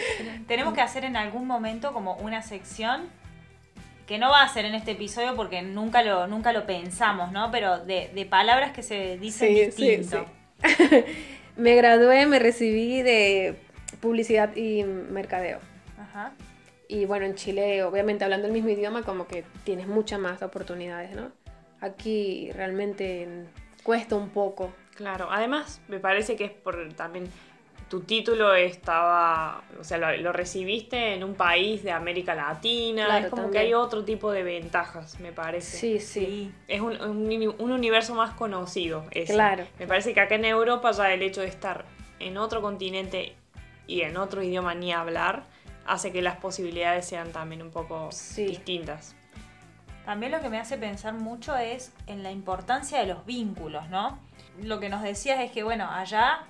Tenemos 0.48 0.74
que 0.74 0.80
hacer 0.80 1.04
en 1.04 1.16
algún 1.16 1.46
momento 1.46 1.92
como 1.92 2.14
una 2.16 2.42
sección 2.42 3.08
que 4.06 4.18
no 4.18 4.30
va 4.30 4.42
a 4.42 4.48
ser 4.48 4.64
en 4.64 4.74
este 4.74 4.92
episodio 4.92 5.36
porque 5.36 5.62
nunca 5.62 6.02
lo, 6.02 6.26
nunca 6.26 6.52
lo 6.52 6.66
pensamos, 6.66 7.30
¿no? 7.30 7.50
Pero 7.52 7.78
de, 7.78 8.10
de 8.12 8.26
palabras 8.26 8.72
que 8.72 8.82
se 8.82 9.18
dicen 9.18 9.48
Sí, 9.54 9.70
sí, 9.70 9.96
distinto. 9.96 10.26
Me 11.56 11.74
gradué, 11.74 12.26
me 12.26 12.38
recibí 12.38 13.02
de 13.02 13.54
publicidad 14.00 14.56
y 14.56 14.82
mercadeo. 14.84 15.58
Ajá. 15.98 16.32
Y 16.88 17.04
bueno, 17.04 17.26
en 17.26 17.34
Chile, 17.34 17.84
obviamente 17.84 18.24
hablando 18.24 18.46
el 18.46 18.52
mismo 18.52 18.70
idioma, 18.70 19.02
como 19.02 19.26
que 19.26 19.44
tienes 19.64 19.86
muchas 19.86 20.18
más 20.18 20.42
oportunidades, 20.42 21.14
¿no? 21.14 21.30
Aquí 21.80 22.50
realmente 22.52 23.28
cuesta 23.82 24.16
un 24.16 24.30
poco. 24.30 24.72
Claro, 25.00 25.28
además 25.30 25.80
me 25.88 25.98
parece 25.98 26.36
que 26.36 26.44
es 26.44 26.50
por 26.50 26.92
también 26.92 27.24
tu 27.88 28.00
título 28.02 28.54
estaba, 28.54 29.62
o 29.80 29.82
sea, 29.82 29.96
lo, 29.96 30.14
lo 30.18 30.30
recibiste 30.30 31.14
en 31.14 31.24
un 31.24 31.34
país 31.34 31.82
de 31.82 31.90
América 31.90 32.34
Latina, 32.34 33.06
Claro, 33.06 33.24
es 33.24 33.30
como 33.30 33.42
también. 33.44 33.62
que 33.62 33.66
hay 33.68 33.72
otro 33.74 34.04
tipo 34.04 34.30
de 34.30 34.42
ventajas, 34.42 35.18
me 35.20 35.32
parece. 35.32 35.78
Sí, 35.78 36.00
sí. 36.00 36.52
Es 36.68 36.82
un, 36.82 37.00
un 37.00 37.72
universo 37.72 38.14
más 38.14 38.34
conocido. 38.34 39.06
ese. 39.10 39.32
Claro. 39.32 39.64
Me 39.78 39.86
parece 39.86 40.12
que 40.12 40.20
acá 40.20 40.34
en 40.34 40.44
Europa 40.44 40.90
ya 40.92 41.10
el 41.14 41.22
hecho 41.22 41.40
de 41.40 41.46
estar 41.48 41.86
en 42.18 42.36
otro 42.36 42.60
continente 42.60 43.34
y 43.86 44.02
en 44.02 44.18
otro 44.18 44.42
idioma 44.42 44.74
ni 44.74 44.92
hablar 44.92 45.44
hace 45.86 46.12
que 46.12 46.20
las 46.20 46.36
posibilidades 46.36 47.06
sean 47.06 47.32
también 47.32 47.62
un 47.62 47.70
poco 47.70 48.10
Sí. 48.12 48.44
distintas. 48.44 49.16
También 50.04 50.30
lo 50.32 50.40
que 50.40 50.48
me 50.48 50.58
hace 50.58 50.76
pensar 50.78 51.14
mucho 51.14 51.56
es 51.56 51.92
en 52.06 52.22
la 52.22 52.30
importancia 52.30 52.98
de 53.00 53.06
los 53.06 53.24
vínculos, 53.26 53.88
¿no? 53.88 54.18
Lo 54.62 54.80
que 54.80 54.88
nos 54.88 55.02
decías 55.02 55.40
es 55.40 55.50
que, 55.52 55.62
bueno, 55.62 55.88
allá 55.90 56.40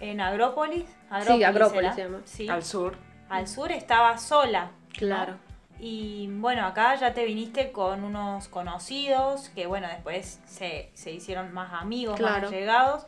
en 0.00 0.20
Agrópolis, 0.20 0.84
Sí, 1.26 1.42
Agrópolis 1.42 1.94
se 1.94 2.02
llama. 2.02 2.20
sí, 2.24 2.48
Al 2.48 2.62
sur. 2.62 2.96
al 3.28 3.48
sur 3.48 3.72
estaba 3.72 4.16
sola. 4.18 4.64
¿no? 4.64 4.98
Claro. 4.98 5.36
Y 5.80 6.26
bueno, 6.32 6.66
acá 6.66 6.94
ya 6.96 7.14
te 7.14 7.24
viniste 7.24 7.70
con 7.72 8.02
unos 8.04 8.48
conocidos 8.48 9.48
que, 9.50 9.66
bueno, 9.66 9.86
después 9.88 10.40
se, 10.46 10.90
se 10.94 11.12
hicieron 11.12 11.52
más 11.52 11.72
amigos, 11.72 12.16
Claro. 12.16 12.42
más 12.42 12.52
allegados. 12.52 13.06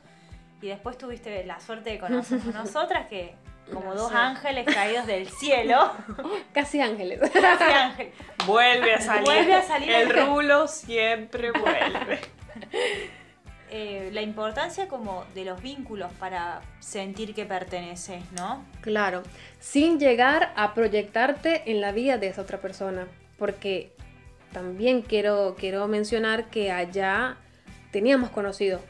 Y 0.62 0.68
después 0.68 0.96
tuviste 0.98 1.44
la 1.44 1.58
suerte 1.58 1.90
de 1.90 1.98
conocernos 1.98 2.54
nosotras, 2.54 3.06
que 3.08 3.34
como 3.72 3.94
dos 3.94 4.10
Sí. 4.10 4.16
ángeles 4.16 4.66
caídos 4.72 5.06
del 5.06 5.28
cielo. 5.28 5.92
Casi 6.52 6.80
ángeles. 6.80 7.20
casi 7.30 7.64
ángeles. 7.72 8.14
Vuelve 8.46 8.94
a 8.94 9.00
salir. 9.00 9.24
Vuelve 9.24 9.54
a 9.54 9.62
salir 9.62 9.90
El 9.90 10.10
el- 10.10 10.26
rulo 10.26 10.66
siempre 10.68 11.50
vuelve. 11.52 12.20
eh, 13.70 14.10
la 14.12 14.22
importancia 14.22 14.88
como 14.88 15.24
de 15.34 15.44
los 15.44 15.62
vínculos 15.62 16.10
para 16.18 16.60
sentir 16.80 17.34
que 17.34 17.44
perteneces, 17.46 18.22
¿no? 18.32 18.64
Claro, 18.80 19.22
sin 19.60 20.00
llegar 20.00 20.52
a 20.56 20.74
proyectarte 20.74 21.70
en 21.70 21.80
la 21.80 21.92
vida 21.92 22.18
de 22.18 22.28
esa 22.28 22.42
otra 22.42 22.60
persona, 22.60 23.06
porque 23.38 23.92
también 24.52 25.02
quiero, 25.02 25.54
quiero 25.58 25.86
mencionar 25.86 26.50
que 26.50 26.72
allá 26.72 27.36
teníamos 27.92 28.30
conocidos 28.30 28.80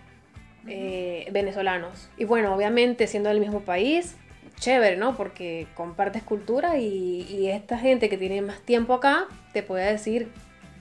eh, 0.66 1.28
venezolanos. 1.32 2.08
Y 2.16 2.24
bueno, 2.24 2.54
obviamente 2.54 3.06
siendo 3.06 3.28
del 3.28 3.40
mismo 3.40 3.60
país, 3.60 4.16
chévere, 4.58 4.96
¿no? 4.96 5.16
Porque 5.16 5.66
compartes 5.74 6.22
cultura 6.22 6.78
y, 6.78 7.26
y 7.28 7.48
esta 7.48 7.78
gente 7.78 8.08
que 8.08 8.16
tiene 8.16 8.40
más 8.42 8.60
tiempo 8.62 8.94
acá 8.94 9.26
te 9.52 9.62
puede 9.62 9.90
decir 9.90 10.30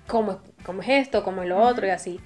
cómo, 0.08 0.42
cómo 0.66 0.82
es 0.82 0.90
esto, 0.90 1.24
cómo 1.24 1.44
es 1.44 1.50
lo 1.50 1.58
otro 1.62 1.86
y 1.86 1.90
así. 1.90 2.20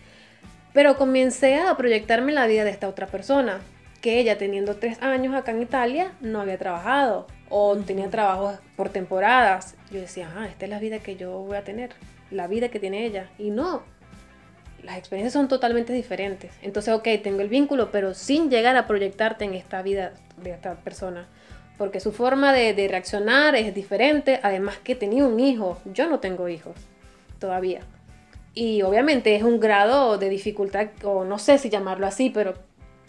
Pero 0.74 0.98
comencé 0.98 1.56
a 1.58 1.78
proyectarme 1.78 2.32
en 2.32 2.36
la 2.36 2.48
vida 2.48 2.64
de 2.64 2.72
esta 2.72 2.88
otra 2.88 3.08
persona, 3.08 3.62
que 4.02 4.20
ella 4.20 4.38
teniendo 4.38 4.76
tres 4.76 5.02
años 5.02 5.34
acá 5.34 5.52
en 5.52 5.62
Italia 5.62 6.12
no 6.20 6.42
había 6.42 6.58
trabajado 6.58 7.28
o 7.50 7.76
tenía 7.78 8.10
trabajos 8.10 8.60
por 8.76 8.90
temporadas. 8.90 9.76
Yo 9.92 10.02
decía, 10.02 10.30
ah, 10.36 10.48
esta 10.48 10.66
es 10.66 10.72
la 10.72 10.80
vida 10.80 11.00
que 11.00 11.16
yo 11.16 11.40
voy 11.40 11.56
a 11.56 11.64
tener, 11.64 11.92
la 12.32 12.48
vida 12.48 12.70
que 12.70 12.80
tiene 12.80 13.06
ella. 13.06 13.30
Y 13.38 13.52
no, 13.52 13.84
las 14.84 14.98
experiencias 14.98 15.34
son 15.34 15.48
totalmente 15.48 15.94
diferentes. 15.94 16.52
Entonces, 16.62 16.94
ok, 16.94 17.08
tengo 17.24 17.42
el 17.42 17.48
vínculo, 17.48 17.92
pero 17.92 18.14
sin 18.14 18.50
llegar 18.50 18.76
a 18.76 18.88
proyectarte 18.88 19.46
en 19.46 19.54
esta 19.54 19.82
vida 19.82 20.14
de 20.38 20.52
esta 20.52 20.76
persona. 20.76 21.28
Porque 21.78 22.00
su 22.00 22.12
forma 22.12 22.52
de, 22.52 22.74
de 22.74 22.88
reaccionar 22.88 23.56
es 23.56 23.74
diferente, 23.74 24.40
además 24.44 24.78
que 24.84 24.96
tenía 24.96 25.26
un 25.26 25.40
hijo. 25.40 25.80
Yo 25.86 26.10
no 26.10 26.20
tengo 26.20 26.50
hijos 26.50 26.76
todavía. 27.40 27.82
Y 28.54 28.82
obviamente 28.84 29.36
es 29.36 29.44
un 29.44 29.60
grado 29.60 30.18
de 30.18 30.30
dificultad, 30.30 30.88
o 31.04 31.24
no 31.26 31.40
sé 31.40 31.58
si 31.58 31.70
llamarlo 31.70 32.06
así, 32.06 32.30
pero, 32.30 32.54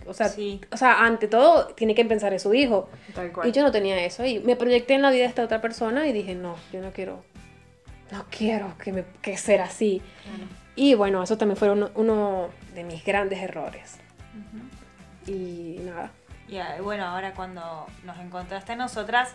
o 0.07 0.14
sea, 0.14 0.28
Sí. 0.28 0.61
o 0.72 0.76
sea 0.76 1.04
ante 1.04 1.28
todo, 1.28 1.66
tiene 1.68 1.94
que 1.94 2.04
pensar 2.04 2.33
en 2.33 2.40
su 2.40 2.54
hijo. 2.54 2.88
Tal 3.14 3.30
cual. 3.33 3.48
Y 3.48 3.52
yo 3.52 3.62
no 3.62 3.70
tenía 3.70 4.02
eso. 4.04 4.24
Y 4.24 4.38
me 4.40 4.57
proyecté 4.57 4.94
en 4.94 5.02
la 5.02 5.11
vida 5.11 5.22
de 5.24 5.28
esta 5.28 5.44
otra 5.44 5.61
persona 5.61 6.07
y 6.07 6.12
dije, 6.12 6.35
no, 6.35 6.57
yo 6.72 6.80
no 6.80 6.92
quiero, 6.92 7.22
no 8.11 8.24
quiero 8.30 8.72
que, 8.78 8.92
me, 8.92 9.04
que 9.20 9.37
ser 9.37 9.61
así. 9.61 10.00
Y 10.76 10.94
bueno, 10.94 11.22
eso 11.22 11.37
también 11.38 11.57
fue 11.57 11.70
uno, 11.70 11.90
uno 11.94 12.48
de 12.74 12.85
mis 12.85 13.04
grandes 13.04 13.40
errores. 13.40 13.98
Y 15.26 15.78
nada. 15.85 16.11
Y 16.48 16.57
eh, 16.57 16.80
bueno, 16.83 17.04
ahora 17.04 17.33
cuando 17.35 17.87
nos 18.04 18.18
encontraste 18.18 18.72
a 18.72 18.76
nosotras, 18.76 19.35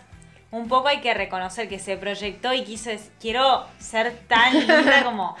un 0.52 0.68
poco 0.68 0.88
hay 0.88 1.00
que 1.00 1.14
reconocer 1.14 1.68
que 1.68 1.78
se 1.78 1.96
proyectó 1.96 2.52
y 2.52 2.64
quiso, 2.64 2.90
es- 2.90 3.10
quiero 3.20 3.66
ser 3.78 4.12
tan 4.28 4.58
linda 4.58 5.02
como, 5.04 5.36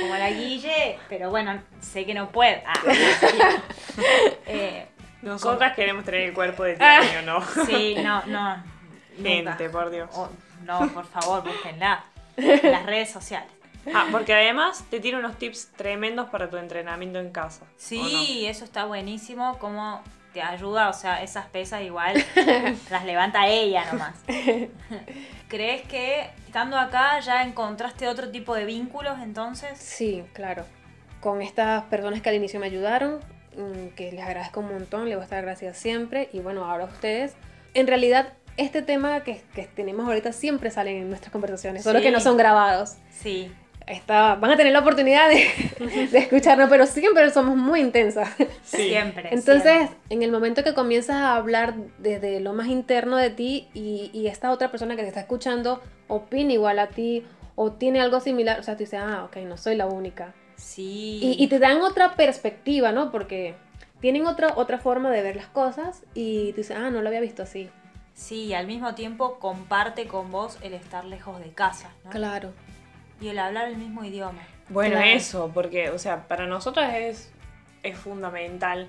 como 0.00 0.14
la 0.16 0.30
Guille, 0.30 0.98
pero 1.08 1.30
bueno, 1.30 1.60
sé 1.80 2.06
que 2.06 2.14
no 2.14 2.30
puedo. 2.30 2.60
Ah, 2.66 2.80
eh, 4.46 4.86
Nosotras 5.22 5.74
queremos 5.74 6.04
tener 6.04 6.22
el 6.22 6.32
cuerpo 6.34 6.64
de 6.64 6.74
Tiaño, 6.76 7.22
¿no? 7.24 7.40
sí, 7.66 7.94
no, 8.02 8.22
no. 8.26 8.56
nunca. 8.56 9.22
Gente, 9.22 9.70
por 9.70 9.90
Dios. 9.90 10.08
Oh, 10.14 10.28
no, 10.64 10.88
por 10.92 11.06
favor, 11.06 11.42
búsquenla. 11.44 12.04
En 12.36 12.72
las 12.72 12.86
redes 12.86 13.10
sociales. 13.10 13.50
Ah, 13.94 14.06
porque 14.10 14.32
además 14.32 14.84
te 14.90 15.00
tiene 15.00 15.18
unos 15.18 15.36
tips 15.38 15.72
tremendos 15.76 16.30
para 16.30 16.48
tu 16.48 16.56
entrenamiento 16.56 17.18
en 17.18 17.30
casa. 17.30 17.64
¿o 17.64 17.68
Sí, 17.76 18.46
eso 18.46 18.64
está 18.64 18.84
buenísimo, 18.86 19.58
cómo 19.58 20.00
te 20.32 20.42
ayuda, 20.42 20.88
o 20.88 20.92
sea, 20.92 21.22
esas 21.22 21.46
pesas 21.46 21.82
igual 21.82 22.22
las 22.90 23.04
levanta 23.04 23.46
ella 23.46 23.84
nomás. 23.90 24.14
¿Crees 25.48 25.82
que 25.82 26.30
estando 26.46 26.78
acá 26.78 27.20
ya 27.20 27.42
encontraste 27.42 28.08
otro 28.08 28.30
tipo 28.30 28.54
de 28.54 28.64
vínculos 28.64 29.18
entonces? 29.22 29.78
Sí, 29.78 30.24
claro. 30.32 30.64
Con 31.20 31.42
estas 31.42 31.84
personas 31.84 32.20
que 32.22 32.30
al 32.30 32.36
inicio 32.36 32.58
me 32.58 32.66
ayudaron, 32.66 33.20
mm, 33.56 33.94
que 33.94 34.12
les 34.12 34.24
agradezco 34.24 34.60
un 34.60 34.72
montón, 34.72 35.04
les 35.04 35.16
voy 35.16 35.22
a 35.22 35.24
estar 35.24 35.42
gracias 35.42 35.76
siempre. 35.76 36.28
Y 36.32 36.40
bueno, 36.40 36.64
ahora 36.64 36.84
ustedes. 36.84 37.34
En 37.74 37.86
realidad, 37.86 38.32
este 38.56 38.82
tema 38.82 39.22
que, 39.22 39.42
que 39.54 39.66
tenemos 39.66 40.06
ahorita 40.06 40.32
siempre 40.32 40.70
salen 40.70 40.96
en 40.96 41.08
nuestras 41.08 41.32
conversaciones, 41.32 41.84
solo 41.84 42.00
que 42.00 42.10
no 42.10 42.20
son 42.20 42.36
grabados. 42.36 42.96
Sí, 43.10 43.52
Está, 43.86 44.36
van 44.36 44.50
a 44.52 44.56
tener 44.56 44.72
la 44.72 44.80
oportunidad 44.80 45.28
de, 45.28 45.48
de 46.10 46.18
escucharnos, 46.18 46.68
pero 46.68 46.86
siempre 46.86 47.28
somos 47.30 47.56
muy 47.56 47.80
intensas. 47.80 48.28
Sí. 48.62 48.88
siempre. 48.88 49.28
Entonces, 49.32 49.88
siempre. 49.88 49.96
en 50.10 50.22
el 50.22 50.30
momento 50.30 50.62
que 50.62 50.74
comienzas 50.74 51.16
a 51.16 51.36
hablar 51.36 51.74
desde 51.98 52.40
lo 52.40 52.52
más 52.52 52.68
interno 52.68 53.16
de 53.16 53.30
ti 53.30 53.68
y, 53.74 54.10
y 54.12 54.28
esta 54.28 54.50
otra 54.50 54.70
persona 54.70 54.96
que 54.96 55.02
te 55.02 55.08
está 55.08 55.20
escuchando 55.20 55.82
opina 56.08 56.52
igual 56.52 56.78
a 56.78 56.88
ti 56.88 57.24
o 57.54 57.72
tiene 57.72 58.00
algo 58.00 58.20
similar, 58.20 58.60
o 58.60 58.62
sea, 58.62 58.74
tú 58.76 58.80
dices, 58.80 59.00
ah, 59.02 59.24
ok, 59.24 59.36
no 59.38 59.56
soy 59.56 59.76
la 59.76 59.86
única. 59.86 60.34
Sí. 60.56 61.20
Y, 61.22 61.42
y 61.42 61.48
te 61.48 61.58
dan 61.58 61.82
otra 61.82 62.14
perspectiva, 62.14 62.92
¿no? 62.92 63.10
Porque 63.10 63.54
tienen 64.00 64.26
otra, 64.26 64.54
otra 64.56 64.78
forma 64.78 65.10
de 65.10 65.22
ver 65.22 65.36
las 65.36 65.46
cosas 65.46 66.04
y 66.14 66.50
tú 66.52 66.58
dices, 66.58 66.76
ah, 66.76 66.90
no 66.90 67.02
lo 67.02 67.08
había 67.08 67.20
visto 67.20 67.42
así. 67.42 67.70
Sí, 68.14 68.46
y 68.46 68.54
al 68.54 68.66
mismo 68.66 68.94
tiempo 68.94 69.38
comparte 69.38 70.06
con 70.06 70.30
vos 70.30 70.58
el 70.62 70.74
estar 70.74 71.04
lejos 71.04 71.38
de 71.40 71.50
casa, 71.50 71.90
¿no? 72.04 72.10
Claro. 72.10 72.52
Y 73.22 73.28
el 73.28 73.38
hablar 73.38 73.68
el 73.68 73.76
mismo 73.76 74.04
idioma. 74.04 74.42
Bueno, 74.68 74.96
Claro. 74.96 75.10
eso, 75.10 75.50
porque, 75.54 75.90
o 75.90 75.98
sea, 75.98 76.26
para 76.28 76.46
nosotras 76.46 76.94
es, 76.94 77.32
es 77.82 77.96
fundamental. 77.96 78.88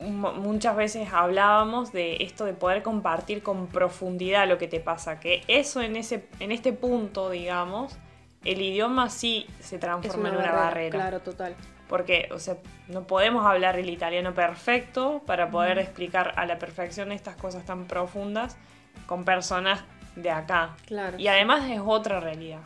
Mu- 0.00 0.32
Muchas 0.32 0.76
veces 0.76 1.08
hablábamos 1.12 1.92
de 1.92 2.18
esto 2.20 2.44
de 2.44 2.52
poder 2.54 2.82
compartir 2.82 3.42
con 3.42 3.66
profundidad 3.66 4.46
lo 4.46 4.56
que 4.58 4.68
te 4.68 4.78
pasa, 4.80 5.18
que 5.18 5.42
eso 5.48 5.82
en, 5.82 5.96
ese, 5.96 6.26
en 6.38 6.52
este 6.52 6.72
punto, 6.72 7.30
digamos, 7.30 7.96
el 8.44 8.60
idioma 8.62 9.10
sí 9.10 9.46
se 9.58 9.78
transforma 9.78 10.20
una, 10.20 10.28
en 10.28 10.34
una 10.36 10.44
barrera, 10.52 10.64
barrera. 10.64 10.90
Claro, 10.98 11.20
total. 11.20 11.56
Porque, 11.88 12.28
o 12.32 12.38
sea, 12.38 12.56
no 12.88 13.06
podemos 13.06 13.44
hablar 13.46 13.78
el 13.78 13.88
italiano 13.90 14.34
perfecto 14.34 15.22
para 15.26 15.50
poder 15.50 15.78
explicar 15.78 16.34
a 16.36 16.46
la 16.46 16.58
perfección 16.58 17.10
estas 17.10 17.34
cosas 17.34 17.64
tan 17.64 17.86
profundas 17.86 18.56
con 19.06 19.24
personas 19.24 19.82
de 20.14 20.30
acá. 20.30 20.76
Claro. 20.86 21.18
Y 21.18 21.26
además 21.28 21.68
es 21.70 21.80
otra 21.84 22.20
realidad. 22.20 22.60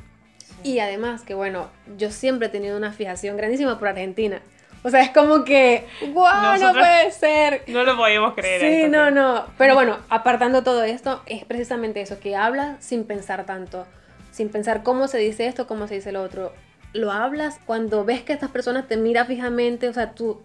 Y 0.64 0.78
además 0.78 1.22
que 1.22 1.34
bueno, 1.34 1.68
yo 1.96 2.10
siempre 2.10 2.48
he 2.48 2.50
tenido 2.50 2.76
una 2.76 2.92
fijación 2.92 3.36
grandísima 3.36 3.78
por 3.78 3.88
Argentina. 3.88 4.40
O 4.84 4.90
sea, 4.90 5.02
es 5.02 5.10
como 5.10 5.44
que, 5.44 5.86
wow, 6.12 6.26
no 6.26 6.52
Nosotros- 6.54 6.84
puede 6.84 7.10
ser. 7.12 7.62
No 7.68 7.84
lo 7.84 7.96
podíamos 7.96 8.34
creer. 8.34 8.60
Sí, 8.60 8.66
esto, 8.82 8.88
no, 8.88 9.04
pero- 9.04 9.10
no. 9.12 9.46
Pero 9.56 9.74
bueno, 9.74 9.98
apartando 10.08 10.62
todo 10.64 10.82
esto, 10.82 11.22
es 11.26 11.44
precisamente 11.44 12.00
eso, 12.00 12.18
que 12.18 12.34
hablas 12.34 12.84
sin 12.84 13.04
pensar 13.04 13.46
tanto, 13.46 13.86
sin 14.32 14.48
pensar 14.48 14.82
cómo 14.82 15.06
se 15.06 15.18
dice 15.18 15.46
esto, 15.46 15.68
cómo 15.68 15.86
se 15.86 15.94
dice 15.94 16.10
lo 16.10 16.22
otro. 16.22 16.52
Lo 16.94 17.12
hablas 17.12 17.60
cuando 17.64 18.04
ves 18.04 18.22
que 18.22 18.32
estas 18.32 18.50
personas 18.50 18.88
te 18.88 18.96
miran 18.96 19.26
fijamente, 19.28 19.88
o 19.88 19.92
sea, 19.92 20.12
tú 20.14 20.42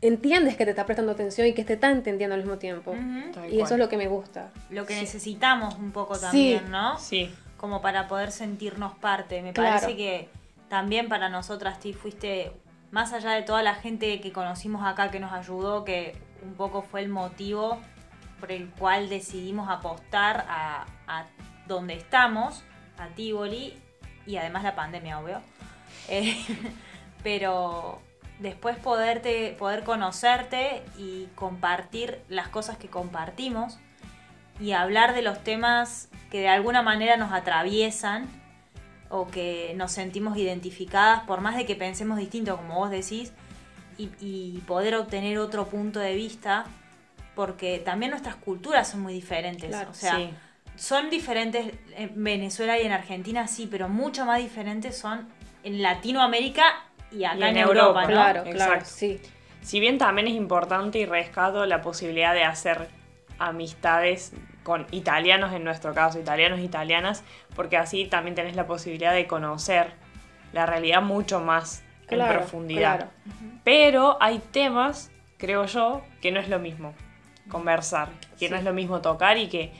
entiendes 0.00 0.56
que 0.56 0.64
te 0.64 0.70
está 0.70 0.86
prestando 0.86 1.12
atención 1.12 1.46
y 1.46 1.52
que 1.52 1.64
te 1.64 1.74
está 1.74 1.90
entendiendo 1.90 2.34
al 2.34 2.40
mismo 2.40 2.56
tiempo. 2.58 2.92
Ujú. 2.92 3.32
Tal 3.34 3.52
Y 3.52 3.60
eso 3.60 3.74
es 3.74 3.78
lo 3.80 3.88
que 3.88 3.96
me 3.96 4.06
gusta. 4.08 4.50
Lo 4.70 4.86
que 4.86 4.94
necesitamos 4.94 5.74
un 5.76 5.90
poco 5.92 6.14
Sí. 6.14 6.20
también, 6.22 6.70
¿no? 6.70 6.98
Sí, 6.98 7.30
Como 7.60 7.82
para 7.82 8.08
poder 8.08 8.32
sentirnos 8.32 8.94
parte. 8.94 9.42
Me 9.42 9.52
Claro. 9.52 9.80
parece 9.80 9.94
que 9.94 10.30
también 10.70 11.10
para 11.10 11.28
nosotras, 11.28 11.78
Ti, 11.78 11.92
fuiste, 11.92 12.52
más 12.90 13.12
allá 13.12 13.32
de 13.32 13.42
toda 13.42 13.62
la 13.62 13.74
gente 13.74 14.18
que 14.22 14.32
conocimos 14.32 14.82
acá 14.86 15.10
que 15.10 15.20
nos 15.20 15.32
ayudó, 15.32 15.84
que 15.84 16.16
un 16.42 16.54
poco 16.54 16.80
fue 16.80 17.02
el 17.02 17.10
motivo 17.10 17.78
por 18.40 18.50
el 18.50 18.70
cual 18.70 19.10
decidimos 19.10 19.68
apostar 19.68 20.46
a, 20.48 20.86
a 21.06 21.26
donde 21.68 21.92
estamos, 21.94 22.62
a 22.96 23.08
Tivoli, 23.08 23.78
y 24.26 24.36
además 24.38 24.62
la 24.62 24.74
pandemia, 24.74 25.18
obvio. 25.20 25.40
Eh, 26.08 26.34
pero 27.22 28.00
después 28.38 28.76
poderte, 28.78 29.54
poder 29.58 29.84
conocerte 29.84 30.82
y 30.96 31.26
compartir 31.34 32.22
las 32.28 32.48
cosas 32.48 32.78
que 32.78 32.88
compartimos 32.88 33.78
y 34.60 34.72
hablar 34.72 35.14
de 35.14 35.22
los 35.22 35.42
temas 35.42 36.08
que 36.30 36.40
de 36.40 36.48
alguna 36.48 36.82
manera 36.82 37.16
nos 37.16 37.32
atraviesan 37.32 38.28
o 39.08 39.26
que 39.26 39.72
nos 39.76 39.90
sentimos 39.90 40.36
identificadas, 40.36 41.24
por 41.24 41.40
más 41.40 41.56
de 41.56 41.66
que 41.66 41.74
pensemos 41.74 42.18
distinto, 42.18 42.56
como 42.56 42.76
vos 42.76 42.90
decís, 42.90 43.32
y, 43.98 44.10
y 44.20 44.62
poder 44.66 44.94
obtener 44.94 45.38
otro 45.38 45.66
punto 45.66 45.98
de 45.98 46.14
vista, 46.14 46.66
porque 47.34 47.78
también 47.78 48.10
nuestras 48.10 48.36
culturas 48.36 48.88
son 48.88 49.00
muy 49.00 49.12
diferentes. 49.12 49.68
Claro, 49.68 49.90
o 49.90 49.94
sea, 49.94 50.16
sí. 50.16 50.30
son 50.76 51.10
diferentes 51.10 51.74
en 51.96 52.22
Venezuela 52.22 52.78
y 52.78 52.86
en 52.86 52.92
Argentina, 52.92 53.48
sí, 53.48 53.66
pero 53.68 53.88
mucho 53.88 54.24
más 54.24 54.38
diferentes 54.38 54.96
son 54.96 55.28
en 55.64 55.82
Latinoamérica 55.82 56.64
y 57.10 57.24
acá 57.24 57.36
Y 57.36 57.42
en, 57.42 57.48
en 57.48 57.56
Europa, 57.58 57.82
Europa, 57.82 58.00
¿no? 58.02 58.06
Claro, 58.08 58.42
claro, 58.44 58.74
Exacto. 58.74 58.90
sí. 58.90 59.20
Si 59.62 59.80
bien 59.80 59.98
también 59.98 60.28
es 60.28 60.34
importante 60.34 60.98
y 60.98 61.06
rescato 61.06 61.66
la 61.66 61.82
posibilidad 61.82 62.32
de 62.32 62.44
hacer 62.44 62.88
amistades 63.38 64.32
con 64.62 64.86
italianos, 64.90 65.52
en 65.52 65.64
nuestro 65.64 65.94
caso, 65.94 66.18
italianos 66.18 66.58
e 66.60 66.62
italianas, 66.62 67.24
porque 67.56 67.76
así 67.76 68.04
también 68.06 68.34
tenés 68.34 68.56
la 68.56 68.66
posibilidad 68.66 69.12
de 69.12 69.26
conocer 69.26 69.92
la 70.52 70.66
realidad 70.66 71.02
mucho 71.02 71.40
más 71.40 71.82
Claro, 72.06 72.32
en 72.32 72.38
profundidad. 72.38 72.96
claro. 72.96 73.10
Pero 73.64 74.16
hay 74.20 74.40
temas, 74.50 75.10
creo 75.38 75.66
yo, 75.66 76.02
que 76.20 76.32
no 76.32 76.40
es 76.40 76.48
lo 76.48 76.58
mismo 76.58 76.94
conversar, 77.48 78.08
que 78.38 78.48
no 78.48 78.56
es 78.56 78.64
lo 78.64 78.72
mismo 78.72 79.00
tocar 79.00 79.38
y 79.38 79.48
que, 79.48 79.72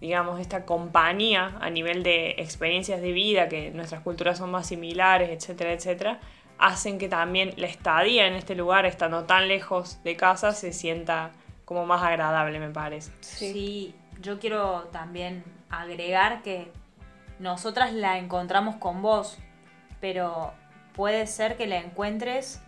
digamos, 0.00 0.40
esta 0.40 0.64
compañía 0.64 1.56
a 1.60 1.70
nivel 1.70 2.02
de 2.02 2.30
experiencias 2.38 3.00
de 3.00 3.12
vida, 3.12 3.48
que 3.48 3.70
nuestras 3.70 4.00
culturas 4.02 4.38
son 4.38 4.50
más 4.50 4.66
similares, 4.66 5.30
etcétera, 5.30 5.72
etcétera, 5.72 6.20
hacen 6.58 6.98
que 6.98 7.08
también 7.08 7.52
la 7.56 7.66
estadía 7.66 8.26
en 8.26 8.34
este 8.34 8.54
lugar, 8.54 8.86
estando 8.86 9.24
tan 9.24 9.48
lejos 9.48 10.02
de 10.04 10.16
casa, 10.16 10.52
se 10.52 10.72
sienta 10.72 11.30
como 11.64 11.84
más 11.84 12.02
agradable, 12.02 12.58
me 12.58 12.70
parece. 12.70 13.10
Sí. 13.20 13.52
Sí, 13.52 13.94
yo 14.20 14.38
quiero 14.38 14.88
también 14.92 15.44
agregar 15.70 16.42
que 16.42 16.72
nosotras 17.38 17.92
la 17.92 18.18
encontramos 18.18 18.76
con 18.76 19.02
vos, 19.02 19.38
pero 20.00 20.52
puede 20.94 21.26
ser 21.26 21.56
que 21.56 21.66
la 21.66 21.78
encuentres 21.78 22.62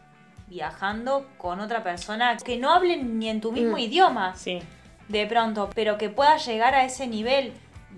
viajando 0.46 1.26
con 1.38 1.60
otra 1.60 1.82
persona 1.82 2.36
que 2.38 2.56
no 2.58 2.72
hable 2.72 2.96
ni 2.96 3.28
en 3.28 3.40
tu 3.40 3.52
mismo 3.52 3.76
Mm. 3.76 3.80
idioma 3.80 4.34
Sí, 4.36 4.60
de 5.08 5.26
pronto, 5.26 5.70
pero 5.74 5.98
que 5.98 6.08
pueda 6.08 6.36
llegar 6.36 6.74
a 6.74 6.84
ese 6.84 7.06
nivel 7.06 7.52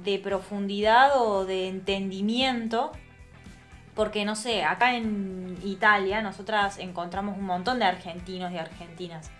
de 0.05 0.19
profundidad 0.19 1.21
o 1.21 1.45
de 1.45 1.69
entendimiento. 1.69 2.93
Porque 3.95 4.25
no 4.25 4.37
sé, 4.37 4.65
acá 4.65 4.95
en 4.95 5.59
Italia 5.65 6.23
nosotras 6.23 6.79
encontramos 6.79 7.37
un 7.37 7.45
montón 7.45 7.81
de 7.81 7.85
argentinos 7.85 8.53
y 8.53 8.59
argentinas. 8.59 9.31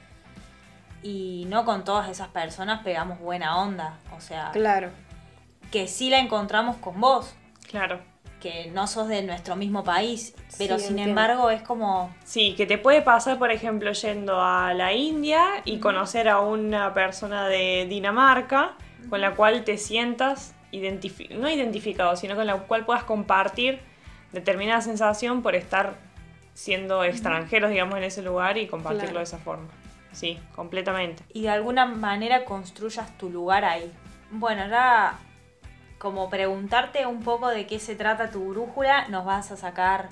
Y 1.03 1.47
no 1.49 1.65
con 1.65 1.85
todas 1.85 2.09
esas 2.11 2.29
personas 2.29 2.83
pegamos 2.83 3.19
buena 3.21 3.59
onda. 3.59 3.99
O 4.17 4.21
sea, 4.21 4.51
Claro. 4.53 4.91
que 5.71 5.89
sí 5.89 6.11
la 6.11 6.19
encontramos 6.19 6.77
con 6.77 7.01
vos, 7.01 7.35
claro. 7.69 8.01
que 8.41 8.71
no 8.73 8.87
sos 8.87 9.07
de 9.09 9.23
nuestro 9.23 9.55
mismo 9.55 9.85
país. 9.85 10.35
Pero 10.57 10.79
Sí, 10.79 10.85
sin 10.87 10.91
entiendo. 10.99 11.11
embargo 11.11 11.51
es 11.51 11.61
como... 11.63 12.11
Sí, 12.25 12.55
que 12.57 12.65
te 12.65 12.79
puede 12.79 13.03
pasar, 13.03 13.39
por 13.39 13.51
ejemplo, 13.51 13.93
yendo 13.93 14.41
a 14.43 14.73
la 14.73 14.95
India 14.95 15.45
y 15.67 15.79
conocer 15.79 16.27
a 16.29 16.41
una 16.41 16.95
persona 16.95 17.47
de 17.49 17.87
Dinamarca 17.89 18.77
con 19.11 19.21
la 19.21 19.35
cual 19.35 19.63
te 19.65 19.77
sientas 19.77 20.55
identifi- 20.73 21.29
no 21.37 21.51
identificado, 21.51 22.17
sino 22.17 22.35
con 22.35 22.47
la 22.47 22.57
cual 22.61 22.87
puedas 22.87 23.05
compartir 23.05 23.81
determinada 24.33 24.81
sensación 24.81 25.43
por 25.43 25.55
estar 25.55 25.95
siendo 26.55 27.05
extranjeros, 27.05 27.71
digamos, 27.71 27.99
en 27.99 28.05
ese 28.05 28.23
lugar 28.23 28.57
y 28.57 28.67
compartirlo 28.69 29.09
Claro. 29.09 29.19
de 29.19 29.25
esa 29.25 29.39
forma. 29.39 29.69
Sí, 30.13 30.39
completamente. 30.55 31.23
y 31.33 31.43
de 31.43 31.51
alguna 31.51 31.87
manera 31.87 32.45
construyas 32.45 33.17
tu 33.19 33.31
lugar 33.31 33.65
ahí. 33.65 33.91
Bueno, 34.31 34.63
ahora 34.63 35.19
como 35.99 36.31
preguntarte 36.31 37.07
un 37.07 37.23
poco 37.23 37.49
de 37.49 37.67
qué 37.67 37.79
se 37.79 37.95
trata 37.95 38.31
tu 38.31 38.49
brújula, 38.51 39.07
nos 39.09 39.25
vas 39.25 39.51
a 39.53 39.57
sacar 39.57 40.09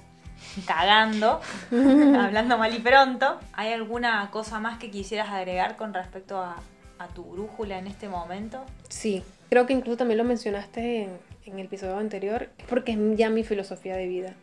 cagando, 0.66 1.40
hablando 1.72 2.58
mal 2.58 2.74
y 2.74 2.78
pronto. 2.78 3.38
¿Hay 3.52 3.72
alguna 3.72 4.30
cosa 4.30 4.60
más 4.60 4.78
que 4.78 4.90
quisieras 4.90 5.30
agregar 5.30 5.76
con 5.76 5.94
respecto 5.94 6.38
a, 6.38 6.56
a 6.98 7.08
tu 7.08 7.24
brújula 7.24 7.78
en 7.78 7.86
este 7.86 8.08
momento? 8.08 8.64
Sí, 8.88 9.22
creo 9.50 9.66
que 9.66 9.72
incluso 9.72 9.96
también 9.96 10.18
lo 10.18 10.24
mencionaste 10.24 11.04
en, 11.04 11.18
en 11.46 11.58
el 11.58 11.66
episodio 11.66 11.96
anterior, 11.96 12.50
es 12.58 12.64
porque 12.66 12.92
es 12.92 12.98
ya 13.16 13.30
mi 13.30 13.42
filosofía 13.42 13.96
de 13.96 14.06
vida. 14.06 14.34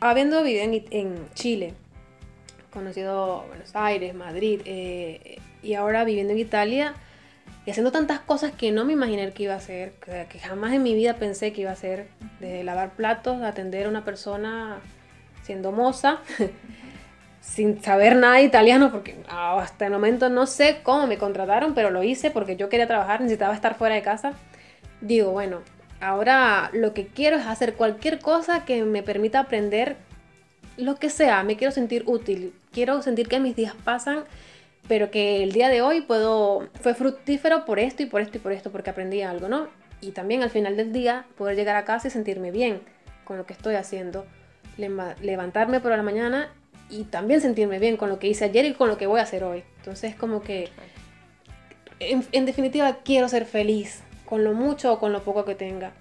Habiendo 0.00 0.42
vivido 0.42 0.64
en, 0.64 0.84
en 0.90 1.28
Chile, 1.34 1.74
conocido 2.70 3.44
Buenos 3.48 3.74
Aires, 3.74 4.14
Madrid, 4.14 4.60
eh, 4.64 5.38
y 5.62 5.74
ahora 5.74 6.04
viviendo 6.04 6.32
en 6.32 6.38
Italia, 6.38 6.94
y 7.66 7.70
haciendo 7.70 7.92
tantas 7.92 8.20
cosas 8.20 8.52
que 8.52 8.72
no 8.72 8.84
me 8.84 8.94
imaginé 8.94 9.32
que 9.32 9.44
iba 9.44 9.54
a 9.54 9.58
hacer, 9.58 9.92
que, 9.92 10.38
jamás 10.38 10.72
en 10.72 10.82
mi 10.82 10.94
vida 10.94 11.14
pensé 11.14 11.52
que 11.52 11.62
iba 11.62 11.70
a 11.70 11.74
hacer, 11.74 12.08
de 12.40 12.64
lavar 12.64 12.90
platos, 12.90 13.42
atender 13.42 13.86
a 13.86 13.88
una 13.90 14.04
persona 14.04 14.80
siendo 15.42 15.72
moza, 15.72 16.20
sin 17.40 17.82
saber 17.82 18.16
nada 18.16 18.36
de 18.36 18.44
italiano, 18.44 18.90
porque 18.90 19.16
hasta 19.28 19.86
el 19.86 19.92
momento 19.92 20.30
no 20.30 20.46
sé 20.46 20.80
cómo 20.82 21.06
me 21.06 21.18
contrataron, 21.18 21.74
pero 21.74 21.90
lo 21.90 22.02
hice 22.02 22.30
porque 22.30 22.56
yo 22.56 22.68
quería 22.68 22.86
trabajar, 22.86 23.20
necesitaba 23.20 23.54
estar 23.54 23.76
fuera 23.76 23.94
de 23.94 24.02
casa. 24.02 24.32
Digo, 25.00 25.32
bueno, 25.32 25.60
ahora 26.00 26.70
lo 26.72 26.94
que 26.94 27.06
quiero 27.06 27.36
es 27.36 27.46
hacer 27.46 27.74
cualquier 27.74 28.20
cosa 28.20 28.64
que 28.64 28.84
me 28.84 29.02
permita 29.02 29.40
aprender 29.40 29.96
lo 30.76 30.96
que 30.96 31.10
sea, 31.10 31.42
me 31.42 31.56
quiero 31.56 31.72
sentir 31.72 32.04
útil, 32.06 32.54
quiero 32.72 33.02
sentir 33.02 33.28
que 33.28 33.40
mis 33.40 33.56
días 33.56 33.74
pasan, 33.84 34.24
pero 34.88 35.10
que 35.10 35.42
el 35.42 35.52
día 35.52 35.68
de 35.68 35.82
hoy 35.82 36.00
puedo, 36.02 36.68
fue 36.80 36.94
fructífero 36.94 37.64
por 37.64 37.78
esto 37.78 38.02
y 38.02 38.06
por 38.06 38.20
esto 38.20 38.38
y 38.38 38.40
por 38.40 38.52
esto, 38.52 38.70
porque 38.70 38.90
aprendí 38.90 39.22
algo, 39.22 39.48
¿no? 39.48 39.68
Y 40.00 40.12
también 40.12 40.42
al 40.42 40.50
final 40.50 40.76
del 40.76 40.92
día 40.92 41.26
poder 41.36 41.56
llegar 41.56 41.76
a 41.76 41.84
casa 41.84 42.08
y 42.08 42.10
sentirme 42.10 42.50
bien 42.50 42.80
con 43.24 43.36
lo 43.36 43.46
que 43.46 43.52
estoy 43.52 43.74
haciendo, 43.74 44.26
levantarme 44.76 45.80
por 45.80 45.92
la 45.92 46.02
mañana 46.02 46.52
y 46.88 47.04
también 47.04 47.40
sentirme 47.40 47.78
bien 47.78 47.96
con 47.96 48.08
lo 48.08 48.18
que 48.18 48.26
hice 48.26 48.46
ayer 48.46 48.64
y 48.64 48.74
con 48.74 48.88
lo 48.88 48.96
que 48.96 49.06
voy 49.06 49.20
a 49.20 49.24
hacer 49.24 49.44
hoy. 49.44 49.62
Entonces 49.76 50.16
como 50.16 50.42
que, 50.42 50.68
en, 52.00 52.24
en 52.32 52.46
definitiva, 52.46 52.98
quiero 53.04 53.28
ser 53.28 53.44
feliz, 53.44 54.02
con 54.24 54.42
lo 54.42 54.54
mucho 54.54 54.92
o 54.92 54.98
con 54.98 55.12
lo 55.12 55.22
poco 55.22 55.44
que 55.44 55.54
tenga. 55.54 55.92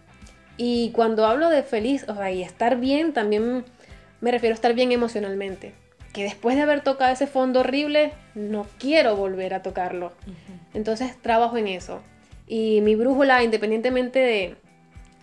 Y 0.58 0.92
cuando 0.92 1.26
hablo 1.26 1.50
de 1.50 1.64
feliz, 1.64 2.06
o 2.08 2.16
sea, 2.16 2.32
y 2.32 2.42
estar 2.42 2.80
bien, 2.80 3.14
también 3.14 3.66
me 4.22 4.32
refiero 4.32 4.54
a 4.54 4.56
estar 4.56 4.74
bien 4.74 4.92
emocionalmente. 4.92 5.74
Que 6.14 6.24
después 6.24 6.56
de 6.56 6.64
haber 6.64 6.82
tocado 6.82 7.12
ese 7.12 7.28
fondo 7.28 7.60
horrible, 7.62 8.14
no 8.36 8.66
quiero 8.80 9.16
volver 9.16 9.54
a 9.54 9.62
tocarlo. 9.62 10.12
Entonces 10.74 11.16
trabajo 11.22 11.58
en 11.58 11.68
eso. 11.68 12.02
Y 12.48 12.82
mi 12.82 12.96
brújula, 12.96 13.44
independientemente 13.44 14.20
de 14.20 14.56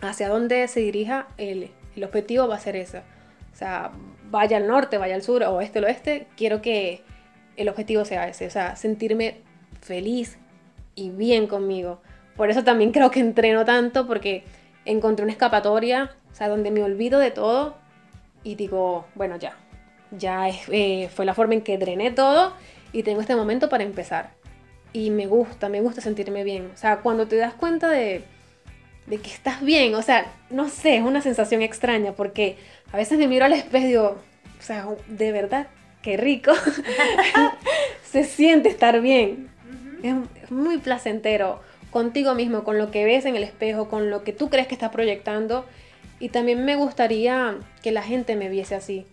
hacia 0.00 0.28
dónde 0.28 0.68
se 0.68 0.80
dirija, 0.80 1.26
el, 1.38 1.70
el 1.96 2.04
objetivo 2.04 2.46
va 2.46 2.56
a 2.56 2.60
ser 2.60 2.76
ese. 2.76 2.98
O 2.98 3.58
sea, 3.58 3.90
vaya 4.30 4.58
al 4.58 4.66
norte, 4.66 4.98
vaya 4.98 5.14
al 5.14 5.22
sur, 5.22 5.42
o 5.42 5.60
este, 5.60 5.80
o 5.80 5.82
oeste, 5.82 6.26
quiero 6.36 6.62
que 6.62 7.02
el 7.56 7.68
objetivo 7.68 8.04
sea 8.04 8.28
ese. 8.28 8.46
O 8.46 8.50
sea, 8.50 8.76
sentirme 8.76 9.38
feliz 9.80 10.38
y 10.94 11.10
bien 11.10 11.46
conmigo. 11.46 12.00
Por 12.36 12.50
eso 12.50 12.64
también 12.64 12.92
creo 12.92 13.10
que 13.10 13.20
entreno 13.20 13.64
tanto, 13.64 14.06
porque 14.06 14.44
encontré 14.84 15.24
una 15.24 15.32
escapatoria, 15.32 16.12
o 16.30 16.34
sea, 16.34 16.48
donde 16.48 16.70
me 16.70 16.82
olvido 16.82 17.18
de 17.18 17.30
todo 17.30 17.76
y 18.44 18.54
digo, 18.54 19.06
bueno, 19.14 19.36
ya. 19.36 19.56
Ya 20.18 20.48
es- 20.48 20.68
eh, 20.70 21.08
fue 21.14 21.24
la 21.24 21.34
forma 21.34 21.54
en 21.54 21.62
que 21.62 21.78
drené 21.78 22.10
todo 22.10 22.52
y 22.92 23.02
tengo 23.02 23.20
este 23.20 23.36
momento 23.36 23.68
para 23.68 23.84
empezar. 23.84 24.30
Y 24.92 25.10
me 25.10 25.26
gusta, 25.26 25.68
me 25.68 25.80
gusta 25.80 26.00
sentirme 26.00 26.44
bien. 26.44 26.70
O 26.72 26.76
sea, 26.76 26.98
cuando 26.98 27.26
te 27.26 27.36
das 27.36 27.52
cuenta 27.54 27.88
de, 27.90 28.22
de 29.06 29.18
que 29.18 29.30
estás 29.30 29.60
bien. 29.62 29.94
O 29.94 30.02
sea, 30.02 30.26
no 30.50 30.68
sé, 30.68 30.96
es 30.96 31.02
una 31.02 31.20
sensación 31.22 31.62
extraña 31.62 32.12
porque 32.12 32.56
a 32.92 32.96
veces 32.96 33.18
me 33.18 33.28
miro 33.28 33.44
al 33.44 33.52
espejo 33.52 33.84
y 33.84 33.88
digo, 33.88 34.16
o 34.58 34.62
sea, 34.62 34.86
de 35.08 35.32
verdad, 35.32 35.66
qué 36.02 36.16
rico. 36.16 36.52
Se 38.10 38.24
siente 38.24 38.68
estar 38.68 39.00
bien. 39.00 39.48
Es, 40.02 40.14
es 40.44 40.50
muy 40.50 40.78
placentero 40.78 41.60
contigo 41.90 42.34
mismo, 42.34 42.64
con 42.64 42.78
lo 42.78 42.90
que 42.90 43.04
ves 43.04 43.24
en 43.24 43.36
el 43.36 43.42
espejo, 43.42 43.88
con 43.88 44.10
lo 44.10 44.22
que 44.22 44.32
tú 44.32 44.48
crees 44.50 44.66
que 44.66 44.74
estás 44.74 44.90
proyectando. 44.90 45.64
Y 46.20 46.30
también 46.30 46.64
me 46.64 46.76
gustaría 46.76 47.56
que 47.82 47.90
la 47.92 48.02
gente 48.02 48.36
me 48.36 48.48
viese 48.48 48.74
así, 48.74 49.06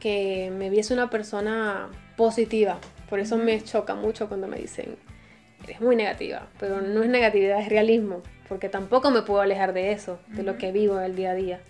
que 0.00 0.52
me 0.56 0.70
viese 0.70 0.94
una 0.94 1.10
persona 1.10 1.88
positiva. 2.16 2.78
Por 3.08 3.20
eso 3.20 3.36
me 3.36 3.62
choca 3.62 3.94
mucho 3.94 4.28
cuando 4.28 4.46
me 4.46 4.58
dicen, 4.58 4.96
eres 5.64 5.80
muy 5.80 5.96
negativa, 5.96 6.46
pero 6.58 6.80
no 6.80 7.02
es 7.02 7.08
negatividad, 7.08 7.60
es 7.60 7.68
realismo, 7.68 8.22
porque 8.48 8.68
tampoco 8.68 9.10
me 9.10 9.22
puedo 9.22 9.40
alejar 9.40 9.72
de 9.72 9.92
eso, 9.92 10.18
de 10.28 10.42
lo 10.42 10.58
que 10.58 10.72
vivo 10.72 11.00
el 11.00 11.16
día 11.16 11.30
a 11.30 11.34
día. 11.34 11.60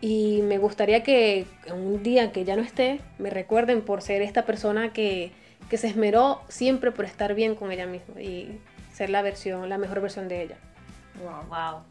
Y 0.00 0.42
me 0.42 0.58
gustaría 0.58 1.02
que 1.02 1.46
un 1.72 2.02
día 2.02 2.30
que 2.30 2.44
ya 2.44 2.56
no 2.56 2.62
esté, 2.62 3.00
me 3.18 3.30
recuerden 3.30 3.80
por 3.80 4.02
ser 4.02 4.20
esta 4.20 4.44
persona 4.44 4.92
que, 4.92 5.32
que 5.70 5.78
se 5.78 5.86
esmeró 5.86 6.42
siempre 6.48 6.92
por 6.92 7.06
estar 7.06 7.34
bien 7.34 7.54
con 7.54 7.72
ella 7.72 7.86
misma 7.86 8.20
y 8.20 8.60
ser 8.92 9.08
la 9.08 9.22
versión, 9.22 9.68
la 9.68 9.78
mejor 9.78 10.00
versión 10.00 10.28
de 10.28 10.42
ella. 10.42 10.56
Wow. 11.22 11.48
Wow. 11.48 11.82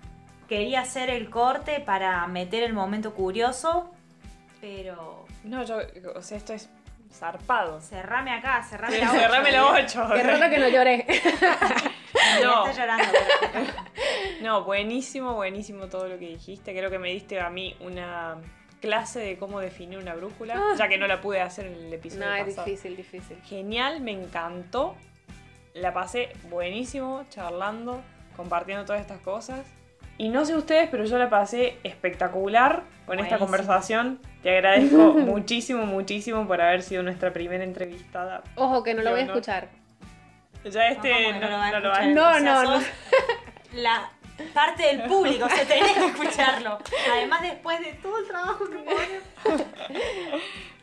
Quería 0.47 0.81
hacer 0.81 1.09
el 1.09 1.29
corte 1.29 1.79
para 1.79 2.27
meter 2.27 2.63
el 2.63 2.73
momento 2.73 3.13
curioso, 3.13 3.89
pero 4.63 5.25
No, 5.43 5.65
yo, 5.65 5.77
o 6.15 6.21
sea, 6.21 6.37
esto 6.37 6.53
es 6.53 6.69
zarpado. 7.11 7.81
cerrame 7.81 8.31
acá, 8.31 8.63
cerrame 8.63 8.97
la 8.97 9.09
Cerrame 9.09 9.51
la 9.51 9.65
ocho. 9.71 10.03
8. 10.05 10.13
Qué 10.15 10.23
raro 10.23 10.49
que 10.49 10.57
no 10.57 10.67
lloré. 10.69 11.05
No. 12.41 12.65
Está 12.65 12.81
llorando. 12.81 13.05
pero- 13.51 13.65
No, 14.41 14.63
buenísimo, 14.63 15.33
buenísimo 15.33 15.87
todo 15.87 16.07
lo 16.07 16.17
que 16.17 16.27
dijiste. 16.29 16.71
Creo 16.73 16.89
que 16.89 16.97
me 16.99 17.09
diste 17.09 17.39
a 17.41 17.49
mí 17.49 17.75
una 17.81 18.37
clase 18.81 19.19
de 19.19 19.37
cómo 19.37 19.59
definir 19.59 19.97
una 19.99 20.13
brújula, 20.15 20.61
ya 20.77 20.87
que 20.87 20.97
no 20.97 21.07
la 21.07 21.19
pude 21.21 21.41
hacer 21.41 21.65
en 21.67 21.73
el 21.73 21.93
episodio 21.93 22.25
no, 22.25 22.33
es 22.35 22.55
difícil, 22.55 22.95
difícil. 22.95 23.37
Genial, 23.43 23.99
me 23.99 24.11
encantó. 24.11 24.95
La 25.73 25.91
pasé 25.93 26.31
buenísimo 26.49 27.25
charlando, 27.29 28.01
compartiendo 28.37 28.85
todas 28.85 29.01
estas 29.01 29.19
cosas. 29.19 29.65
Y 30.17 30.29
no 30.29 30.45
sé 30.45 30.55
ustedes, 30.55 30.89
pero 30.89 31.05
yo 31.05 31.17
la 31.17 31.29
pasé 31.29 31.77
espectacular 31.83 32.83
con 33.05 33.19
esta 33.19 33.37
Buenísimo. 33.37 33.39
conversación. 33.39 34.19
Te 34.43 34.51
agradezco 34.57 34.97
muchísimo, 35.13 35.85
muchísimo 35.85 36.47
por 36.47 36.61
haber 36.61 36.81
sido 36.83 37.03
nuestra 37.03 37.33
primera 37.33 37.63
entrevistada. 37.63 38.43
Ojo, 38.55 38.83
que 38.83 38.93
no 38.93 39.01
lo 39.01 39.11
voy 39.11 39.21
a 39.21 39.23
escuchar. 39.23 39.69
Ya 40.63 40.87
este 40.87 41.09
¿Cómo 41.11 41.33
que 41.33 41.39
no, 41.39 41.49
lo 41.49 41.57
va 41.57 41.67
a 41.67 41.71
no 41.71 41.79
lo 41.79 41.89
va 41.89 41.95
a 41.97 42.01
escuchar? 42.03 42.13
No, 42.15 42.29
O 42.29 42.39
sea, 42.39 42.63
no, 42.63 42.79
no. 42.79 42.85
La 43.73 44.09
parte 44.53 44.83
del 44.83 45.03
público, 45.03 45.45
o 45.45 45.49
sea, 45.49 45.65
tenés 45.65 45.91
que 45.93 46.05
escucharlo. 46.05 46.77
Además, 47.11 47.41
después 47.41 47.79
de 47.79 47.93
todo 47.93 48.19
el 48.19 48.27
trabajo 48.27 48.65
que 48.69 48.77
pones. 48.77 49.63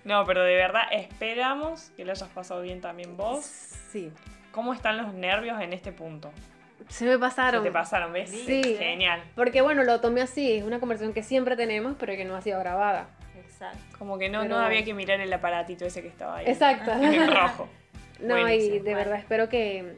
No, 0.04 0.24
pero 0.24 0.42
de 0.42 0.54
verdad 0.56 0.82
esperamos 0.92 1.90
que 1.96 2.04
lo 2.04 2.12
hayas 2.12 2.28
pasado 2.30 2.62
bien 2.62 2.80
también 2.80 3.16
vos. 3.16 3.44
Sí. 3.90 4.12
¿Cómo 4.52 4.72
están 4.74 4.96
los 4.96 5.14
nervios 5.14 5.60
en 5.60 5.72
este 5.72 5.92
punto? 5.92 6.32
Se 6.88 7.04
me 7.04 7.12
¿Se 7.12 7.18
pasaron. 7.18 7.62
te 7.62 7.70
pasaron? 7.70 8.12
¿Ves? 8.12 8.30
Sí. 8.30 8.62
Genial. 8.78 9.22
Porque 9.34 9.60
bueno, 9.60 9.84
lo 9.84 10.00
tomé 10.00 10.22
así, 10.22 10.52
es 10.52 10.64
una 10.64 10.80
conversación 10.80 11.12
que 11.12 11.22
siempre 11.22 11.56
tenemos, 11.56 11.94
pero 11.98 12.12
que 12.14 12.24
no 12.24 12.36
ha 12.36 12.42
sido 12.42 12.58
grabada. 12.60 13.08
Exacto. 13.38 13.78
Como 13.98 14.18
que 14.18 14.28
no, 14.28 14.40
Pero- 14.42 14.54
no 14.56 14.60
había 14.60 14.84
que 14.84 14.94
mirar 14.94 15.20
el 15.20 15.32
aparatito 15.32 15.84
ese 15.84 16.02
que 16.02 16.08
estaba 16.08 16.36
ahí. 16.38 16.46
Exacto. 16.48 16.92
En 16.92 17.28
rojo. 17.30 17.68
No, 18.20 18.36
y 18.36 18.42
Buenísimo. 18.42 18.74
de 18.74 18.80
Bueno. 18.82 18.96
verdad 18.98 19.18
espero 19.18 19.48
que. 19.48 19.94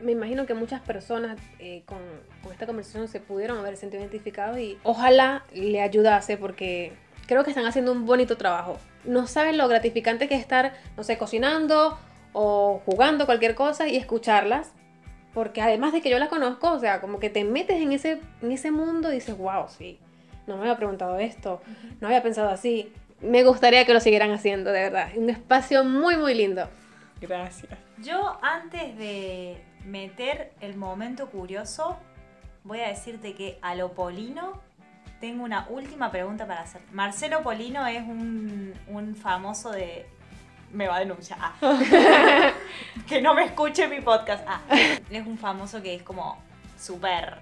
Me 0.00 0.12
imagino 0.12 0.46
que 0.46 0.54
muchas 0.54 0.80
personas 0.80 1.38
eh, 1.58 1.82
con, 1.86 1.98
con 2.42 2.52
esta 2.52 2.66
conversación 2.66 3.08
se 3.08 3.18
pudieron 3.18 3.58
haber 3.58 3.76
sentido 3.76 4.00
identificados 4.00 4.58
y 4.58 4.78
ojalá 4.84 5.42
le 5.52 5.80
ayudase 5.80 6.36
porque 6.36 6.92
creo 7.26 7.42
que 7.42 7.50
están 7.50 7.66
haciendo 7.66 7.90
un 7.92 8.06
bonito 8.06 8.36
trabajo. 8.36 8.78
No 9.04 9.26
saben 9.26 9.58
lo 9.58 9.66
gratificante 9.66 10.28
que 10.28 10.34
es 10.36 10.40
estar, 10.40 10.72
no 10.96 11.02
sé, 11.02 11.18
cocinando 11.18 11.98
o 12.32 12.80
jugando 12.84 13.26
cualquier 13.26 13.54
cosa 13.56 13.88
y 13.88 13.96
escucharlas. 13.96 14.72
Porque 15.34 15.62
además 15.62 15.92
de 15.92 16.02
que 16.02 16.10
yo 16.10 16.18
las 16.18 16.28
conozco, 16.28 16.72
o 16.72 16.78
sea, 16.78 17.00
como 17.00 17.18
que 17.18 17.30
te 17.30 17.44
metes 17.44 17.80
en 17.80 17.92
ese, 17.92 18.20
en 18.42 18.52
ese 18.52 18.70
mundo 18.70 19.10
y 19.10 19.14
dices, 19.14 19.36
wow, 19.36 19.66
sí, 19.68 19.98
no 20.46 20.56
me 20.56 20.62
había 20.62 20.76
preguntado 20.76 21.18
esto, 21.18 21.62
no 22.00 22.08
había 22.08 22.22
pensado 22.22 22.50
así. 22.50 22.92
Me 23.20 23.44
gustaría 23.44 23.86
que 23.86 23.94
lo 23.94 24.00
siguieran 24.00 24.32
haciendo, 24.32 24.72
de 24.72 24.80
verdad. 24.80 25.08
Un 25.16 25.30
espacio 25.30 25.84
muy, 25.84 26.16
muy 26.16 26.34
lindo. 26.34 26.68
Gracias. 27.20 27.72
Yo, 27.98 28.38
antes 28.42 28.98
de 28.98 29.62
meter 29.86 30.52
el 30.60 30.76
momento 30.76 31.30
curioso, 31.30 31.98
voy 32.64 32.80
a 32.80 32.88
decirte 32.88 33.34
que 33.34 33.58
a 33.62 33.74
lo 33.74 33.92
Polino 33.92 34.60
tengo 35.20 35.44
una 35.44 35.68
última 35.70 36.10
pregunta 36.10 36.46
para 36.46 36.62
hacer. 36.62 36.82
Marcelo 36.90 37.42
Polino 37.42 37.86
es 37.86 38.02
un, 38.02 38.74
un 38.88 39.14
famoso 39.14 39.70
de. 39.70 40.06
Me 40.72 40.88
va 40.88 40.96
a 40.96 41.00
denunciar. 41.00 41.38
Ah. 41.40 41.52
que 43.08 43.20
no 43.20 43.34
me 43.34 43.44
escuche 43.44 43.86
mi 43.88 44.00
podcast. 44.00 44.44
Ah. 44.46 44.60
Es 45.10 45.26
un 45.26 45.38
famoso 45.38 45.82
que 45.82 45.94
es 45.94 46.02
como 46.02 46.42
súper. 46.78 47.38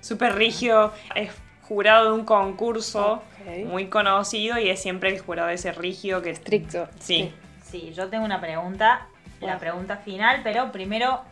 Súper 0.00 0.34
rígido. 0.34 0.92
Es 1.14 1.30
jurado 1.62 2.12
de 2.12 2.12
un 2.12 2.24
concurso 2.24 3.22
muy 3.66 3.86
conocido 3.86 4.58
y 4.58 4.68
es 4.68 4.82
siempre 4.82 5.10
el 5.10 5.20
jurado 5.20 5.48
ese 5.48 5.72
rígido 5.72 6.20
que 6.22 6.30
Estricto. 6.30 6.88
Sí. 7.00 7.32
Sí, 7.64 7.92
yo 7.94 8.08
tengo 8.08 8.24
una 8.24 8.40
pregunta, 8.40 9.06
la 9.40 9.58
pregunta 9.58 9.96
final, 9.96 10.40
pero 10.42 10.70
primero 10.72 11.22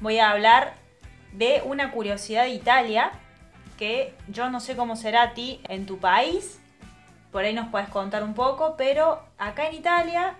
voy 0.00 0.18
a 0.18 0.30
hablar 0.30 0.74
de 1.32 1.62
una 1.64 1.92
curiosidad 1.92 2.44
de 2.44 2.50
Italia 2.50 3.12
que 3.78 4.14
yo 4.28 4.50
no 4.50 4.60
sé 4.60 4.76
cómo 4.76 4.94
será 4.94 5.22
a 5.22 5.32
ti 5.32 5.62
en 5.68 5.86
tu 5.86 5.98
país, 5.98 6.60
por 7.32 7.44
ahí 7.44 7.54
nos 7.54 7.68
puedes 7.68 7.88
contar 7.88 8.22
un 8.22 8.34
poco, 8.34 8.74
pero 8.76 9.22
acá 9.38 9.68
en 9.68 9.74
Italia, 9.74 10.34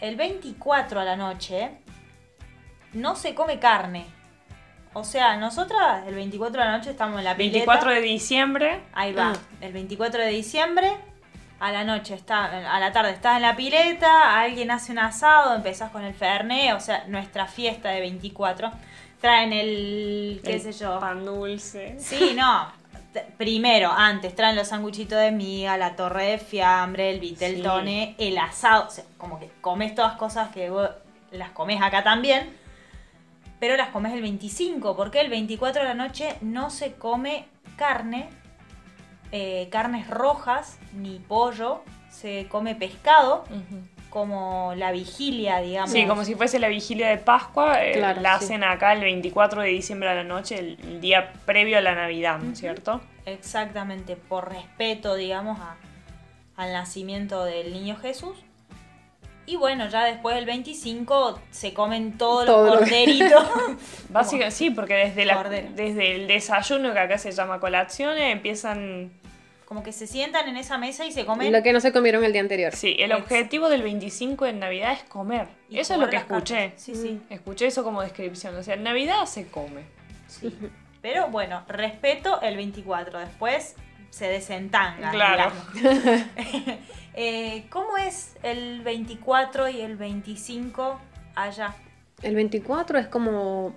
el 0.00 0.16
24 0.16 1.00
a 1.00 1.04
la 1.04 1.16
noche, 1.16 1.70
no 2.92 3.16
se 3.16 3.34
come 3.34 3.58
carne. 3.58 4.06
O 4.92 5.02
sea, 5.02 5.36
nosotras 5.36 6.06
el 6.06 6.14
24 6.14 6.60
de 6.60 6.68
la 6.68 6.78
noche 6.78 6.90
estamos 6.90 7.18
en 7.18 7.24
la 7.24 7.36
pileta. 7.36 7.58
24 7.58 7.90
de 7.90 8.00
diciembre. 8.00 8.80
Ahí 8.92 9.12
va. 9.12 9.32
Ah. 9.32 9.38
El 9.60 9.72
24 9.72 10.20
de 10.20 10.28
diciembre, 10.28 10.92
a 11.58 11.72
la 11.72 11.82
noche, 11.82 12.14
está, 12.14 12.44
a 12.44 12.78
la 12.78 12.92
tarde 12.92 13.10
estás 13.10 13.36
en 13.36 13.42
la 13.42 13.56
pileta, 13.56 14.38
alguien 14.38 14.70
hace 14.70 14.92
un 14.92 15.00
asado, 15.00 15.54
empezás 15.54 15.90
con 15.90 16.04
el 16.04 16.14
fernet, 16.14 16.74
o 16.74 16.80
sea, 16.80 17.04
nuestra 17.08 17.46
fiesta 17.46 17.90
de 17.90 18.00
24. 18.00 18.70
Traen 19.20 19.52
el, 19.52 20.40
qué 20.44 20.54
el 20.54 20.60
sé 20.60 20.72
yo. 20.72 21.00
Pan 21.00 21.24
dulce. 21.24 21.96
Sí, 21.98 22.34
no. 22.36 22.72
Primero, 23.36 23.90
antes, 23.90 24.34
traen 24.34 24.56
los 24.56 24.68
sanguchitos 24.68 25.18
de 25.18 25.30
miga, 25.30 25.76
la 25.76 25.96
torre 25.96 26.32
de 26.32 26.38
fiambre, 26.38 27.10
el 27.10 27.20
viteltone, 27.20 28.14
el 28.18 28.38
asado. 28.38 28.88
O 28.88 28.90
sea, 28.90 29.04
como 29.18 29.38
que 29.38 29.50
comes 29.60 29.94
todas 29.94 30.16
cosas 30.16 30.50
que 30.50 30.70
vos 30.70 30.88
las 31.30 31.50
comes 31.50 31.80
acá 31.82 32.02
también. 32.02 32.56
Pero 33.60 33.76
las 33.76 33.88
comes 33.90 34.12
el 34.12 34.22
25, 34.22 34.96
porque 34.96 35.20
el 35.20 35.30
24 35.30 35.82
de 35.82 35.88
la 35.88 35.94
noche 35.94 36.36
no 36.40 36.70
se 36.70 36.94
come 36.94 37.46
carne, 37.76 38.28
eh, 39.32 39.68
carnes 39.70 40.08
rojas, 40.08 40.78
ni 40.92 41.18
pollo, 41.18 41.82
se 42.10 42.46
come 42.48 42.74
pescado, 42.74 43.44
como 44.14 44.72
la 44.76 44.92
vigilia, 44.92 45.58
digamos. 45.58 45.90
Sí, 45.90 46.06
como 46.06 46.24
si 46.24 46.36
fuese 46.36 46.58
la 46.60 46.68
vigilia 46.68 47.08
de 47.10 47.18
Pascua, 47.18 47.84
eh, 47.84 47.92
Claro, 47.94 48.20
la 48.22 48.38
sí. 48.38 48.44
hacen 48.44 48.62
acá 48.64 48.92
el 48.94 49.00
24 49.00 49.60
de 49.60 49.68
diciembre 49.70 50.08
a 50.08 50.14
la 50.14 50.22
noche, 50.24 50.56
el, 50.58 50.78
el 50.84 51.00
día 51.00 51.32
previo 51.44 51.76
a 51.76 51.80
la 51.80 51.96
Navidad, 51.96 52.38
¿no 52.38 52.52
es 52.52 52.58
cierto? 52.60 53.00
Exactamente, 53.26 54.14
por 54.16 54.48
respeto, 54.50 55.16
digamos, 55.16 55.58
a- 55.58 55.76
al 56.56 56.72
nacimiento 56.72 57.44
del 57.44 57.72
niño 57.72 57.96
Jesús. 57.96 58.36
Y 59.46 59.56
bueno, 59.56 59.88
ya 59.88 60.04
después 60.04 60.36
del 60.36 60.46
25 60.46 61.38
se 61.50 61.74
comen 61.74 62.16
todos 62.16 62.46
Todo 62.46 62.64
los 62.66 62.74
lo- 62.74 62.78
corderitos. 62.80 63.44
Básicamente, 64.10 64.54
sí, 64.54 64.70
porque 64.70 64.94
desde, 64.94 65.24
la, 65.26 65.34
Cordero. 65.36 65.68
desde 65.74 66.14
el 66.14 66.28
desayuno, 66.28 66.92
que 66.92 66.98
acá 67.00 67.18
se 67.18 67.32
llama 67.32 67.58
colación, 67.60 68.16
eh, 68.16 68.30
empiezan... 68.30 69.10
Como 69.66 69.82
que 69.82 69.92
se 69.92 70.06
sientan 70.06 70.48
en 70.48 70.56
esa 70.56 70.76
mesa 70.78 71.06
y 71.06 71.12
se 71.12 71.24
comen. 71.24 71.50
Lo 71.52 71.62
que 71.62 71.72
no 71.72 71.80
se 71.80 71.92
comieron 71.92 72.22
el 72.24 72.32
día 72.32 72.42
anterior. 72.42 72.74
Sí, 72.76 72.96
el 72.98 73.12
Ex- 73.12 73.20
objetivo 73.22 73.68
del 73.70 73.82
25 73.82 74.46
en 74.46 74.58
Navidad 74.60 74.92
es 74.92 75.02
comer. 75.04 75.48
y 75.70 75.78
eso 75.78 75.94
es 75.94 76.00
lo 76.00 76.06
que 76.08 76.16
cartas. 76.18 76.36
escuché. 76.50 76.72
Sí, 76.76 76.94
sí, 76.94 77.20
Escuché 77.30 77.66
eso 77.66 77.82
como 77.82 78.02
descripción. 78.02 78.54
O 78.56 78.62
sea, 78.62 78.74
en 78.74 78.82
Navidad 78.82 79.24
se 79.26 79.46
come. 79.48 79.82
sí. 80.28 80.52
Pero 81.02 81.28
bueno, 81.28 81.62
respeto 81.68 82.40
el 82.40 82.56
24. 82.56 83.18
Después 83.18 83.74
se 84.10 84.26
desentanga. 84.26 85.10
Claro. 85.10 85.52
Eh, 87.16 87.66
¿Cómo 87.70 87.96
es 87.96 88.34
el 88.42 88.80
24 88.82 89.68
y 89.68 89.80
el 89.82 89.96
25 89.96 91.00
allá? 91.36 91.74
El 92.22 92.34
24 92.34 92.98
es 92.98 93.06
como 93.06 93.72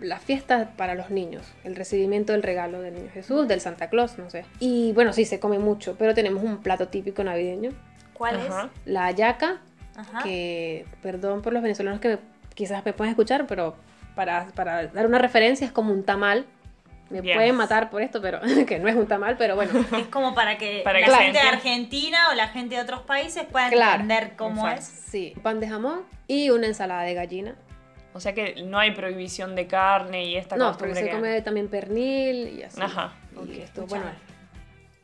la 0.00 0.18
fiesta 0.18 0.70
para 0.76 0.94
los 0.94 1.10
niños, 1.10 1.46
el 1.64 1.76
recibimiento 1.76 2.32
del 2.32 2.42
regalo 2.42 2.80
del 2.80 2.94
niño 2.94 3.10
Jesús, 3.12 3.46
del 3.48 3.60
Santa 3.60 3.88
Claus, 3.88 4.18
no 4.18 4.28
sé. 4.30 4.44
Y 4.60 4.92
bueno, 4.92 5.12
sí, 5.12 5.24
se 5.24 5.38
come 5.40 5.58
mucho, 5.58 5.96
pero 5.98 6.14
tenemos 6.14 6.42
un 6.42 6.58
plato 6.58 6.88
típico 6.88 7.22
navideño, 7.24 7.70
¿Cuál 8.12 8.36
Ajá. 8.40 8.70
la 8.84 9.06
hallaca, 9.06 9.60
es? 9.92 9.98
Ajá. 9.98 10.22
que, 10.22 10.86
perdón 11.02 11.42
por 11.42 11.52
los 11.52 11.62
venezolanos 11.62 12.00
que 12.00 12.08
me- 12.08 12.18
quizás 12.54 12.84
me 12.84 12.92
pueden 12.92 13.10
escuchar, 13.10 13.46
pero 13.46 13.76
para, 14.14 14.46
para 14.54 14.86
dar 14.88 15.06
una 15.06 15.18
referencia 15.18 15.66
es 15.66 15.72
como 15.72 15.92
un 15.92 16.04
tamal, 16.04 16.46
me 17.10 17.22
pueden 17.22 17.54
matar 17.54 17.90
por 17.90 18.02
esto, 18.02 18.20
pero 18.22 18.40
que 18.66 18.78
no 18.78 18.88
es 18.88 18.96
un 18.96 19.06
tamal, 19.06 19.36
pero 19.36 19.54
bueno. 19.56 19.72
Es 19.98 20.06
como 20.08 20.34
para 20.34 20.58
que 20.58 20.80
Para 20.84 21.00
la 21.00 21.18
gente 21.18 21.38
de. 21.40 21.46
Argentina 21.48 22.28
o 22.30 22.34
la 22.34 22.48
gente 22.48 22.76
de 22.76 22.80
otros 22.80 23.02
países 23.02 23.44
pueda 23.44 23.68
Claro, 23.70 24.02
entender 24.02 24.34
cómo 24.36 24.62
exacto. 24.68 24.80
es. 24.80 24.86
Sí, 25.10 25.34
pan 25.42 25.60
de 25.60 25.68
jamón 25.68 26.02
y 26.26 26.50
una 26.50 26.66
ensalada 26.66 27.02
de 27.02 27.14
gallina. 27.14 27.54
O 28.14 28.20
sea 28.20 28.32
que 28.32 28.62
no 28.62 28.78
hay 28.78 28.92
prohibición 28.92 29.54
de 29.54 29.66
carne 29.66 30.24
y 30.24 30.36
esta 30.36 30.56
No, 30.56 30.66
porque 30.72 30.92
costumbre 30.94 31.00
se 31.02 31.06
que- 31.10 31.14
come 31.16 31.42
también 31.42 31.68
pernil 31.68 32.58
y 32.58 32.62
así. 32.62 32.80
Ajá, 32.80 33.12
Y 33.34 33.38
ok. 33.38 33.48
esto, 33.64 33.86
bueno, 33.86 34.04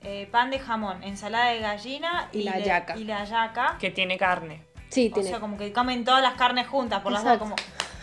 Eh, 0.03 0.27
pan 0.31 0.51
de 0.51 0.59
jamón, 0.59 1.03
ensalada 1.03 1.51
de 1.51 1.59
gallina 1.61 2.29
Y 2.33 2.45
la 2.45 2.53
de- 2.53 2.63
yaca. 2.63 2.97
Y 2.97 3.05
la 3.05 3.23
yaca. 3.25 3.77
que 3.79 3.91
tiene 3.91 4.17
carne. 4.17 4.63
sí, 4.89 5.11
O 5.13 5.15
tiene. 5.15 5.29
sea, 5.29 5.41
como 5.41 5.59
que 5.59 5.73
comen 5.73 6.05
todas 6.05 6.23
las 6.23 6.35
carnes 6.35 6.67
juntas, 6.69 7.01
por 7.03 7.13
las 7.13 7.23
dos, 7.23 7.35
Exacto. 7.35 7.55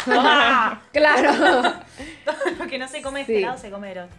como. 0.05 0.18
¡Toma! 0.22 0.82
Claro. 0.93 1.32
Todo 2.26 2.36
lo 2.60 2.68
que 2.68 2.78
no 2.78 2.88
se 2.88 3.01
come 3.01 3.20
de 3.22 3.26
Sí. 3.26 3.34
este 3.36 3.45
lado 3.45 3.58
se 3.58 3.72
come 3.72 3.89
del 3.89 3.97
otro. 4.05 4.16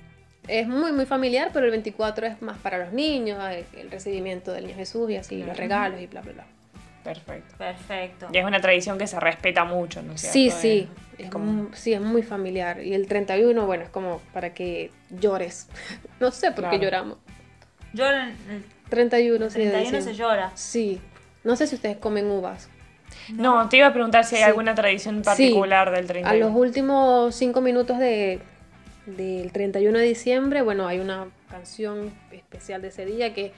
es 0.49 0.67
muy, 0.67 0.93
muy 0.93 1.05
familiar, 1.07 1.51
pero 1.53 1.67
el 1.67 1.71
24 1.71 2.27
es 2.27 2.41
más 2.43 2.57
para 2.59 2.79
los 2.79 2.93
niños, 2.93 3.39
el 3.77 3.91
recibimiento 3.91 4.51
del 4.53 4.65
niño 4.67 4.77
Jesús 4.77 5.11
y 5.11 5.17
así, 5.17 5.43
los 5.43 5.57
regalos 5.57 6.01
y 6.01 6.07
bla, 6.09 6.23
bla, 6.23 6.33
bla. 6.33 6.45
Perfecto. 7.05 7.55
Perfecto. 7.57 8.29
Y 8.33 8.39
es 8.39 8.45
una 8.45 8.61
tradición 8.61 8.99
que 8.99 9.07
se 9.07 9.19
respeta 9.21 9.65
mucho, 9.65 10.03
¿no 10.03 10.13
es 10.15 10.21
cierto? 10.21 10.33
Sí, 10.35 10.51
sí. 10.51 10.89
Es 11.19 11.31
como- 11.31 11.69
sí, 11.75 11.93
es 11.95 12.01
muy 12.01 12.23
familiar. 12.23 12.83
Y 12.83 12.95
el 12.95 13.07
31, 13.07 13.67
bueno, 13.67 13.85
es 13.85 13.91
como 13.91 14.21
para 14.33 14.53
que 14.55 14.91
llores. 15.11 15.69
No 16.21 16.31
sé 16.31 16.49
por 16.53 16.65
qué 16.65 16.79
Claro. 16.79 16.83
lloramos. 16.83 17.19
Yo 17.95 18.07
en 18.07 18.17
el 18.51 18.65
31, 18.91 19.49
sí, 19.51 19.61
de 19.65 19.71
31 19.71 20.03
se 20.05 20.15
llora. 20.15 20.53
Sí. 20.55 21.01
No 21.45 21.57
sé 21.57 21.67
si 21.67 21.75
ustedes 21.77 21.97
comen 21.97 22.27
uvas. 22.31 22.69
No, 23.33 23.69
te 23.69 23.79
iba 23.79 23.87
a 23.87 23.93
preguntar 23.93 24.25
si 24.25 24.37
hay 24.37 24.43
Sí. 24.43 24.49
alguna 24.49 24.75
tradición 24.75 25.23
particular 25.23 25.91
del 25.91 26.07
31. 26.07 26.47
A 26.47 26.49
los 26.49 26.57
últimos 26.57 27.35
cinco 27.35 27.61
minutos 27.61 27.99
de, 27.99 28.41
del 29.07 29.51
31 29.53 29.99
de 29.99 30.05
diciembre, 30.05 30.63
bueno, 30.63 30.87
hay 30.87 30.99
una 31.01 31.27
canción 31.51 32.13
especial 32.33 32.83
de 32.83 32.89
ese 32.89 33.07
día 33.07 33.33
que, 33.35 33.53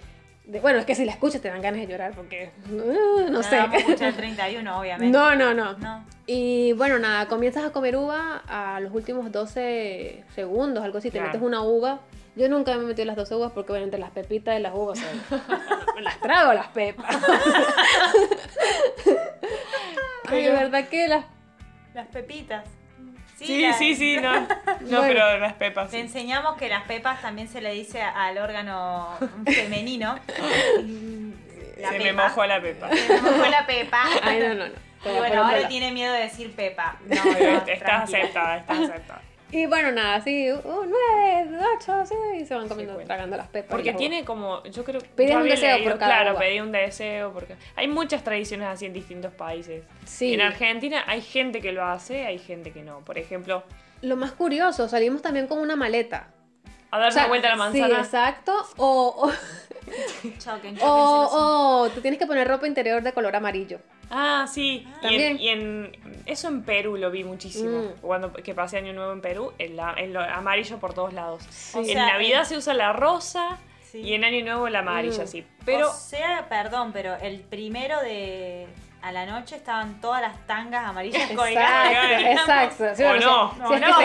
de- 0.46 0.60
bueno, 0.60 0.78
es 0.78 0.86
que 0.86 0.94
si 0.94 1.04
la 1.04 1.12
escuchas 1.12 1.40
te 1.40 1.48
dan 1.48 1.60
ganas 1.62 1.80
de 1.80 1.86
llorar 1.88 2.12
porque, 2.14 2.50
uh, 2.72 3.19
no 3.42 3.48
sé. 3.50 3.56
vamos 3.56 3.74
a 3.74 3.78
escuchar 3.78 4.08
el 4.08 4.16
31, 4.16 4.78
obviamente. 4.80 5.16
No, 5.18 5.34
no, 5.36 5.54
no. 5.54 5.72
No. 5.78 6.04
Y 6.26 6.72
bueno, 6.74 6.98
nada, 6.98 7.26
comienzas 7.26 7.64
a 7.64 7.72
comer 7.72 7.96
uva 7.96 8.42
a 8.48 8.78
los 8.80 8.92
últimos 8.94 9.32
12 9.32 10.24
segundos, 10.34 10.84
algo 10.84 10.98
así, 10.98 11.10
te 11.10 11.18
Claro. 11.18 11.32
metes 11.32 11.42
una 11.46 11.62
uva. 11.62 12.00
Yo 12.36 12.48
nunca 12.48 12.76
me 12.76 12.84
he 12.84 12.86
metido 12.86 13.06
las 13.06 13.16
12 13.16 13.34
uvas 13.34 13.52
porque 13.52 13.72
obviamente 13.72 13.98
las 13.98 14.10
pepitas 14.12 14.54
de 14.54 14.60
las 14.60 14.72
uvas, 14.74 14.98
o 14.98 15.02
sea, 15.02 15.10
me 15.96 16.00
las 16.02 16.20
trago 16.20 16.52
las 16.54 16.68
pepas. 16.68 17.06
Ay, 20.28 20.42
de 20.44 20.50
verdad 20.52 20.88
que 20.88 21.08
las 21.08 21.24
Las 21.94 22.06
pepitas. 22.08 22.64
Sí, 23.36 23.62
la- 23.62 23.72
sí, 23.72 23.94
sí, 23.96 24.18
no. 24.18 24.32
No, 24.42 24.46
Bueno. 24.80 25.02
pero 25.08 25.38
las 25.38 25.54
pepas. 25.54 25.90
Te 25.90 25.96
sí. 25.96 26.02
enseñamos 26.02 26.56
que 26.56 26.68
las 26.68 26.82
pepas 26.84 27.22
también 27.22 27.48
se 27.48 27.60
le 27.62 27.72
dice 27.72 28.00
al 28.02 28.36
órgano 28.38 29.08
femenino. 29.46 30.14
La 31.80 31.90
Se 31.90 31.98
me 31.98 32.04
pepa. 32.04 32.28
mojó 32.28 32.46
la 32.46 32.60
pepa. 32.60 32.88
Se 32.90 33.08
me 33.14 33.20
mojó 33.22 33.46
la 33.50 33.66
pepa. 33.66 34.04
Ay, 34.22 34.40
no, 34.40 34.54
no, 34.54 34.66
no. 34.68 34.74
Bueno, 35.18 35.44
ahora 35.44 35.66
tiene 35.68 35.92
miedo 35.92 36.12
de 36.12 36.20
decir 36.20 36.52
pepa. 36.54 36.98
No, 37.06 37.14
estás 37.14 37.78
tranquila. 37.78 37.96
aceptada, 38.02 38.56
estás 38.58 38.78
aceptada. 38.80 39.22
Y 39.52 39.66
bueno, 39.66 39.90
nada, 39.90 40.14
así, 40.14 40.48
uh, 40.52 40.60
nueve, 40.64 41.58
ocho, 41.74 42.06
sí, 42.06 42.14
y 42.40 42.44
se 42.46 42.54
van 42.54 42.68
comiendo, 42.68 42.94
bueno. 42.94 43.08
tragando 43.08 43.36
las 43.36 43.48
pepas. 43.48 43.68
Porque 43.72 43.92
tiene 43.94 44.24
como, 44.24 44.62
yo 44.62 44.84
creo 44.84 45.00
Pedías 45.16 45.32
yo 45.34 45.38
un 45.42 45.48
deseo 45.48 45.74
leído, 45.76 45.90
por 45.90 45.98
cada 45.98 46.12
Claro, 46.14 46.30
uva. 46.34 46.38
pedí 46.40 46.60
un 46.60 46.70
deseo 46.70 47.32
porque 47.32 47.56
hay 47.74 47.88
muchas 47.88 48.22
tradiciones 48.22 48.68
así 48.68 48.86
en 48.86 48.92
distintos 48.92 49.32
países. 49.34 49.82
Sí. 50.04 50.34
En 50.34 50.40
Argentina 50.40 51.02
hay 51.08 51.20
gente 51.20 51.60
que 51.60 51.72
lo 51.72 51.84
hace, 51.84 52.26
hay 52.26 52.38
gente 52.38 52.70
que 52.70 52.82
no. 52.82 53.00
Por 53.00 53.18
ejemplo, 53.18 53.64
Lo 54.02 54.14
más 54.14 54.30
curioso, 54.30 54.88
salimos 54.88 55.20
también 55.20 55.48
con 55.48 55.58
una 55.58 55.74
maleta. 55.74 56.28
A 56.90 56.98
dar 56.98 57.08
O 57.08 57.12
sea, 57.12 57.22
una 57.22 57.28
vuelta 57.28 57.52
a 57.52 57.56
la 57.56 57.70
Sí, 57.70 57.78
manzana. 57.80 58.00
exacto. 58.02 58.52
O, 58.76 59.26
o, 59.28 59.30
Choquen, 60.38 60.76
choquen, 60.76 60.78
o, 60.82 61.82
o 61.82 61.88
te 61.90 62.00
tienes 62.00 62.18
que 62.18 62.26
poner 62.26 62.46
ropa 62.46 62.66
interior 62.66 63.02
de 63.02 63.12
color 63.12 63.34
amarillo. 63.34 63.78
Ah, 64.10 64.46
sí. 64.50 64.86
Y, 64.98 65.00
También. 65.02 65.22
en, 65.36 65.40
y 65.40 65.48
en- 65.48 66.22
eso 66.26 66.48
en 66.48 66.62
Perú 66.62 66.96
lo 66.96 67.10
vi 67.10 67.24
muchísimo. 67.24 67.78
Mm. 67.82 68.00
Cuando 68.00 68.32
que 68.32 68.54
pasé 68.54 68.78
año 68.78 68.92
nuevo 68.92 69.12
en 69.12 69.20
Perú, 69.20 69.52
el, 69.58 69.78
amarillo 69.80 70.78
por 70.78 70.94
todos 70.94 71.12
lados. 71.12 71.42
O 71.74 71.78
en 71.80 71.86
sea, 71.86 72.06
Navidad 72.06 72.40
en- 72.40 72.46
se 72.46 72.56
usa 72.56 72.74
la 72.74 72.92
rosa 72.92 73.58
Sí. 73.90 73.98
y 74.02 74.14
en 74.14 74.22
año 74.24 74.44
nuevo 74.44 74.68
la 74.68 74.80
amarilla, 74.80 75.24
Mm. 75.24 75.26
sí. 75.26 75.44
Pero 75.64 75.90
O 75.90 75.92
sea, 75.92 76.46
perdón, 76.48 76.92
pero 76.92 77.16
el 77.16 77.40
primero 77.40 78.00
de. 78.00 78.68
A 79.02 79.12
la 79.12 79.24
noche 79.26 79.56
estaban 79.56 80.00
todas 80.00 80.20
las 80.20 80.46
tangas 80.46 80.84
amarillas 80.86 81.30
colgadas. 81.34 81.92
Exacto, 82.20 82.84
exacto. 82.84 82.96
Sí, 82.96 83.02
O 83.02 83.14
no. 83.16 83.54
Si, 83.54 83.60
O 83.62 83.68
si 83.68 83.74
es 83.74 83.80
no. 83.80 83.86
que 83.86 84.02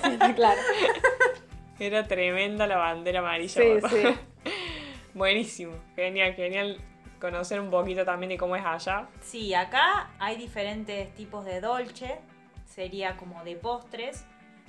se 0.00 0.10
lavan 0.10 0.32
claro. 0.34 0.60
era 1.78 2.06
tremenda 2.06 2.66
la 2.66 2.76
bandera 2.76 3.20
amarilla. 3.20 3.62
Sí, 3.62 3.80
papá. 3.80 3.88
sí. 3.90 4.50
Buenísimo. 5.14 5.72
Genial, 5.96 6.34
genial 6.34 6.78
conocer 7.20 7.60
un 7.60 7.70
poquito 7.70 8.04
también 8.04 8.30
de 8.30 8.38
cómo 8.38 8.56
es 8.56 8.64
allá. 8.64 9.06
Sí, 9.20 9.54
acá 9.54 10.10
hay 10.18 10.36
diferentes 10.36 11.12
tipos 11.14 11.44
de 11.44 11.60
dolce, 11.60 12.18
sería 12.66 13.16
como 13.16 13.42
de 13.44 13.56
postres, 13.56 14.24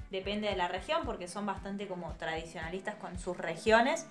depende 0.10 0.49
de 0.49 0.55
la 0.55 0.68
región 0.68 1.01
porque 1.05 1.28
son 1.28 1.45
bastante 1.45 1.88
como 1.88 2.14
tradicionalistas 2.16 2.95
con 2.95 3.20
sus 3.20 3.38
regiones, 3.38 4.07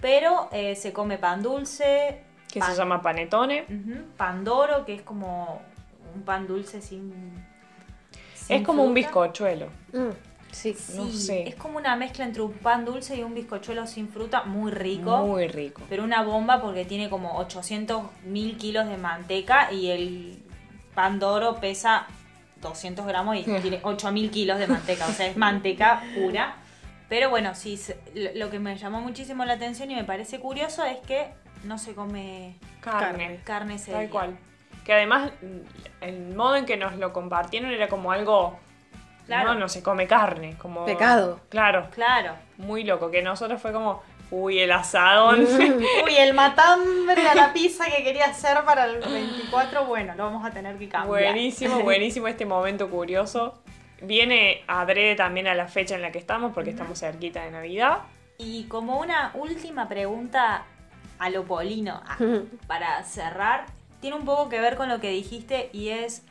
pero 0.00 0.48
eh, 0.52 0.76
se 0.76 0.92
come 0.92 1.18
pan 1.18 1.42
dulce, 1.42 2.22
Que 2.50 2.60
pan, 2.60 2.70
se 2.70 2.76
llama 2.76 3.02
panetone. 3.02 3.66
Pandoro, 4.16 4.84
que 4.84 4.94
es 4.94 5.02
como 5.02 5.60
un 6.14 6.22
pan 6.22 6.46
dulce 6.46 6.80
sin... 6.80 7.12
sin 8.34 8.56
Es 8.56 8.62
como 8.62 8.84
un 8.84 8.94
bizcochuelo. 8.94 9.66
Mm, 9.92 10.10
sí. 10.56 10.74
Sí, 10.74 10.96
no 10.96 11.10
sé. 11.10 11.48
es 11.48 11.54
como 11.54 11.78
una 11.78 11.96
mezcla 11.96 12.24
entre 12.24 12.42
un 12.42 12.52
pan 12.52 12.84
dulce 12.84 13.16
y 13.16 13.22
un 13.22 13.34
bizcochuelo 13.34 13.86
sin 13.86 14.08
fruta, 14.08 14.44
muy 14.44 14.70
rico. 14.70 15.18
Muy 15.18 15.48
rico. 15.48 15.82
Pero 15.88 16.04
una 16.04 16.22
bomba 16.22 16.60
porque 16.60 16.84
tiene 16.84 17.08
como 17.10 17.38
800 17.38 18.02
mil 18.24 18.56
kilos 18.56 18.88
de 18.88 18.96
manteca 18.96 19.72
y 19.72 19.90
el 19.90 20.42
pan 20.94 21.18
doro 21.18 21.56
pesa 21.56 22.06
200 22.62 23.06
gramos 23.06 23.36
y 23.36 23.42
tiene 23.62 23.80
8 23.82 24.12
mil 24.12 24.30
kilos 24.30 24.58
de 24.58 24.66
manteca. 24.66 25.06
O 25.06 25.12
sea, 25.12 25.26
es 25.26 25.36
manteca 25.36 26.02
pura. 26.14 26.56
Pero 27.08 27.30
bueno, 27.30 27.54
sí, 27.54 27.80
lo 28.34 28.50
que 28.50 28.58
me 28.58 28.76
llamó 28.76 29.00
muchísimo 29.00 29.44
la 29.44 29.52
atención 29.52 29.90
y 29.90 29.94
me 29.94 30.04
parece 30.04 30.40
curioso 30.40 30.84
es 30.84 30.98
que 30.98 31.28
no 31.62 31.78
se 31.78 31.94
come 31.94 32.56
Carne. 32.80 33.40
carne 33.44 33.78
Tal 33.78 34.10
cual. 34.10 34.38
Que 34.84 34.92
además 34.92 35.30
el 36.00 36.34
modo 36.34 36.56
en 36.56 36.64
que 36.64 36.76
nos 36.76 36.96
lo 36.96 37.12
compartieron 37.12 37.70
era 37.70 37.88
como 37.88 38.12
algo... 38.12 38.58
Claro. 39.26 39.54
No, 39.54 39.60
no 39.60 39.68
se 39.68 39.82
come 39.82 40.06
carne. 40.06 40.56
Como... 40.58 40.84
Pecado. 40.84 41.40
Claro. 41.48 41.88
Claro. 41.90 42.34
Muy 42.58 42.84
loco. 42.84 43.10
Que 43.10 43.22
nosotros 43.22 43.60
fue 43.60 43.72
como... 43.72 44.02
Uy, 44.30 44.58
el 44.58 44.72
asadón. 44.72 45.46
Uy, 46.04 46.16
el 46.16 46.34
matambre 46.34 47.28
a 47.28 47.34
la 47.34 47.52
pizza 47.52 47.84
que 47.86 48.02
quería 48.02 48.26
hacer 48.26 48.64
para 48.64 48.86
el 48.86 48.98
24, 48.98 49.84
bueno, 49.84 50.14
lo 50.16 50.24
vamos 50.24 50.44
a 50.44 50.50
tener 50.50 50.76
que 50.78 50.88
cambiar. 50.88 51.06
buenísimo, 51.06 51.78
buenísimo 51.84 52.26
este 52.26 52.44
momento 52.44 52.90
curioso. 52.90 53.62
Viene 54.02 54.64
adrede 54.66 55.14
también 55.14 55.46
a 55.46 55.54
la 55.54 55.68
fecha 55.68 55.94
en 55.94 56.02
la 56.02 56.10
que 56.10 56.18
estamos, 56.18 56.52
porque 56.52 56.70
estamos 56.70 56.98
cerquita 56.98 57.44
de 57.44 57.52
Navidad. 57.52 57.98
Y 58.36 58.64
como 58.64 58.98
una 58.98 59.30
última 59.34 59.88
pregunta 59.88 60.64
a 61.18 61.30
lo 61.30 61.44
polino, 61.44 62.02
ah, 62.04 62.18
para 62.66 63.02
cerrar, 63.04 63.66
tiene 64.00 64.16
un 64.16 64.24
poco 64.24 64.48
que 64.48 64.60
ver 64.60 64.76
con 64.76 64.88
lo 64.88 65.00
que 65.00 65.10
dijiste 65.10 65.70
y 65.72 65.90
es 65.90 66.22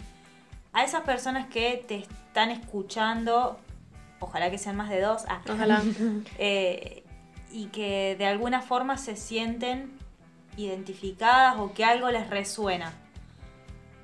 a 0.75 0.83
esas 0.83 1.01
personas 1.01 1.47
que 1.47 1.83
te 1.87 1.95
están 1.95 2.51
escuchando, 2.51 3.57
ojalá 4.19 4.51
que 4.51 4.57
sean 4.57 4.75
más 4.75 4.89
de 4.89 5.01
dos, 5.01 5.23
ah, 5.27 5.41
Ojalá. 5.49 5.81
eh, 6.37 7.03
y 7.51 7.67
que 7.67 8.15
de 8.17 8.25
alguna 8.25 8.61
forma 8.61 8.97
se 8.97 9.15
sienten 9.15 9.97
identificadas 10.57 11.55
o 11.57 11.73
que 11.73 11.83
algo 11.83 12.11
les 12.11 12.29
resuena. 12.29 12.93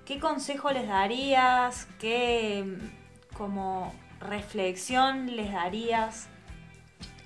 ¿Qué 0.06 0.20
consejo 0.20 0.72
les 0.72 0.88
darías? 0.88 1.88
¿Qué 2.00 2.78
como 3.38 3.94
reflexión 4.20 5.36
les 5.36 5.52
darías? 5.52 6.28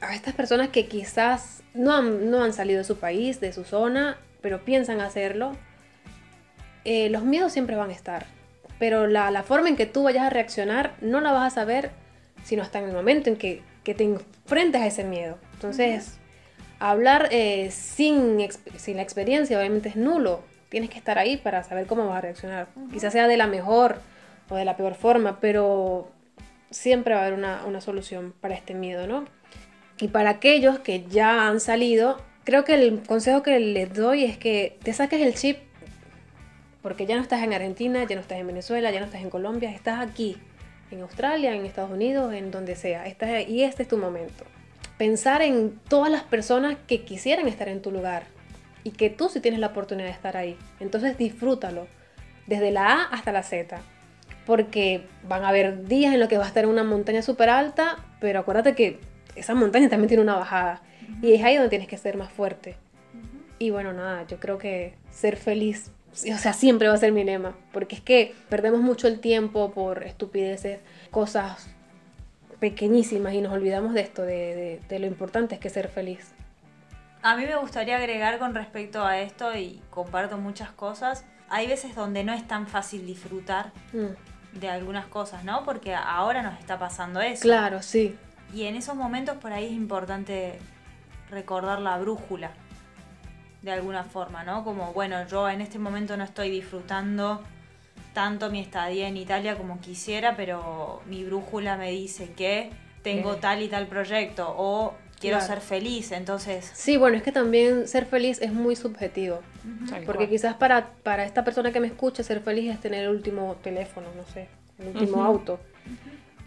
a 0.01 0.13
estas 0.13 0.33
personas 0.33 0.69
que 0.69 0.87
quizás 0.87 1.63
no 1.73 1.93
han, 1.93 2.29
no 2.29 2.43
han 2.43 2.53
salido 2.53 2.79
de 2.79 2.83
su 2.83 2.97
país, 2.97 3.39
de 3.39 3.53
su 3.53 3.63
zona, 3.63 4.17
pero 4.41 4.63
piensan 4.63 5.01
hacerlo, 5.01 5.53
eh, 6.83 7.09
los 7.09 7.23
miedos 7.23 7.53
siempre 7.53 7.75
van 7.75 7.89
a 7.89 7.93
estar. 7.93 8.25
Pero 8.80 9.07
la, 9.07 9.32
la 9.32 9.43
forma 9.43 9.69
en 9.69 9.76
que 9.76 9.86
tú 9.86 10.03
vayas 10.03 10.23
a 10.23 10.30
reaccionar 10.30 10.95
no 11.01 11.21
la 11.21 11.32
vas 11.32 11.53
a 11.53 11.55
saber 11.55 11.91
sino 12.45 12.61
hasta 12.61 12.80
en 12.80 12.86
el 12.86 12.93
momento 12.93 13.30
en 13.30 13.36
que, 13.36 13.61
que 13.84 13.93
te 13.93 14.03
enfrentes 14.03 14.82
a 14.82 14.86
ese 14.86 15.03
miedo. 15.03 15.38
Entonces, 15.53 16.17
hablar 16.80 17.28
eh, 17.32 17.71
sin, 17.71 18.47
sin 18.78 18.97
la 18.97 19.01
experiencia 19.01 19.57
obviamente 19.57 19.89
es 19.89 19.95
nulo. 19.95 20.43
Tienes 20.69 20.91
que 20.91 20.97
estar 20.97 21.17
ahí 21.17 21.38
para 21.38 21.63
saber 21.63 21.88
cómo 21.88 22.07
vas 22.07 22.19
a 22.19 22.21
reaccionar. 22.21 22.67
Quizás 22.93 23.11
sea 23.13 23.28
de 23.28 23.36
la 23.36 23.47
mejor 23.47 23.97
o 24.49 24.55
de 24.55 24.63
la 24.63 24.78
peor 24.78 24.93
forma, 24.93 25.39
pero 25.39 26.11
siempre 26.69 27.15
va 27.15 27.21
a 27.21 27.26
haber 27.26 27.38
una, 27.38 27.65
una 27.65 27.82
solución 27.82 28.34
para 28.39 28.53
este 28.53 28.76
miedo, 28.76 29.07
¿no? 29.07 29.26
Y 29.99 30.09
para 30.09 30.30
aquellos 30.30 30.78
que 30.80 31.05
ya 31.05 31.47
han 31.47 31.59
salido, 31.59 32.17
creo 32.43 32.63
que 32.63 32.76
el 32.76 33.01
consejo 33.01 33.41
que 33.41 33.59
les 33.59 33.91
doy 33.93 34.23
es 34.23 34.38
que 34.38 34.78
te 34.84 34.93
saques 34.93 35.21
el 35.21 35.34
chip, 35.34 35.57
porque 36.86 37.07
ya 37.07 37.15
no 37.15 37.23
estás 37.23 37.41
en 37.41 37.51
Argentina, 37.51 38.03
ya 38.03 38.13
no 38.13 38.21
estás 38.21 38.38
en 38.38 38.45
Venezuela, 38.45 38.91
ya 38.91 38.99
no 38.99 39.07
estás 39.07 39.23
en 39.23 39.31
Colombia, 39.31 39.71
estás 39.71 39.99
aquí. 39.99 40.38
en 40.91 41.01
Australia, 41.01 41.55
en 41.55 41.65
Estados 41.65 41.89
Unidos, 41.89 42.31
en 42.31 42.51
donde 42.51 42.75
sea. 42.75 43.07
Y 43.47 43.63
este 43.63 43.81
es 43.81 43.89
tu 43.89 43.97
momento. 43.97 44.43
Pensar 44.99 45.41
en 45.41 45.79
todas 45.89 46.11
las 46.11 46.21
personas 46.21 46.77
que 46.86 47.01
quisieran 47.01 47.47
estar 47.47 47.69
en 47.69 47.81
tu 47.81 47.89
lugar 47.89 48.25
y 48.83 48.91
que 48.91 49.09
tú 49.09 49.29
sí 49.29 49.39
tienes 49.39 49.59
la 49.59 49.67
oportunidad 49.69 50.09
de 50.09 50.13
estar 50.13 50.38
ahí. 50.38 50.59
Entonces 50.79 51.17
disfrútalo, 51.17 51.88
desde 52.45 52.69
la 52.69 52.86
A 52.86 53.03
hasta 53.05 53.31
la 53.31 53.41
Z. 53.41 53.81
Porque 54.45 55.07
van 55.27 55.43
a 55.43 55.49
haber 55.49 55.88
días 55.88 56.13
en 56.13 56.19
los 56.19 56.29
que 56.29 56.38
vas 56.38 56.45
a 56.45 56.49
estar 56.49 56.65
en 56.65 56.69
una 56.69 56.83
montaña 56.83 57.23
súper 57.23 57.49
alta, 57.49 57.97
pero 58.21 58.41
acuérdate 58.41 58.75
que 58.75 58.99
esa 59.36 59.55
montaña 59.55 59.89
también 59.89 60.09
tiene 60.09 60.21
una 60.21 60.36
bajada. 60.36 60.83
Y 61.23 61.33
es 61.33 61.43
ahí 61.43 61.55
donde 61.55 61.69
tienes 61.69 61.88
que 61.88 61.97
ser 61.97 62.15
más 62.15 62.31
fuerte. 62.31 62.75
Y 63.57 63.71
bueno, 63.71 63.91
nada, 63.91 64.27
yo 64.27 64.39
creo 64.39 64.59
que 64.59 64.93
ser 65.09 65.36
feliz, 65.36 65.91
o 66.34 66.38
sea, 66.38 66.53
siempre 66.53 66.88
va 66.88 66.93
a 66.93 66.97
ser 66.97 67.11
mi 67.11 67.24
lema. 67.24 67.55
Porque 67.72 67.95
es 67.95 68.01
que 68.01 68.34
perdemos 68.49 68.82
mucho 68.82 69.07
el 69.07 69.20
tiempo 69.20 69.72
por 69.72 70.03
estupideces, 70.03 70.80
cosas 71.11 71.68
pequeñísimas 72.59 73.34
y 73.34 73.41
nos 73.41 73.53
olvidamos 73.53 73.93
de 73.93 74.01
esto, 74.01 74.22
de, 74.22 74.55
de- 74.55 74.82
de 74.88 74.99
lo 74.99 75.07
importante 75.07 75.55
es 75.55 75.61
que 75.61 75.70
ser 75.70 75.88
feliz. 75.89 76.32
A 77.22 77.36
mí 77.36 77.45
me 77.45 77.55
gustaría 77.57 77.97
agregar 77.97 78.38
con 78.39 78.53
respecto 78.55 79.03
a 79.05 79.20
esto, 79.20 79.55
y 79.57 79.82
comparto 79.89 80.38
muchas 80.38 80.70
cosas, 80.70 81.26
hay 81.49 81.68
veces 81.68 81.95
donde 81.95 82.24
no 82.24 82.34
es 82.34 82.47
tan 82.47 82.68
fácil 82.68 83.05
disfrutar 83.05 83.72
Mm, 83.93 84.59
de 84.59 84.70
algunas 84.70 85.05
cosas, 85.07 85.43
¿no? 85.43 85.66
Porque 85.66 85.93
ahora 85.95 86.41
nos 86.43 86.57
está 86.59 86.80
pasando 86.80 87.20
eso. 87.22 87.41
Claro, 87.41 87.82
sí. 87.82 88.16
Y 88.53 88.63
en 88.66 88.76
esos 88.76 88.95
momentos 88.95 89.36
por 89.38 89.51
ahí 89.51 89.66
es 89.66 89.72
importante 89.74 90.59
recordar 91.30 91.80
la 91.82 91.97
brújula, 91.97 92.51
de 93.66 93.72
alguna 93.72 94.03
forma, 94.03 94.43
¿no? 94.43 94.63
Como, 94.63 94.93
bueno, 94.93 95.28
yo 95.28 95.49
en 95.49 95.59
este 95.59 95.80
momento 95.80 96.16
no 96.16 96.24
estoy 96.24 96.49
disfrutando 96.51 97.41
tanto 98.13 98.49
mi 98.51 98.59
estadía 98.61 99.07
en 99.07 99.18
Italia 99.18 99.57
como 99.57 99.82
quisiera, 99.82 100.38
pero 100.38 101.01
mi 101.07 101.24
brújula 101.26 101.76
me 101.76 101.91
dice 101.91 102.32
que 102.32 102.70
tengo 103.03 103.34
Eh. 103.34 103.38
tal 103.41 103.61
y 103.63 103.68
tal 103.68 103.88
proyecto 103.88 104.53
o 104.55 104.93
quiero 105.20 105.38
Claro. 105.39 105.53
ser 105.53 105.61
feliz, 105.61 106.11
entonces... 106.11 106.72
Sí, 106.76 106.95
bueno, 106.97 107.18
es 107.18 107.24
que 107.24 107.32
también 107.32 107.88
ser 107.88 108.05
feliz 108.05 108.39
es 108.41 108.53
muy 108.53 108.76
subjetivo. 108.76 109.39
Tal 109.89 110.03
Porque 110.03 110.26
cual. 110.26 110.30
quizás 110.30 110.53
para, 110.55 110.91
para 111.03 111.26
esta 111.26 111.43
persona 111.43 111.72
que 111.72 111.80
me 111.80 111.88
escucha, 111.88 112.22
ser 112.24 112.41
feliz 112.41 112.72
es 112.72 112.80
tener 112.80 113.03
el 113.05 113.09
último 113.09 113.55
teléfono, 113.63 114.07
no 114.16 114.26
sé, 114.32 114.47
el 114.80 114.89
último 114.89 115.24
auto. 115.26 115.59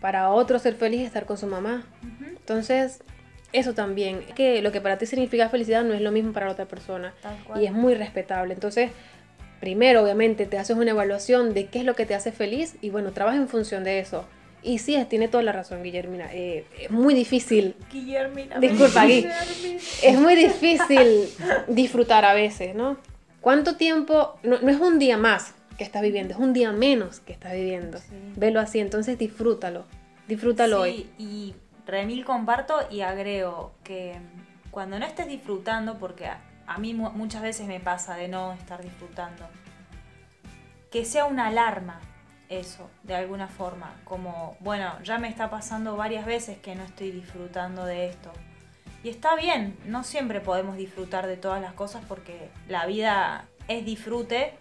Para 0.01 0.31
otro, 0.31 0.59
ser 0.61 0.75
feliz 0.77 1.01
es 1.01 1.07
estar 1.09 1.27
con 1.27 1.37
su 1.37 1.49
mamá. 1.49 1.85
Entonces, 2.25 3.03
eso 3.53 3.75
también, 3.75 4.21
que 4.35 4.61
lo 4.63 4.73
que 4.73 4.81
para 4.81 4.99
ti 4.99 5.07
significa 5.07 5.49
felicidad 5.49 5.85
no 5.85 5.95
es 5.95 6.01
lo 6.01 6.13
mismo 6.13 6.33
para 6.33 6.47
la 6.47 6.53
otra 6.53 6.67
persona. 6.67 7.15
Y 7.61 7.65
es 7.67 7.73
muy 7.73 7.95
respetable. 7.95 8.53
Entonces, 8.55 8.91
primero, 9.61 10.03
obviamente, 10.03 10.47
te 10.47 10.59
haces 10.59 10.77
una 10.77 10.91
evaluación 10.91 11.55
de 11.55 11.67
qué 11.67 11.81
es 11.81 11.85
lo 11.85 11.95
que 11.95 12.07
te 12.07 12.15
hace 12.15 12.33
feliz 12.33 12.77
y 12.83 12.91
bueno, 12.91 13.13
trabaja 13.13 13.37
en 13.39 13.49
función 13.49 13.85
de 13.85 14.01
eso. 14.01 14.25
Y 14.63 14.79
sí, 14.79 14.97
tiene 15.09 15.29
toda 15.29 15.43
la 15.45 15.53
razón, 15.53 15.83
Guillermina. 15.83 16.29
eh, 16.33 16.65
es 16.79 16.91
muy 16.91 17.15
difícil 17.15 17.77
Guillermina. 17.93 18.59
Disculpa, 18.59 19.05
Gui. 19.05 19.23
Guillermina. 19.23 19.81
es 20.03 20.19
muy 20.19 20.35
difícil 20.35 21.29
disfrutar 21.69 22.25
a 22.25 22.35
veces, 22.35 22.75
¿no? 22.75 22.99
¿Cuánto 23.41 23.77
tiempo? 23.77 24.37
No, 24.43 24.59
no 24.61 24.69
es 24.69 24.81
un 24.81 24.99
día 24.99 25.17
más 25.17 25.55
que 25.79 25.85
estás 25.85 26.03
viviendo, 26.03 26.35
es 26.35 26.41
un 26.41 26.53
día 26.53 26.73
menos 26.73 27.21
que 27.21 27.33
estás 27.33 27.53
viviendo. 27.53 27.99
Sí. 27.99 28.07
Velo 28.37 28.59
así, 28.59 28.81
entonces 28.81 29.17
disfrútalo. 29.17 29.85
Disfrútalo 30.27 30.81
hoy. 30.81 31.07
Sí, 31.17 31.25
y 31.25 31.55
remil 31.89 32.25
comparto 32.25 32.87
y 32.91 33.01
agrego 33.01 33.73
que 33.83 34.21
cuando 34.71 34.99
no 34.99 35.07
estés 35.07 35.27
disfrutando, 35.27 35.99
porque 35.99 36.27
a, 36.27 36.41
a 36.67 36.79
mí 36.79 36.95
mu- 36.95 37.11
muchas 37.11 37.43
veces 37.43 37.67
me 37.67 37.81
pasa 37.81 38.15
de 38.15 38.29
no 38.29 38.53
estar 38.53 38.81
disfrutando, 38.83 39.45
que 40.93 41.05
sea 41.05 41.25
una 41.25 41.49
alarma 41.49 42.01
eso, 42.49 42.89
de 43.03 43.15
alguna 43.15 43.49
forma, 43.49 43.95
como, 44.05 44.57
bueno, 44.61 44.93
ya 45.03 45.19
me 45.19 45.29
está 45.29 45.51
pasando 45.51 45.97
varias 45.97 46.25
veces 46.25 46.59
que 46.59 46.75
no 46.75 46.83
estoy 46.85 47.11
disfrutando 47.11 47.85
de 47.85 48.07
esto. 48.07 48.31
Y 49.05 49.11
está 49.11 49.37
bien, 49.37 49.77
no 49.85 50.03
siempre 50.03 50.41
podemos 50.41 50.77
disfrutar 50.77 51.27
de 51.27 51.37
todas 51.37 51.61
las 51.61 51.73
cosas 51.75 52.03
porque 52.09 52.51
la 52.69 52.87
vida 52.87 53.45
es 53.69 53.85
disfrute, 53.85 54.55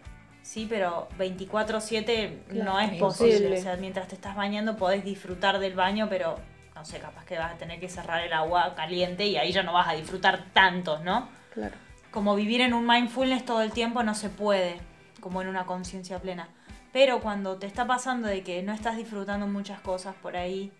sí, 0.43 0.65
pero 0.69 1.07
24/7 1.17 2.43
no 2.65 2.79
es 2.79 2.89
posible. 2.99 3.47
O 3.59 3.61
sea, 3.63 3.77
mientras 3.77 4.07
te 4.09 4.15
estás 4.15 4.35
bañando 4.35 4.75
podés 4.77 5.03
disfrutar 5.05 5.59
del 5.59 5.73
baño, 5.73 6.07
pero 6.09 6.35
no 6.77 6.85
sé, 6.85 6.99
capaz 6.99 7.25
que 7.25 7.39
vas 7.39 7.53
a 7.53 7.57
tener 7.57 7.79
que 7.79 7.89
cerrar 7.89 8.23
el 8.23 8.31
agua 8.33 8.75
caliente 8.75 9.25
y 9.25 9.35
ahí 9.35 9.51
ya 9.51 9.63
no 9.63 9.73
vas 9.73 9.87
a 9.87 9.93
disfrutar 9.93 10.45
tanto, 10.53 10.99
¿no? 10.99 11.27
Claro. 11.53 11.75
como 12.11 12.35
vivir 12.35 12.61
en 12.61 12.75
un 12.75 12.85
mindfulness 12.85 13.43
todo 13.45 13.63
el 13.63 13.71
tiempo 13.71 14.03
no 14.03 14.13
se 14.13 14.29
puede, 14.29 14.79
como 15.19 15.41
en 15.41 15.47
una 15.47 15.65
conciencia 15.65 16.19
plena. 16.19 16.49
Pero 16.93 17.19
cuando 17.19 17.57
te 17.57 17.65
está 17.65 17.87
pasando 17.87 18.27
de 18.27 18.43
que 18.43 18.61
no 18.61 18.73
estás 18.73 18.95
disfrutando 18.95 19.47
muchas 19.47 19.79
cosas 19.81 20.13
por 20.15 20.37
ahí, 20.37 20.71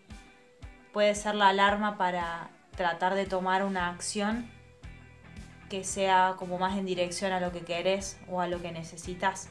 puede 0.94 1.16
ser 1.16 1.34
la 1.34 1.50
alarma 1.50 1.98
para 1.98 2.50
tratar 2.76 3.16
de 3.16 3.26
tomar 3.26 3.64
una 3.64 3.90
acción 3.90 4.48
que 5.70 5.84
sea 5.84 6.36
como 6.38 6.60
más 6.60 6.78
en 6.78 6.86
dirección 6.86 7.32
a 7.32 7.40
lo 7.40 7.52
que 7.52 7.62
querés 7.62 8.20
o 8.30 8.40
a 8.40 8.48
lo 8.48 8.62
que 8.62 8.72
necesitas. 8.72 9.50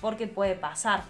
Porque 0.00 0.28
puede 0.28 0.54
pasar. 0.54 1.02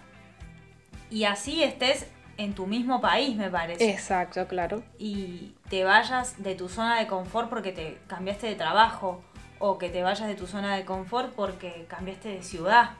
Y 1.11 1.25
así 1.25 1.63
estés 1.63 2.07
en 2.37 2.53
tu 2.53 2.67
mismo 2.67 3.01
país, 3.01 3.35
me 3.35 3.49
parece 3.49 3.89
Exacto, 3.89 4.47
claro. 4.47 4.83
y 4.97 5.55
te 5.69 5.83
vayas 5.83 6.41
de 6.41 6.55
tu 6.55 6.69
zona 6.69 6.99
de 6.99 7.07
confort 7.07 7.49
porque 7.49 7.71
te 7.71 7.97
cambiaste 8.07 8.47
de 8.47 8.55
trabajo 8.55 9.21
o 9.59 9.77
que 9.77 9.89
te 9.89 10.03
vayas 10.03 10.27
de 10.27 10.35
tu 10.35 10.47
zona 10.47 10.75
de 10.75 10.85
confort 10.85 11.33
porque 11.33 11.85
cambiaste 11.87 12.29
de 12.29 12.43
ciudad. 12.43 12.91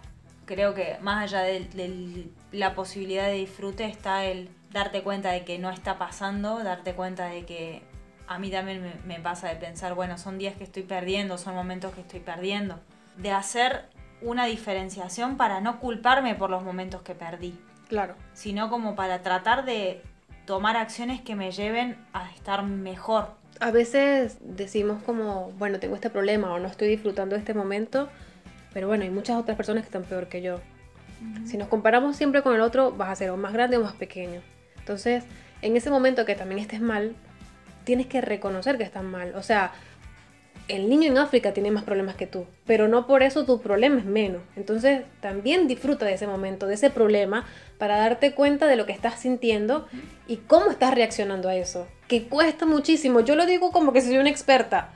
Creo 0.46 0.74
que 0.74 0.98
más 1.02 1.24
allá 1.24 1.42
de, 1.44 1.66
de 1.66 2.28
la 2.52 2.74
posibilidad 2.74 3.26
de 3.28 3.34
disfrute 3.34 3.86
está 3.86 4.26
el 4.26 4.50
darte 4.72 5.04
cuenta 5.04 5.32
de 5.32 5.46
que 5.46 5.60
no 5.60 5.70
está 5.70 5.98
pasando, 5.98 6.64
darte 6.64 6.94
cuenta 6.94 7.26
de 7.26 7.46
que 7.46 7.84
a 8.28 8.40
mí 8.40 8.50
también 8.50 8.82
me, 8.82 8.94
me 9.06 9.22
pasa 9.22 9.50
de 9.50 9.56
pensar, 9.56 9.94
bueno, 9.94 10.18
son 10.18 10.38
días 10.38 10.56
que 10.56 10.64
estoy 10.64 10.84
perdiendo, 10.84 11.38
son 11.38 11.54
momentos 11.54 11.94
que 11.94 12.02
estoy 12.02 12.22
perdiendo. 12.22 12.80
De 13.18 13.32
hacer 13.32 13.86
una 14.22 14.46
diferenciación 14.46 15.38
para 15.38 15.62
no 15.62 15.80
culparme 15.80 16.34
por 16.36 16.50
los 16.50 16.64
momentos 16.64 17.02
que 17.04 17.14
perdí 17.14 17.60
Claro. 17.88 18.16
sino 18.34 18.70
como 18.70 18.96
para 18.96 19.22
tratar 19.22 19.66
de 19.66 20.02
tomar 20.46 20.78
acciones 20.78 21.22
que 21.22 21.36
me 21.36 21.52
lleven 21.52 21.98
a 22.14 22.30
estar 22.32 22.64
mejor. 22.64 23.30
A 23.60 23.72
veces 23.72 24.38
decimos 24.42 25.02
como, 25.04 25.52
bueno, 25.58 25.80
tengo 25.80 25.96
este 25.96 26.10
problema 26.10 26.54
o 26.54 26.60
no 26.60 26.68
estoy 26.68 26.88
disfrutando 26.88 27.36
de 27.36 27.40
este 27.40 27.54
momento, 27.54 28.10
pero 28.74 28.88
bueno, 28.88 29.04
hay 29.04 29.10
muchas 29.10 29.38
otras 29.38 29.58
personas 29.58 29.84
que 29.84 29.88
están 29.88 30.04
peor 30.04 30.28
que 30.28 30.42
yo. 30.42 30.60
Si 31.46 31.58
nos 31.58 31.68
comparamos 31.68 32.16
siempre 32.16 32.44
con 32.44 32.54
el 32.54 32.62
otro, 32.62 32.92
vas 32.92 33.10
a 33.10 33.16
ser 33.16 33.32
o 33.32 33.38
más 33.38 33.52
grande 33.52 33.78
o 33.78 33.82
más 33.82 33.94
pequeño. 33.94 34.42
Entonces, 34.78 35.24
en 35.62 35.76
ese 35.76 35.90
momento 35.90 36.26
que 36.26 36.36
también 36.36 36.60
estés 36.60 36.80
mal, 36.80 37.16
tienes 37.84 38.06
que 38.06 38.22
reconocer 38.22 38.78
que 38.78 38.84
estás 38.84 39.04
mal. 39.04 39.34
O 39.36 39.42
sea, 39.42 39.72
el 40.68 40.90
niño 40.90 41.12
en 41.12 41.18
África 41.18 41.54
tiene 41.54 41.72
más 41.72 41.84
problemas 41.84 42.16
que 42.16 42.28
tú, 42.28 42.46
pero 42.66 42.88
no 42.88 43.08
por 43.08 43.24
eso 43.24 43.46
tu 43.46 43.62
problema 43.62 44.00
es 44.00 44.06
menos. 44.06 44.42
Entonces, 44.56 45.04
también 45.22 45.68
disfruta 45.68 46.06
de 46.06 46.14
ese 46.14 46.28
momento, 46.28 46.68
de 46.68 46.74
ese 46.74 46.90
problema, 46.90 47.46
para 47.78 47.98
darte 47.98 48.34
cuenta 48.34 48.68
de 48.68 48.76
lo 48.76 48.86
que 48.86 48.92
estás 48.92 49.20
sintiendo 49.20 49.88
y 50.28 50.38
cómo 50.38 50.72
estás 50.72 50.94
reaccionando 50.94 51.48
a 51.48 51.56
eso. 51.56 51.88
Que 52.08 52.28
cuesta 52.28 52.66
muchísimo. 52.66 53.22
Yo 53.22 53.36
lo 53.36 53.46
digo 53.46 53.72
como 53.72 53.94
que 53.94 54.02
soy 54.02 54.18
una 54.18 54.30
experta, 54.30 54.90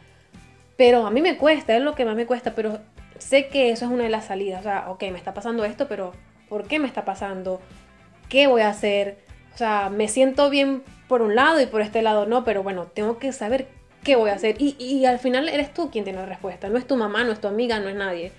pero 0.78 1.06
a 1.06 1.12
mí 1.12 1.22
me 1.22 1.38
cuesta, 1.38 1.76
es 1.76 1.82
lo 1.82 1.96
que 1.96 2.06
más 2.06 2.16
me 2.16 2.26
cuesta, 2.26 2.54
pero 2.54 2.80
sé 3.18 3.48
que 3.48 3.72
eso 3.72 3.86
es 3.86 3.92
una 3.92 4.04
de 4.04 4.10
las 4.10 4.26
salidas. 4.26 4.62
O 4.62 4.64
sea, 4.64 4.90
ok, 4.90 5.04
me 5.04 5.18
está 5.18 5.34
pasando 5.34 5.64
esto, 5.64 5.88
pero 5.88 6.12
¿por 6.50 6.68
qué 6.68 6.80
me 6.80 6.88
está 6.88 7.06
pasando? 7.06 7.62
¿Qué 8.28 8.48
voy 8.48 8.62
a 8.62 8.70
hacer? 8.70 9.20
O 9.54 9.58
sea, 9.58 9.90
me 9.90 10.08
siento 10.08 10.50
bien 10.50 10.84
por 11.08 11.22
un 11.22 11.36
lado 11.36 11.62
y 11.62 11.66
por 11.66 11.82
este 11.82 12.02
lado 12.02 12.26
no, 12.26 12.44
pero 12.44 12.64
bueno, 12.64 12.88
tengo 12.88 13.20
que 13.20 13.32
saber 13.32 13.68
qué 14.04 14.16
voy 14.16 14.30
a 14.30 14.34
hacer. 14.34 14.56
Y, 14.60 14.76
y 14.80 15.06
al 15.06 15.20
final 15.20 15.50
eres 15.50 15.74
tú 15.74 15.90
quien 15.92 16.04
tiene 16.04 16.20
la 16.20 16.26
respuesta, 16.26 16.70
no 16.70 16.78
es 16.78 16.88
tu 16.88 16.96
mamá, 16.98 17.24
no 17.24 17.32
es 17.32 17.42
tu 17.42 17.48
amiga, 17.48 17.80
no 17.80 17.90
es 17.90 17.96
nadie. 17.96 18.32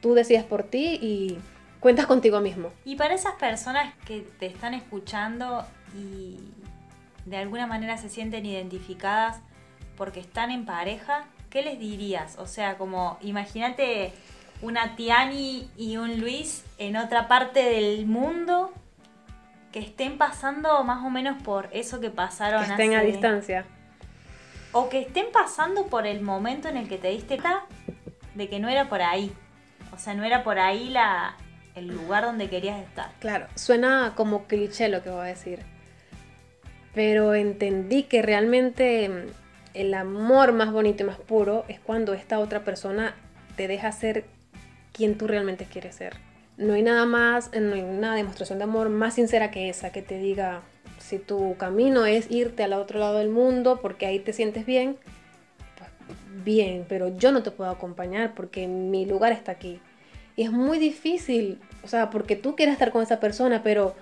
Tú 0.00 0.14
decides 0.14 0.44
por 0.44 0.62
ti 0.64 0.98
y 1.00 1.38
cuentas 1.80 2.06
contigo 2.06 2.40
mismo. 2.40 2.72
Y 2.84 2.96
para 2.96 3.14
esas 3.14 3.34
personas 3.34 3.94
que 4.04 4.26
te 4.38 4.46
están 4.46 4.74
escuchando 4.74 5.64
y 5.96 6.38
de 7.24 7.36
alguna 7.36 7.66
manera 7.66 7.96
se 7.98 8.08
sienten 8.08 8.46
identificadas 8.46 9.40
porque 9.96 10.20
están 10.20 10.50
en 10.50 10.64
pareja, 10.64 11.24
¿qué 11.50 11.62
les 11.62 11.78
dirías? 11.78 12.36
O 12.38 12.46
sea, 12.46 12.76
como 12.76 13.18
imagínate 13.22 14.12
una 14.62 14.96
Tiani 14.96 15.68
y 15.76 15.96
un 15.96 16.20
Luis 16.20 16.64
en 16.78 16.96
otra 16.96 17.28
parte 17.28 17.62
del 17.62 18.06
mundo 18.06 18.72
que 19.72 19.80
estén 19.80 20.18
pasando 20.18 20.82
más 20.84 21.04
o 21.04 21.10
menos 21.10 21.42
por 21.42 21.68
eso 21.72 22.00
que 22.00 22.10
pasaron 22.10 22.64
Que 22.64 22.70
estén 22.70 22.94
a 22.94 23.02
distancia. 23.02 23.66
O 24.72 24.88
que 24.88 25.00
estén 25.00 25.26
pasando 25.32 25.86
por 25.86 26.06
el 26.06 26.20
momento 26.20 26.68
en 26.68 26.76
el 26.76 26.88
que 26.88 26.98
te 26.98 27.08
diste 27.08 27.38
cuenta 27.38 27.66
de 28.34 28.48
que 28.48 28.60
no 28.60 28.68
era 28.68 28.88
por 28.88 29.02
ahí. 29.02 29.32
O 29.92 29.98
sea, 29.98 30.14
no 30.14 30.24
era 30.24 30.44
por 30.44 30.58
ahí 30.58 30.90
la, 30.90 31.36
el 31.74 31.88
lugar 31.88 32.24
donde 32.24 32.48
querías 32.48 32.80
estar. 32.80 33.10
Claro, 33.18 33.46
suena 33.54 34.12
como 34.16 34.46
cliché 34.46 34.88
lo 34.88 35.02
que 35.02 35.10
voy 35.10 35.20
a 35.20 35.24
decir. 35.24 35.60
Pero 36.94 37.34
entendí 37.34 38.04
que 38.04 38.22
realmente 38.22 39.08
mm, 39.08 39.30
el 39.74 39.94
amor 39.94 40.52
más 40.52 40.72
bonito 40.72 41.02
y 41.02 41.06
más 41.06 41.18
puro 41.18 41.64
es 41.68 41.80
cuando 41.80 42.14
esta 42.14 42.38
otra 42.38 42.64
persona 42.64 43.14
te 43.56 43.68
deja 43.68 43.92
ser 43.92 44.24
quien 44.92 45.18
tú 45.18 45.26
realmente 45.26 45.66
quieres 45.66 45.94
ser. 45.94 46.16
no 46.56 46.72
hay 46.72 46.82
nada 46.82 47.04
más, 47.04 47.50
no 47.52 47.74
hay 47.74 47.82
una 47.82 48.14
demostración 48.14 48.58
de 48.58 48.64
amor 48.64 48.88
más 48.88 49.14
sincera 49.14 49.50
que 49.50 49.68
esa, 49.68 49.92
que 49.92 50.00
te 50.00 50.18
diga, 50.18 50.62
si 51.06 51.18
tu 51.20 51.56
camino 51.56 52.04
es 52.04 52.28
irte 52.30 52.64
al 52.64 52.72
otro 52.72 52.98
lado 52.98 53.18
del 53.18 53.28
mundo 53.28 53.78
porque 53.80 54.06
ahí 54.06 54.18
te 54.18 54.32
sientes 54.32 54.66
bien, 54.66 54.96
pues 55.78 55.90
bien, 56.44 56.84
pero 56.88 57.16
yo 57.16 57.30
no 57.30 57.44
te 57.44 57.52
puedo 57.52 57.70
acompañar 57.70 58.34
porque 58.34 58.66
mi 58.66 59.06
lugar 59.06 59.32
está 59.32 59.52
aquí. 59.52 59.80
Y 60.34 60.42
es 60.42 60.50
muy 60.50 60.78
difícil, 60.78 61.60
o 61.84 61.88
sea, 61.88 62.10
porque 62.10 62.34
tú 62.34 62.56
quieres 62.56 62.72
estar 62.72 62.90
con 62.90 63.02
esa 63.02 63.20
persona, 63.20 63.62
pero 63.62 63.94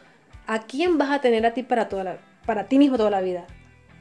¿a 0.47 0.61
quién 0.61 0.97
vas 0.97 1.11
a 1.11 1.21
tener 1.21 1.45
a 1.45 1.53
ti 1.53 1.63
para 1.63 1.89
toda 1.89 2.05
la, 2.05 2.19
para 2.47 2.65
ti 2.65 2.79
mismo 2.79 2.97
toda 2.97 3.11
la 3.11 3.21
vida? 3.21 3.47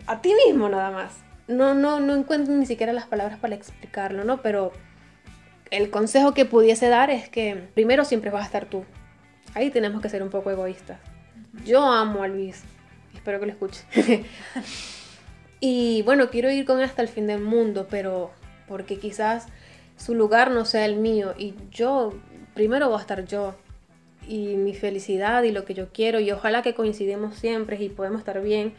A 0.07 0.21
ti 0.21 0.33
mismo 0.47 0.69
nada 0.69 0.89
más. 0.89 1.23
No, 1.49 1.73
no, 1.73 1.99
no 1.99 2.15
encuentro 2.15 2.53
ni 2.53 2.65
siquiera 2.65 2.93
las 2.93 3.05
palabras 3.05 3.37
para 3.37 3.53
explicarlo, 3.53 4.23
¿no? 4.23 4.41
Pero 4.41 4.71
el 5.71 5.89
consejo 5.89 6.33
que 6.33 6.45
pudiese 6.45 6.87
dar 6.87 7.09
es 7.09 7.27
que 7.27 7.67
primero 7.73 8.05
siempre 8.05 8.31
vas 8.31 8.43
a 8.43 8.45
estar 8.45 8.65
tú. 8.65 8.85
Ahí 9.55 9.71
tenemos 9.71 10.01
que 10.01 10.09
ser 10.09 10.23
un 10.23 10.29
poco 10.29 10.49
egoístas. 10.51 10.99
Yo 11.65 11.83
amo 11.85 12.23
a 12.23 12.27
Luis. 12.27 12.63
Espero 13.13 13.39
que 13.39 13.45
lo 13.45 13.51
escuche. 13.51 13.83
y 15.59 16.01
bueno, 16.03 16.29
quiero 16.29 16.51
ir 16.51 16.65
con 16.65 16.79
él 16.79 16.85
hasta 16.85 17.01
el 17.01 17.07
fin 17.07 17.27
del 17.27 17.41
mundo, 17.41 17.87
pero 17.89 18.31
porque 18.67 18.97
quizás 18.97 19.47
su 19.97 20.15
lugar 20.15 20.51
no 20.51 20.65
sea 20.65 20.85
el 20.85 20.97
mío. 20.97 21.33
Y 21.37 21.55
yo 21.71 22.13
primero 22.53 22.89
voy 22.89 22.97
a 22.97 23.01
estar 23.01 23.25
yo 23.25 23.55
y 24.27 24.55
mi 24.55 24.73
felicidad 24.73 25.43
y 25.43 25.51
lo 25.51 25.65
que 25.65 25.73
yo 25.73 25.89
quiero. 25.91 26.19
Y 26.19 26.31
ojalá 26.31 26.61
que 26.61 26.73
coincidimos 26.73 27.35
siempre 27.35 27.81
y 27.81 27.89
podemos 27.89 28.19
estar 28.19 28.41
bien 28.41 28.73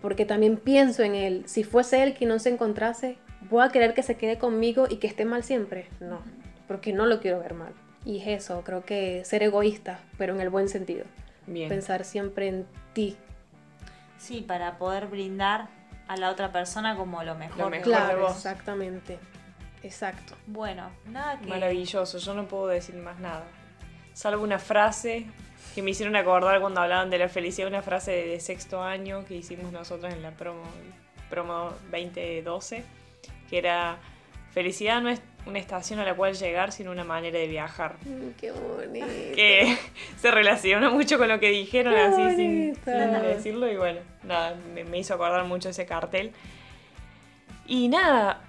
porque 0.00 0.24
también 0.24 0.56
pienso 0.56 1.02
en 1.02 1.14
él. 1.14 1.42
Si 1.46 1.64
fuese 1.64 2.02
él 2.02 2.14
quien 2.14 2.30
no 2.30 2.38
se 2.38 2.50
encontrase 2.50 3.18
voy 3.50 3.64
a 3.64 3.68
querer 3.68 3.94
que 3.94 4.02
se 4.02 4.16
quede 4.16 4.38
conmigo 4.38 4.86
y 4.88 4.96
que 4.96 5.06
esté 5.06 5.24
mal 5.24 5.44
siempre 5.44 5.86
no 6.00 6.20
porque 6.66 6.92
no 6.92 7.06
lo 7.06 7.20
quiero 7.20 7.40
ver 7.40 7.54
mal. 7.54 7.72
Y 8.04 8.18
es 8.18 8.28
eso 8.28 8.62
creo 8.64 8.84
que 8.84 9.24
ser 9.24 9.42
egoísta 9.42 10.00
pero 10.16 10.34
en 10.34 10.40
el 10.40 10.50
buen 10.50 10.68
sentido. 10.68 11.04
Bien. 11.46 11.70
pensar 11.70 12.04
siempre 12.04 12.48
en 12.48 12.66
ti 12.92 13.16
Sí, 14.18 14.42
para 14.42 14.78
poder 14.78 15.06
brindar 15.06 15.68
a 16.08 16.16
la 16.16 16.30
otra 16.30 16.52
persona 16.52 16.96
como 16.96 17.22
lo 17.22 17.34
mejor. 17.34 17.58
Lo 17.58 17.70
mejor. 17.70 17.84
claro 17.84 18.16
de 18.16 18.22
vos. 18.22 18.36
exactamente 18.36 19.18
exacto 19.82 20.34
Bueno, 20.46 20.90
nada 21.06 21.38
que... 21.38 21.46
Maravilloso, 21.46 22.18
yo 22.18 22.34
no 22.34 22.46
puedo 22.46 22.66
decir 22.66 22.96
más 22.96 23.18
nada. 23.20 23.44
Salvo 24.12 24.42
una 24.42 24.58
frase 24.58 25.26
que 25.74 25.82
me 25.82 25.92
hicieron 25.92 26.16
acordar 26.16 26.60
cuando 26.60 26.80
hablaban 26.80 27.10
de 27.10 27.18
la 27.18 27.28
felicidad, 27.28 27.68
una 27.68 27.82
frase 27.82 28.10
de 28.10 28.40
sexto 28.40 28.82
año 28.82 29.24
que 29.24 29.34
hicimos 29.34 29.70
nosotros 29.70 30.12
en 30.12 30.22
la 30.22 30.32
promo, 30.32 30.64
promo 31.30 31.72
2012, 31.92 32.84
que 33.48 33.58
era, 33.58 33.98
felicidad 34.52 35.00
no 35.00 35.08
es 35.10 35.20
una 35.46 35.58
estación 35.58 35.98
a 36.00 36.04
la 36.04 36.14
cual 36.14 36.34
llegar, 36.34 36.72
sino 36.72 36.90
una 36.90 37.04
manera 37.04 37.38
de 37.38 37.46
viajar. 37.46 37.96
Mm, 38.04 38.30
qué 38.38 38.50
bonito 38.52 39.06
Que 39.34 39.76
se 40.18 40.30
relaciona 40.30 40.90
mucho 40.90 41.16
con 41.18 41.28
lo 41.28 41.40
que 41.40 41.48
dijeron 41.50 41.94
Qué 41.94 42.00
así 42.00 42.36
sin, 42.36 42.74
decirlo 42.84 43.70
y 43.70 43.76
bueno, 43.76 44.00
nada, 44.24 44.54
me, 44.74 44.84
me 44.84 44.98
hizo 44.98 45.14
acordar 45.14 45.44
mucho 45.44 45.70
ese 45.70 45.86
cartel. 45.86 46.32
Y 47.66 47.88
nada, 47.88 48.42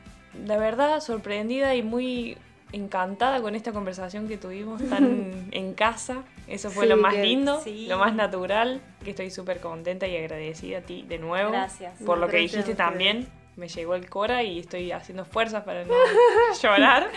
la 0.46 0.58
verdad 0.58 1.00
sorprendida 1.02 1.76
y 1.76 1.84
muy 1.84 2.38
encantada 2.72 3.42
con 3.42 3.56
esta 3.56 3.72
conversación 3.72 4.28
que 4.28 4.38
tuvimos 4.38 4.82
tan 4.90 5.48
en 5.52 5.74
casa. 5.74 6.24
Eso 6.48 6.70
fue 6.70 6.84
Sí, 6.86 6.90
lo 6.90 6.98
más 6.98 7.16
lindo, 7.16 7.62
sí. 7.64 7.88
lo 7.88 7.98
más 7.98 8.14
natural, 8.14 8.82
que 9.04 9.12
estoy 9.12 9.32
súper 9.32 9.60
contenta 9.60 10.08
y 10.08 10.16
agradecida 10.18 10.80
a 10.80 10.82
ti 10.82 11.04
de 11.08 11.18
nuevo. 11.18 11.52
Gracias. 11.52 11.94
Por 12.06 12.18
No, 12.20 12.26
lo 12.26 12.32
que 12.32 12.38
dijiste 12.38 12.60
ustedes. 12.60 12.78
también. 12.78 13.28
Me 13.60 13.68
llegó 13.68 13.94
el 13.96 14.10
cora 14.10 14.42
y 14.42 14.60
estoy 14.60 14.94
haciendo 14.94 15.26
fuerzas 15.26 15.66
para 15.66 15.84
no 15.84 15.94
llorar. 16.64 17.10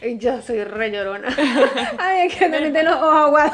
Yo 0.00 0.40
soy 0.40 0.62
re 0.62 0.92
llorona. 0.92 1.28
Ay, 1.98 2.28
es 2.28 2.36
que 2.36 2.48
me 2.48 2.60
meten 2.60 2.84
los 2.84 2.94
ojos 2.94 3.16
aguados. 3.16 3.52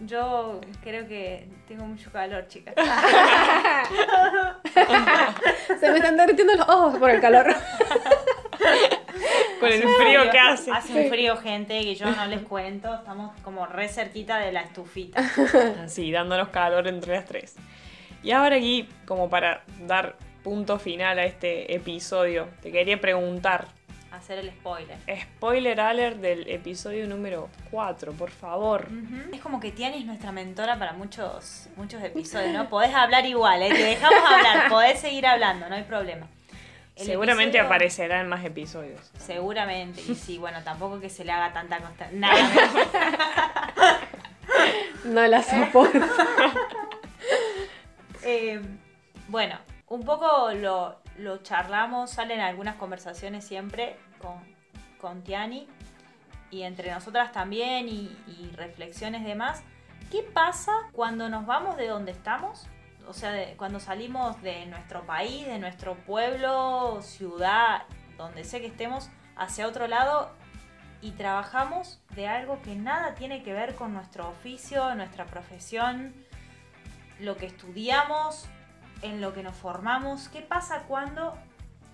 Yo 0.02 0.60
creo 0.84 1.08
que 1.08 1.48
tengo 1.66 1.84
mucho 1.86 2.12
calor, 2.12 2.46
chicas. 2.46 2.74
Se 5.80 5.90
me 5.90 5.96
están 5.96 6.16
derritiendo 6.16 6.54
los 6.54 6.68
ojos 6.68 6.98
por 6.98 7.10
el 7.10 7.20
calor. 7.20 7.46
Con 9.58 9.72
el 9.72 9.82
frío 9.82 10.30
que 10.30 10.38
hace. 10.38 10.70
Hace 10.70 11.02
un 11.04 11.08
frío, 11.10 11.36
gente, 11.38 11.80
que 11.80 11.96
yo 11.96 12.06
no 12.06 12.26
les 12.26 12.42
cuento. 12.42 12.94
Estamos 12.94 13.34
como 13.42 13.66
re 13.66 13.88
cerquita 13.88 14.38
de 14.38 14.52
la 14.52 14.60
estufita. 14.60 15.20
Así, 15.82 16.12
dándonos 16.12 16.50
calor 16.50 16.86
entre 16.86 17.16
las 17.16 17.24
tres. 17.24 17.56
Y 18.26 18.32
ahora 18.32 18.56
aquí, 18.56 18.88
como 19.06 19.30
para 19.30 19.62
dar 19.86 20.16
punto 20.42 20.80
final 20.80 21.16
a 21.20 21.24
este 21.26 21.72
episodio, 21.76 22.48
te 22.60 22.72
quería 22.72 23.00
preguntar, 23.00 23.68
Hacer 24.10 24.40
el 24.40 24.50
spoiler. 24.50 24.96
spoiler 25.36 25.78
alert 25.80 26.16
del 26.16 26.48
episodio 26.50 27.06
número 27.06 27.48
4, 27.70 28.12
por 28.14 28.30
favor. 28.30 28.88
Es 29.32 29.40
como 29.40 29.60
que 29.60 29.70
Tiani 29.70 29.98
es 29.98 30.06
nuestra 30.06 30.32
mentora 30.32 30.76
para 30.76 30.92
muchos, 30.94 31.68
muchos 31.76 32.02
episodios, 32.02 32.52
¿no? 32.52 32.68
Podés 32.68 32.92
hablar 32.94 33.24
igual, 33.26 33.62
¿eh? 33.62 33.68
Te 33.68 33.80
dejamos 33.80 34.18
hablar, 34.28 34.68
podés 34.70 34.98
seguir 34.98 35.24
hablando, 35.24 35.68
no 35.68 35.76
hay 35.76 35.84
problema. 35.84 36.26
El 36.96 37.06
Seguramente 37.06 37.58
episodio- 37.58 37.66
aparecerá 37.66 38.20
en 38.22 38.28
más 38.28 38.44
episodios. 38.44 39.00
Seguramente, 39.18 40.00
y 40.08 40.16
sí, 40.16 40.38
bueno, 40.38 40.64
tampoco 40.64 40.98
que 40.98 41.10
se 41.10 41.24
le 41.24 41.30
haga 41.30 41.52
tanta 41.52 41.78
constancia. 41.78 42.18
Nada. 42.18 44.00
No 45.04 45.24
la 45.28 45.40
soporto. 45.42 46.00
Eh, 48.28 48.60
bueno, 49.28 49.56
un 49.86 50.02
poco 50.02 50.50
lo, 50.50 50.98
charlamos, 51.44 52.10
salen 52.10 52.40
algunas 52.40 52.74
conversaciones 52.74 53.44
siempre 53.44 53.96
con, 54.20 54.40
con 55.00 55.22
Tiani 55.22 55.68
y 56.50 56.62
entre 56.62 56.90
nosotras 56.90 57.30
también 57.30 57.88
y, 57.88 58.10
reflexiones 58.56 59.22
demás. 59.22 59.62
¿Qué 60.10 60.24
pasa 60.24 60.72
cuando 60.90 61.28
nos 61.28 61.46
vamos 61.46 61.76
de 61.76 61.86
donde 61.86 62.10
estamos? 62.10 62.66
O 63.06 63.12
sea, 63.12 63.32
cuando 63.56 63.78
salimos 63.78 64.42
de 64.42 64.66
nuestro 64.66 65.06
país, 65.06 65.46
de 65.46 65.60
nuestro 65.60 65.94
pueblo, 65.94 67.02
ciudad, 67.02 67.84
donde 68.18 68.42
sé 68.42 68.60
que 68.60 68.66
estemos, 68.66 69.08
hacia 69.36 69.68
otro 69.68 69.86
lado 69.86 70.32
y 71.00 71.12
trabajamos 71.12 72.00
de 72.16 72.26
algo 72.26 72.60
que 72.62 72.74
nada 72.74 73.14
tiene 73.14 73.44
que 73.44 73.52
ver 73.52 73.76
con 73.76 73.92
nuestro 73.92 74.28
oficio, 74.28 74.96
nuestra 74.96 75.26
profesión, 75.26 76.12
lo 77.20 77.36
que 77.36 77.46
estudiamos, 77.46 78.46
en 79.02 79.20
lo 79.20 79.32
que 79.32 79.42
nos 79.42 79.54
formamos. 79.56 80.28
¿Qué 80.28 80.40
pasa 80.42 80.84
cuando 80.88 81.34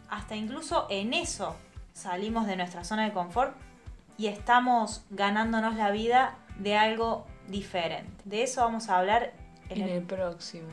hasta 0.08 0.36
incluso 0.36 0.86
en 0.90 1.14
eso 1.14 1.56
salimos 1.92 2.46
de 2.46 2.56
nuestra 2.56 2.84
zona 2.84 3.04
de 3.04 3.12
confort 3.12 3.54
y 4.18 4.26
estamos 4.28 5.04
ganándonos 5.10 5.74
la 5.76 5.90
vida 5.90 6.36
de 6.58 6.76
algo 6.76 7.26
diferente? 7.48 8.10
De 8.24 8.42
eso 8.42 8.60
vamos 8.62 8.88
a 8.88 8.98
hablar 8.98 9.32
en 9.68 9.82
En 9.82 9.88
el 9.88 9.96
el 9.98 10.02
próximo. 10.02 10.68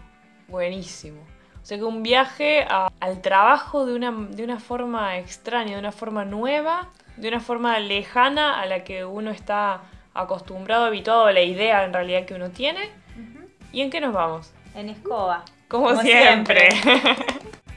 Buenísimo. 0.48 1.22
O 1.62 1.66
sea 1.66 1.78
que 1.78 1.84
un 1.84 2.04
viaje 2.04 2.64
a- 2.70 2.90
al 3.00 3.22
trabajo 3.22 3.86
de 3.86 3.94
una, 3.94 4.12
de 4.12 4.44
una 4.44 4.60
forma 4.60 5.18
extraña, 5.18 5.74
de 5.74 5.80
una 5.80 5.92
forma 5.92 6.26
nueva, 6.26 6.90
de 7.18 7.28
una 7.28 7.40
forma 7.40 7.78
lejana 7.80 8.60
a 8.62 8.66
la 8.66 8.84
que 8.84 9.04
uno 9.06 9.30
está 9.30 9.82
acostumbrado, 10.14 10.86
habituado 10.86 11.26
a 11.26 11.32
la 11.34 11.42
idea 11.42 11.84
en 11.84 11.94
realidad 11.94 12.26
que 12.26 12.34
uno 12.34 12.50
tiene. 12.50 12.90
¿Y 13.72 13.82
en 13.82 13.90
qué 13.90 14.02
nos 14.02 14.14
vamos? 14.14 14.52
en 14.76 14.90
escoba. 14.90 15.44
Como, 15.68 15.90
Como 15.90 16.02
siempre. 16.02 16.72
siempre. 16.72 17.16